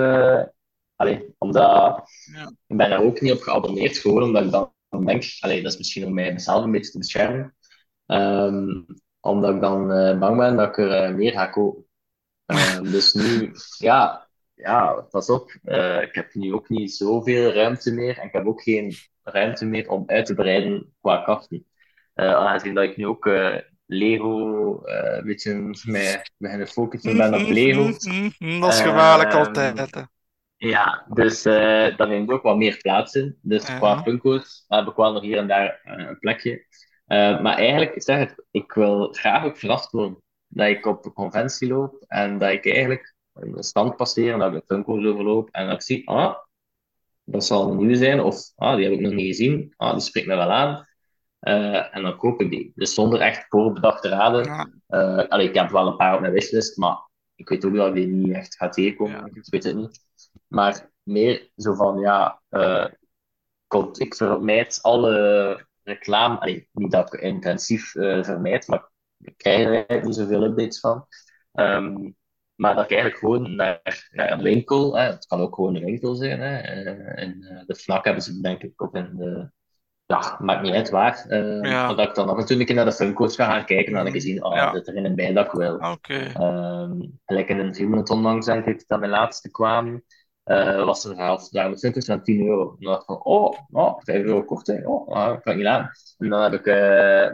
allee, 0.96 1.34
omdat, 1.38 2.02
Ja. 2.34 2.52
ik 2.66 2.76
ben 2.76 2.90
er 2.90 3.02
ook 3.02 3.20
niet 3.20 3.32
op 3.32 3.40
geabonneerd, 3.40 3.96
gewoon 3.98 4.22
omdat 4.22 4.44
ik 4.44 4.50
dan 4.50 4.74
denk, 5.04 5.24
allee, 5.40 5.62
dat 5.62 5.72
is 5.72 5.78
misschien 5.78 6.04
om 6.06 6.14
mij 6.14 6.32
mezelf 6.32 6.64
een 6.64 6.70
beetje 6.72 6.90
te 6.92 6.98
beschermen, 6.98 7.54
Ehm, 8.06 8.82
omdat 9.20 9.54
ik 9.54 9.60
dan 9.60 9.92
eh, 9.92 10.18
bang 10.18 10.36
ben 10.36 10.56
dat 10.56 10.68
ik 10.68 10.78
er 10.78 10.90
eh, 10.90 11.14
meer 11.14 11.32
ga 11.32 11.46
kopen. 11.46 11.84
Ehm, 12.46 12.82
dus 12.92 13.12
nu, 13.12 13.52
ja, 13.78 14.28
ja, 14.54 14.92
pas 15.10 15.30
op, 15.30 15.50
ik 16.02 16.14
heb 16.14 16.34
nu 16.34 16.54
ook 16.54 16.68
niet 16.68 16.92
zoveel 16.94 17.52
ruimte 17.52 17.92
meer 17.94 18.18
en 18.18 18.26
ik 18.26 18.32
heb 18.32 18.46
ook 18.46 18.62
geen 18.62 18.94
ruimte 19.22 19.64
meer 19.66 19.88
om 19.88 20.02
uit 20.06 20.26
te 20.26 20.34
breiden 20.34 20.94
qua 21.00 21.22
kasten. 21.22 21.66
Eh, 22.14 22.34
aangezien 22.34 22.74
dat 22.74 22.84
ik 22.84 22.96
nu 22.96 23.06
ook 23.06 23.26
Lego 23.86 24.82
eh, 24.82 25.16
een 25.16 25.24
beetje 25.26 25.70
mij 25.84 26.26
beginnen 26.36 26.66
focussen 26.68 27.16
ben 27.16 27.34
op 27.34 27.40
Lego. 27.48 27.82
Dat 28.60 28.72
is 28.72 28.80
gevaarlijk 28.80 29.30
Ehm, 29.32 29.38
altijd. 29.38 29.94
hè. 29.94 30.02
Ja, 30.56 31.06
dus 31.08 31.44
eh 31.44 31.96
dan 31.96 32.08
neemt 32.08 32.30
ook 32.30 32.42
wat 32.42 32.56
meer 32.56 32.76
plaats 32.76 33.14
in. 33.14 33.38
Dus 33.42 33.64
qua 33.64 34.02
Funko's 34.02 34.64
heb 34.68 34.86
ik 34.86 34.96
wel 34.96 35.12
nog 35.12 35.22
hier 35.22 35.38
en 35.38 35.46
daar 35.48 35.80
eh, 35.84 36.06
een 36.08 36.18
plekje. 36.18 36.66
Maar 37.06 37.56
eigenlijk, 37.56 37.94
ik 37.94 38.02
zeg 38.02 38.18
het, 38.18 38.44
ik 38.50 38.72
wil 38.72 39.08
graag 39.12 39.44
ook 39.44 39.56
verrast 39.56 39.90
worden. 39.90 40.22
Dat 40.48 40.66
ik 40.68 40.86
op 40.86 41.04
een 41.04 41.12
conventie 41.12 41.68
loop 41.68 42.04
en 42.06 42.38
dat 42.38 42.50
ik 42.50 42.66
eigenlijk 42.66 43.14
een 43.32 43.62
stand 43.62 43.96
passeer 43.96 44.32
en 44.32 44.38
dat 44.38 44.54
ik 44.54 44.60
de 44.60 44.74
Funko's 44.74 45.04
overloop 45.04 45.48
en 45.50 45.66
dat 45.66 45.74
ik 45.74 45.82
zie, 45.82 46.08
ah, 46.08 46.34
dat 47.24 47.44
zal 47.44 47.70
een 47.70 47.76
nieuwe 47.76 47.96
zijn, 47.96 48.20
of 48.20 48.36
ah, 48.56 48.74
die 48.76 48.84
heb 48.84 48.92
ik 48.94 49.00
nog 49.00 49.12
niet 49.12 49.26
gezien, 49.26 49.74
ah, 49.76 49.92
die 49.92 50.00
spreekt 50.00 50.26
me 50.26 50.36
wel 50.36 50.52
aan. 50.52 50.86
En 51.40 52.02
dan 52.02 52.16
koop 52.16 52.40
ik 52.40 52.50
die. 52.50 52.72
Dus 52.74 52.94
zonder 52.94 53.20
echt 53.20 53.46
voorbedachte 53.48 54.08
raden. 54.08 54.44
Ja. 54.44 55.22
allee, 55.28 55.48
ik 55.48 55.54
heb 55.54 55.70
wel 55.70 55.86
een 55.86 55.96
paar 55.96 56.14
op 56.14 56.20
mijn 56.20 56.32
wishlist, 56.32 56.76
maar 56.76 57.08
ik 57.34 57.48
weet 57.48 57.64
ook 57.64 57.74
dat 57.74 57.88
ik 57.88 57.94
die 57.94 58.06
niet 58.06 58.34
echt 58.34 58.56
ga 58.56 58.68
tegenkomen. 58.68 59.26
Ik 59.26 59.46
weet 59.50 59.64
het 59.64 59.76
niet. 59.76 60.00
Maar 60.46 60.90
meer 61.02 61.50
zo 61.56 61.74
van, 61.74 62.00
ja, 62.00 62.42
ik 63.92 64.14
vermijd 64.14 64.78
alle 64.82 65.66
reclame. 65.82 66.38
Allee, 66.38 66.68
niet 66.72 66.90
dat 66.90 67.14
ik 67.14 67.20
intensief 67.20 67.90
vermijd, 67.90 68.66
maar 68.68 68.90
ik 69.18 69.36
krijg 69.36 69.86
er 69.88 70.04
niet 70.04 70.14
zoveel 70.14 70.44
updates 70.44 70.80
van. 70.80 71.06
Um, 71.52 72.16
maar 72.54 72.74
dat 72.74 72.84
ik 72.84 72.90
eigenlijk 72.90 73.20
gewoon 73.20 73.56
naar, 73.56 74.08
naar 74.10 74.32
een 74.32 74.42
winkel, 74.42 74.96
hè, 74.96 75.02
het 75.02 75.26
kan 75.26 75.40
ook 75.40 75.54
gewoon 75.54 75.76
een 75.76 75.84
winkel 75.84 76.14
zijn. 76.14 76.40
Hè, 76.40 76.58
in 77.20 77.64
de 77.66 77.74
vlak 77.74 78.04
hebben 78.04 78.22
ze 78.22 78.40
denk 78.40 78.62
ik 78.62 78.82
ook 78.82 78.94
in 78.94 79.16
de, 79.16 79.50
ja, 80.06 80.36
maakt 80.40 80.62
niet 80.62 80.74
uit 80.74 80.90
waar. 80.90 81.24
Uh, 81.28 81.62
Ja. 81.62 81.94
Dat 81.94 82.08
ik 82.08 82.14
dan 82.14 82.28
af 82.28 82.38
en 82.38 82.46
toe 82.46 82.58
een 82.60 82.66
keer 82.66 82.74
naar 82.74 82.84
de 82.84 82.92
Funko's 82.92 83.34
ga 83.34 83.44
gaan 83.44 83.64
kijken 83.64 83.86
en 83.86 83.92
dan 83.92 84.04
heb 84.04 84.14
ik 84.14 84.20
gezien, 84.20 84.44
oh, 84.44 84.54
Ja. 84.54 84.72
dat 84.72 84.86
er 84.86 84.94
in 84.96 85.04
een 85.04 85.14
bij 85.14 85.32
dat 85.32 85.46
ik 85.46 85.52
wil. 85.52 85.74
Oké. 85.76 86.14
Ehm 86.34 87.00
gelijk 87.24 87.48
in 87.48 87.58
een 87.58 87.72
Dreamland 87.72 88.10
onlangs, 88.10 88.46
ik, 88.46 88.84
dat 88.86 88.98
mijn 88.98 89.10
laatste 89.10 89.50
kwam, 89.50 90.02
eh, 90.42 90.84
was 90.84 91.04
er 91.04 91.16
half 91.16 91.48
daar 91.48 91.70
met 91.70 91.78
Funko's 91.80 92.04
van 92.04 92.22
10 92.22 92.46
euro. 92.46 92.68
En 92.70 92.76
dan 92.78 92.90
dacht 92.92 93.00
ik 93.00 93.06
van, 93.06 93.22
oh, 93.24 93.58
oh 93.70 93.98
5 93.98 94.24
euro 94.24 94.42
korting, 94.44 94.86
oh, 94.86 95.08
ah, 95.08 95.40
kan 95.40 95.56
niet 95.56 95.66
aan. 95.66 95.90
En 96.18 96.28
dan 96.28 96.42
heb 96.42 96.52
ik 96.52 96.66
eh, 96.66 97.28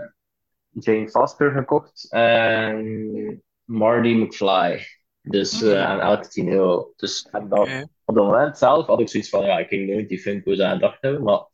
Jane 0.69 1.09
Foster 1.09 1.51
gekocht 1.53 2.07
en 2.13 3.43
Marty 3.65 4.09
McFly. 4.09 4.81
Dus 5.23 5.63
eh, 5.63 5.85
aan 5.85 6.01
elke 6.01 6.29
10 6.29 6.49
euro. 6.49 6.93
Dus 6.97 7.29
en 7.31 7.49
dat, 7.49 7.59
Oké. 7.59 7.87
op 8.05 8.15
dat 8.15 8.25
moment 8.25 8.59
zelf 8.59 8.87
had 8.87 9.01
ik 9.01 9.09
zoiets 9.09 9.29
van, 9.29 9.45
ja, 9.45 9.59
ik 9.59 9.69
ging 9.69 9.91
nooit 9.91 10.09
die 10.09 10.19
Funko's 10.21 10.61
aan 10.61 10.73
gedacht 10.73 10.99
hebben, 11.01 11.23
maar 11.23 11.47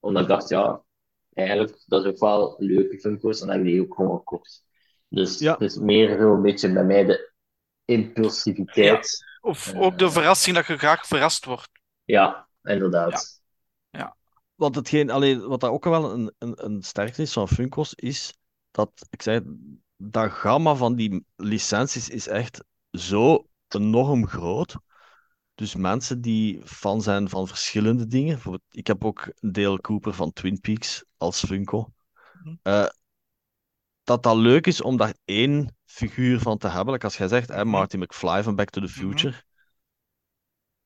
omdat 0.00 0.22
ik 0.22 0.28
dacht, 0.28 0.48
ja, 0.48 0.82
eigenlijk, 1.34 1.82
dat 1.86 2.04
is 2.04 2.10
ook 2.10 2.18
wel 2.18 2.54
leuke 2.58 2.98
Funko's, 2.98 3.40
en 3.40 3.46
dan 3.46 3.56
heb 3.56 3.66
ik 3.66 3.72
die 3.72 3.82
ook 3.82 3.94
gewoon 3.94 4.16
gekocht. 4.18 4.64
Dus 5.08 5.38
Ja. 5.38 5.52
het 5.52 5.60
is 5.60 5.76
meer 5.76 6.18
zo 6.18 6.34
een 6.34 6.42
beetje 6.42 6.72
bij 6.72 6.84
mij 6.84 7.04
de 7.04 7.32
impulsiviteit. 7.84 9.24
Of 9.40 9.72
Eh. 9.72 9.80
ook 9.80 9.98
de 9.98 10.10
verrassing 10.10 10.56
dat 10.56 10.66
je 10.66 10.76
graag 10.78 11.06
verrast 11.06 11.44
wordt. 11.44 11.68
Ja, 12.04 12.48
inderdaad. 12.62 13.38
Want 14.54 14.74
hetgeen, 14.74 15.10
alleen, 15.10 15.46
wat 15.46 15.60
daar 15.60 15.70
ook 15.70 15.84
wel 15.84 16.12
een, 16.12 16.32
een, 16.38 16.64
een 16.64 16.82
sterkte 16.82 17.22
is 17.22 17.32
van 17.32 17.48
Funkos, 17.48 17.94
is 17.94 18.34
dat, 18.70 18.90
ik 19.10 19.22
zei, 19.22 19.40
dat 19.96 20.30
gamma 20.30 20.74
van 20.74 20.94
die 20.94 21.24
licenties 21.36 22.08
is 22.08 22.28
echt 22.28 22.64
zo 22.90 23.46
enorm 23.68 24.26
groot. 24.26 24.76
Dus 25.60 25.74
mensen 25.74 26.20
die 26.20 26.60
fan 26.64 27.02
zijn 27.02 27.28
van 27.28 27.48
verschillende 27.48 28.06
dingen. 28.06 28.40
Ik 28.70 28.86
heb 28.86 29.04
ook 29.04 29.32
Dale 29.40 29.80
Cooper 29.80 30.14
van 30.14 30.32
Twin 30.32 30.60
Peaks 30.60 31.04
als 31.16 31.44
Funko. 31.44 31.92
Mhm. 32.42 32.54
Eh, 32.62 32.86
dat 34.02 34.22
dat 34.22 34.36
leuk 34.36 34.66
is 34.66 34.80
om 34.82 34.96
daar 34.96 35.14
één 35.24 35.76
figuur 35.84 36.40
van 36.40 36.58
te 36.58 36.68
hebben. 36.68 36.92
Like 36.92 37.04
als 37.04 37.16
jij 37.16 37.28
zegt, 37.28 37.48
Mhm. 37.48 37.68
Marty 37.68 37.96
McFly 37.96 38.42
van 38.42 38.54
Back 38.56 38.70
to 38.70 38.80
the 38.80 38.86
Mhm. 38.86 38.98
Future. 38.98 39.42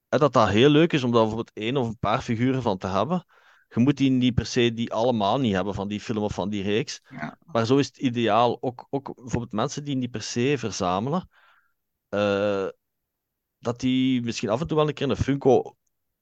Dat 0.08 0.32
dat 0.32 0.48
heel 0.48 0.68
leuk 0.68 0.92
is 0.92 1.02
om 1.04 1.10
daar 1.10 1.20
bijvoorbeeld 1.20 1.56
één 1.56 1.76
of 1.76 1.86
een 1.86 1.98
paar 1.98 2.20
figuren 2.22 2.62
van 2.62 2.78
te 2.78 2.86
hebben. 2.86 3.24
Je 3.68 3.80
moet 3.80 3.96
die 3.96 4.10
niet 4.10 4.34
per 4.34 4.46
se 4.46 4.72
die 4.72 4.92
allemaal 4.92 5.38
niet 5.38 5.54
hebben 5.54 5.74
van 5.74 5.88
die 5.88 6.00
film 6.00 6.22
of 6.22 6.34
van 6.34 6.48
die 6.48 6.62
reeks. 6.62 7.00
Ja. 7.10 7.38
Maar 7.44 7.66
zo 7.66 7.76
is 7.76 7.86
het 7.86 7.98
ideaal. 7.98 8.62
Ook, 8.62 8.86
ook 8.90 9.14
bijvoorbeeld 9.14 9.52
mensen 9.52 9.84
die 9.84 9.96
niet 9.96 10.10
per 10.10 10.22
se 10.22 10.54
verzamelen. 10.58 11.28
eh, 12.08 12.68
dat 13.64 13.80
die 13.80 14.22
misschien 14.22 14.48
af 14.48 14.60
en 14.60 14.66
toe 14.66 14.76
wel 14.76 14.88
een 14.88 14.94
keer 14.94 15.10
een 15.10 15.16
Funko 15.16 15.76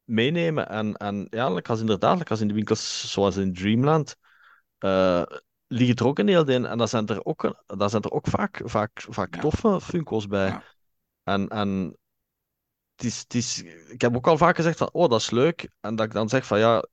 meenemen. 0.04 0.68
En, 0.68 0.96
en 0.96 1.26
ja, 1.30 1.60
als 1.62 1.80
inderdaad, 1.80 2.30
als 2.30 2.40
in 2.40 2.48
de 2.48 2.54
winkels 2.54 3.12
zoals 3.12 3.36
in 3.36 3.54
Dreamland, 3.54 4.16
eh 4.78 5.22
liggen 5.66 5.96
er 5.96 6.06
ook 6.06 6.18
een 6.18 6.28
heel 6.28 6.44
ding. 6.44 6.66
En 6.66 6.78
daar 6.78 6.88
zijn 6.88 7.06
er 7.06 7.24
ook, 7.24 7.64
daar 7.66 7.90
zijn 7.90 8.02
er 8.02 8.10
ook 8.10 8.26
vaak, 8.26 8.60
vaak, 8.64 9.04
vaak 9.08 9.34
Ja. 9.34 9.40
toffe 9.40 9.80
Funko's 9.80 10.26
bij. 10.26 10.48
Ja. 10.48 10.62
En, 11.24 11.48
en 11.48 11.96
het 12.96 13.04
is, 13.04 13.18
het 13.18 13.34
is, 13.34 13.62
ik 13.88 14.00
heb 14.00 14.16
ook 14.16 14.26
al 14.26 14.36
vaak 14.36 14.56
gezegd 14.56 14.78
van, 14.78 14.88
oh, 14.92 15.08
dat 15.08 15.20
is 15.20 15.30
leuk. 15.30 15.68
En 15.80 15.96
dat 15.96 16.06
ik 16.06 16.12
dan 16.12 16.28
zeg 16.28 16.46
van, 16.46 16.58
ja, 16.58 16.84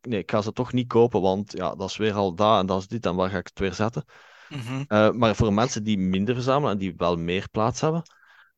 nee, 0.00 0.18
ik 0.18 0.30
ga 0.30 0.40
ze 0.40 0.52
toch 0.52 0.72
niet 0.72 0.88
kopen, 0.88 1.20
want 1.20 1.52
ja, 1.52 1.74
dat 1.74 1.88
is 1.88 1.96
weer 1.96 2.12
al 2.12 2.34
dat 2.34 2.60
en 2.60 2.66
dat 2.66 2.80
is 2.80 2.88
dit 2.88 3.06
en 3.06 3.14
waar 3.14 3.30
ga 3.30 3.38
ik 3.38 3.46
het 3.46 3.58
weer 3.58 3.74
zetten? 3.74 4.04
Mhm. 4.48 4.84
Eh, 4.86 5.10
maar 5.10 5.36
voor 5.36 5.52
mensen 5.52 5.82
die 5.84 5.98
minder 5.98 6.34
verzamelen 6.34 6.72
en 6.72 6.78
die 6.78 6.94
wel 6.96 7.16
meer 7.16 7.48
plaats 7.50 7.80
hebben, 7.80 8.02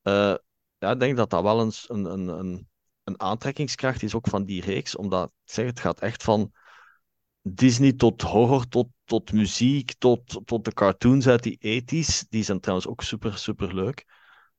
eh, 0.02 0.34
ja, 0.80 0.90
ik 0.90 1.00
denk 1.00 1.16
dat 1.16 1.30
dat 1.30 1.42
wel 1.42 1.60
eens 1.60 1.88
een, 1.88 2.04
een, 2.04 2.28
een, 2.28 2.68
een 3.04 3.20
aantrekkingskracht 3.20 4.02
is 4.02 4.14
ook 4.14 4.28
van 4.28 4.44
die 4.44 4.62
reeks. 4.62 4.96
Omdat, 4.96 5.32
zeg, 5.44 5.66
het 5.66 5.80
gaat 5.80 6.00
echt 6.00 6.22
van 6.22 6.52
Disney 7.42 7.92
tot 7.92 8.22
horror, 8.22 8.68
tot, 8.68 8.88
tot 9.04 9.32
muziek, 9.32 9.94
tot, 9.98 10.40
tot 10.44 10.64
de 10.64 10.72
cartoons 10.72 11.26
uit 11.26 11.42
die 11.42 11.82
80s. 11.82 12.28
Die 12.28 12.42
zijn 12.42 12.60
trouwens 12.60 12.88
ook 12.88 13.02
super, 13.02 13.38
super 13.38 13.74
leuk 13.74 14.04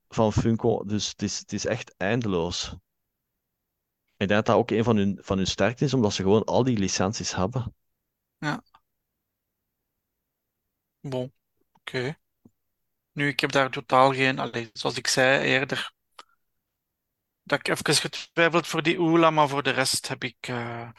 van 0.08 0.34
Funko. 0.34 0.84
Dus 0.84 1.10
het 1.10 1.22
is, 1.22 1.40
het 1.40 1.54
is 1.54 1.66
echt 1.66 1.94
eindeloos. 1.98 2.76
Ik 4.18 4.28
denk 4.28 4.30
dat 4.30 4.46
dat 4.46 4.56
ook 4.56 4.72
een 4.72 4.84
van 4.84 4.98
hun, 4.98 5.18
van 5.22 5.38
hun 5.38 5.48
sterkte 5.48 5.86
is, 5.86 5.94
omdat 5.94 6.14
ze 6.14 6.22
gewoon 6.22 6.44
al 6.44 6.64
die 6.64 6.78
licenties 6.78 7.36
hebben. 7.36 7.76
Bon, 11.02 11.34
oké. 11.72 12.16
Nu, 13.12 13.28
ik 13.28 13.40
heb 13.40 13.52
daar 13.52 13.70
totaal 13.70 14.14
geen, 14.14 14.40
allee, 14.40 14.70
zoals 14.74 14.98
ik 14.98 15.08
zei 15.08 15.46
eerder, 15.46 15.94
dat 17.52 17.60
ik 17.60 17.68
even 17.68 18.10
getwijfeld 18.10 18.68
voor 18.68 18.84
die 18.84 19.00
Oela, 19.00 19.30
maar 19.30 19.48
voor 19.50 19.64
de 19.64 19.70
rest 19.70 20.08
heb 20.08 20.24
ik 20.24 20.36
eh, 20.40 20.90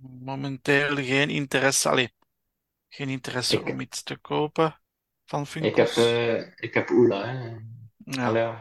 momenteel 0.00 0.96
geen 0.96 1.30
interesse, 1.30 1.88
allee, 1.88 2.12
geen 2.88 3.08
interesse 3.08 3.56
Ik- 3.56 3.68
om 3.68 3.80
iets 3.80 4.02
te 4.02 4.16
kopen 4.16 4.80
van 5.24 5.46
Ik 5.60 5.76
heb, 5.76 5.88
eh, 5.88 6.40
ik 6.56 6.74
heb 6.74 6.90
Oela, 6.90 7.26
hè. 7.26 7.56
Ja. 7.96 8.26
Allee. 8.26 8.52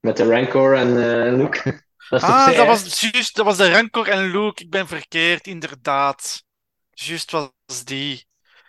Met 0.00 0.16
de 0.16 0.24
Rancor 0.28 0.74
en 0.76 0.88
eh 0.88 1.36
Luke. 1.36 1.84
Dat 2.08 2.22
Ah, 2.22 2.44
zij, 2.44 2.54
dat 2.56 2.66
was 2.66 3.00
juist, 3.00 3.36
dat 3.36 3.44
was 3.44 3.56
de 3.56 3.70
Rancor 3.70 4.08
en 4.08 4.30
Luke. 4.30 4.62
Ik 4.62 4.70
ben 4.70 4.86
verkeerd, 4.88 5.46
inderdaad. 5.46 6.44
Juist 6.90 7.30
was 7.30 7.84
die. 7.84 8.26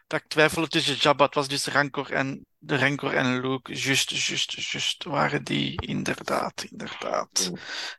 Dat 0.08 0.22
ik 0.22 0.28
twijfelde 0.28 0.68
tussen 0.68 0.96
Jabba. 0.96 1.26
Het 1.26 1.36
was 1.36 1.48
dus 1.48 1.66
Rancor 1.68 2.12
en 2.12 2.46
de 2.58 2.78
Rancor 2.78 3.14
en 3.14 3.40
Luke. 3.42 3.74
Juist, 3.76 4.10
juist, 4.10 4.52
juist 4.72 5.04
waren 5.04 5.44
die, 5.44 5.82
inderdaad, 5.88 6.64
inderdaad. 6.70 7.36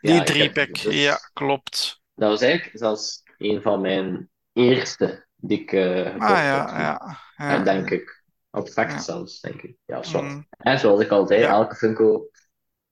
Die 0.00 0.12
Ja, 0.14 0.22
heb- 0.24 0.56
is- 0.68 0.82
ja, 0.82 1.18
klopt. 1.32 2.00
Dat 2.14 2.30
was 2.30 2.40
eigenlijk 2.40 2.78
zelfs 2.78 3.22
een 3.38 3.62
van 3.62 3.80
mijn 3.80 4.30
eerste 4.52 5.26
die 5.36 5.60
ik 5.60 5.70
gekocht 5.70 6.22
Ah 6.22 6.28
ja, 6.38 6.96
had. 6.96 7.16
ja, 7.36 7.58
denk 7.58 7.90
ik. 7.90 8.22
Op 8.50 8.68
fact 8.68 8.92
Ja. 8.92 8.98
zelfs, 9.00 9.40
denk 9.40 9.62
ik. 9.62 9.76
Ja, 9.84 10.02
zwart. 10.02 10.24
Mm, 10.24 10.46
En 10.50 10.78
zoals 10.78 11.00
ik 11.00 11.10
al 11.10 11.26
zei, 11.26 11.40
Ja. 11.40 11.48
elke 11.48 11.74
Funko, 11.74 12.28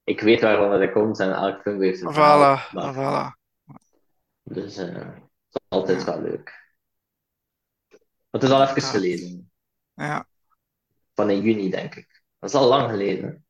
ik 0.05 0.21
weet 0.21 0.41
waarvan 0.41 0.81
het 0.81 0.93
komt 0.93 1.21
en 1.21 1.33
elke 1.33 1.61
Funko 1.62 1.81
heeft 1.83 2.01
een. 2.03 2.12
Voilà, 2.12 2.73
Maar- 2.73 2.95
voilà. 2.95 3.45
Dus 4.43 4.77
eh, 4.77 4.95
het 4.95 5.14
is 5.53 5.61
altijd 5.69 6.05
wel 6.05 6.21
leuk. 6.23 6.75
Het 8.31 8.43
is 8.43 8.51
al 8.51 8.62
even 8.62 8.83
geleden. 8.83 9.51
Ja, 9.95 10.27
Van 11.17 11.31
in 11.31 11.43
juni, 11.43 11.71
denk 11.71 11.95
ik. 11.95 12.23
Dat 12.39 12.51
is 12.51 12.57
al 12.57 12.69
lang 12.69 12.91
geleden. 12.91 13.45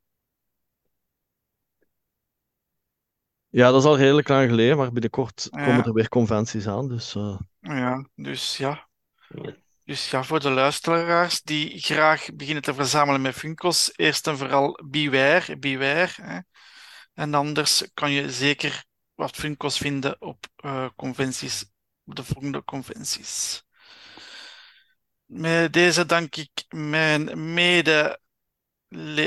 Ja, 3.49 3.71
dat 3.71 3.81
is 3.81 3.89
al 3.89 3.97
redelijk 3.97 4.29
lang 4.29 4.49
geleden, 4.49 4.77
maar 4.77 4.93
binnenkort 4.93 5.49
Ja. 5.51 5.65
komen 5.65 5.85
er 5.85 5.93
weer 5.93 6.09
conventies 6.09 6.67
aan. 6.67 6.89
Dus 6.89 7.15
eh, 7.15 7.39
ja, 7.61 8.09
dus 8.15 8.57
ja. 8.57 8.89
Ja. 9.29 9.57
Dus 9.85 10.11
ja, 10.11 10.23
voor 10.23 10.41
de 10.41 10.51
luisteraars 10.51 11.43
die 11.43 11.79
graag 11.79 12.35
beginnen 12.35 12.63
te 12.63 12.75
verzamelen 12.75 13.21
met 13.21 13.35
Funkos, 13.35 13.93
eerst 13.97 14.27
en 14.27 14.39
vooral 14.39 14.81
beware, 14.89 15.59
beware. 15.59 16.23
Hè. 16.23 16.39
En 17.15 17.35
anders 17.35 17.91
kan 17.95 18.11
je 18.11 18.31
zeker 18.31 18.85
wat 19.15 19.37
Funkos 19.37 19.79
vinden 19.79 20.21
op 20.21 20.47
eh, 20.57 20.89
conventies, 20.97 21.65
op 22.05 22.15
de 22.15 22.25
volgende 22.25 22.65
conventies. 22.65 23.66
Met 25.27 25.73
deze 25.73 26.07
dank 26.07 26.37
ik 26.37 26.65
mijn 26.69 27.53
mede, 27.55 28.21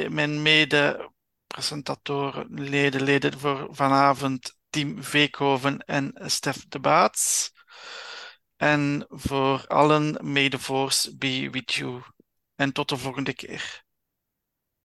mijn 0.10 0.42
mede 0.42 1.12
presentatoren, 1.48 2.48
leden, 2.50 3.04
leden 3.04 3.40
voor 3.40 3.68
vanavond, 3.72 4.58
Tim 4.70 5.04
Veekhoven 5.04 5.80
en 5.80 6.14
Stef 6.26 6.66
de 6.68 6.80
Baats. 6.80 7.52
En 8.56 9.06
voor 9.10 9.68
allen, 9.68 10.32
may 10.32 10.50
the 10.50 10.60
force 10.60 11.18
be 11.18 11.50
with 11.52 11.74
you. 11.74 12.02
En 12.56 12.72
tot 12.74 12.90
de 12.90 12.98
volgende 12.98 13.34
keer. 13.34 13.84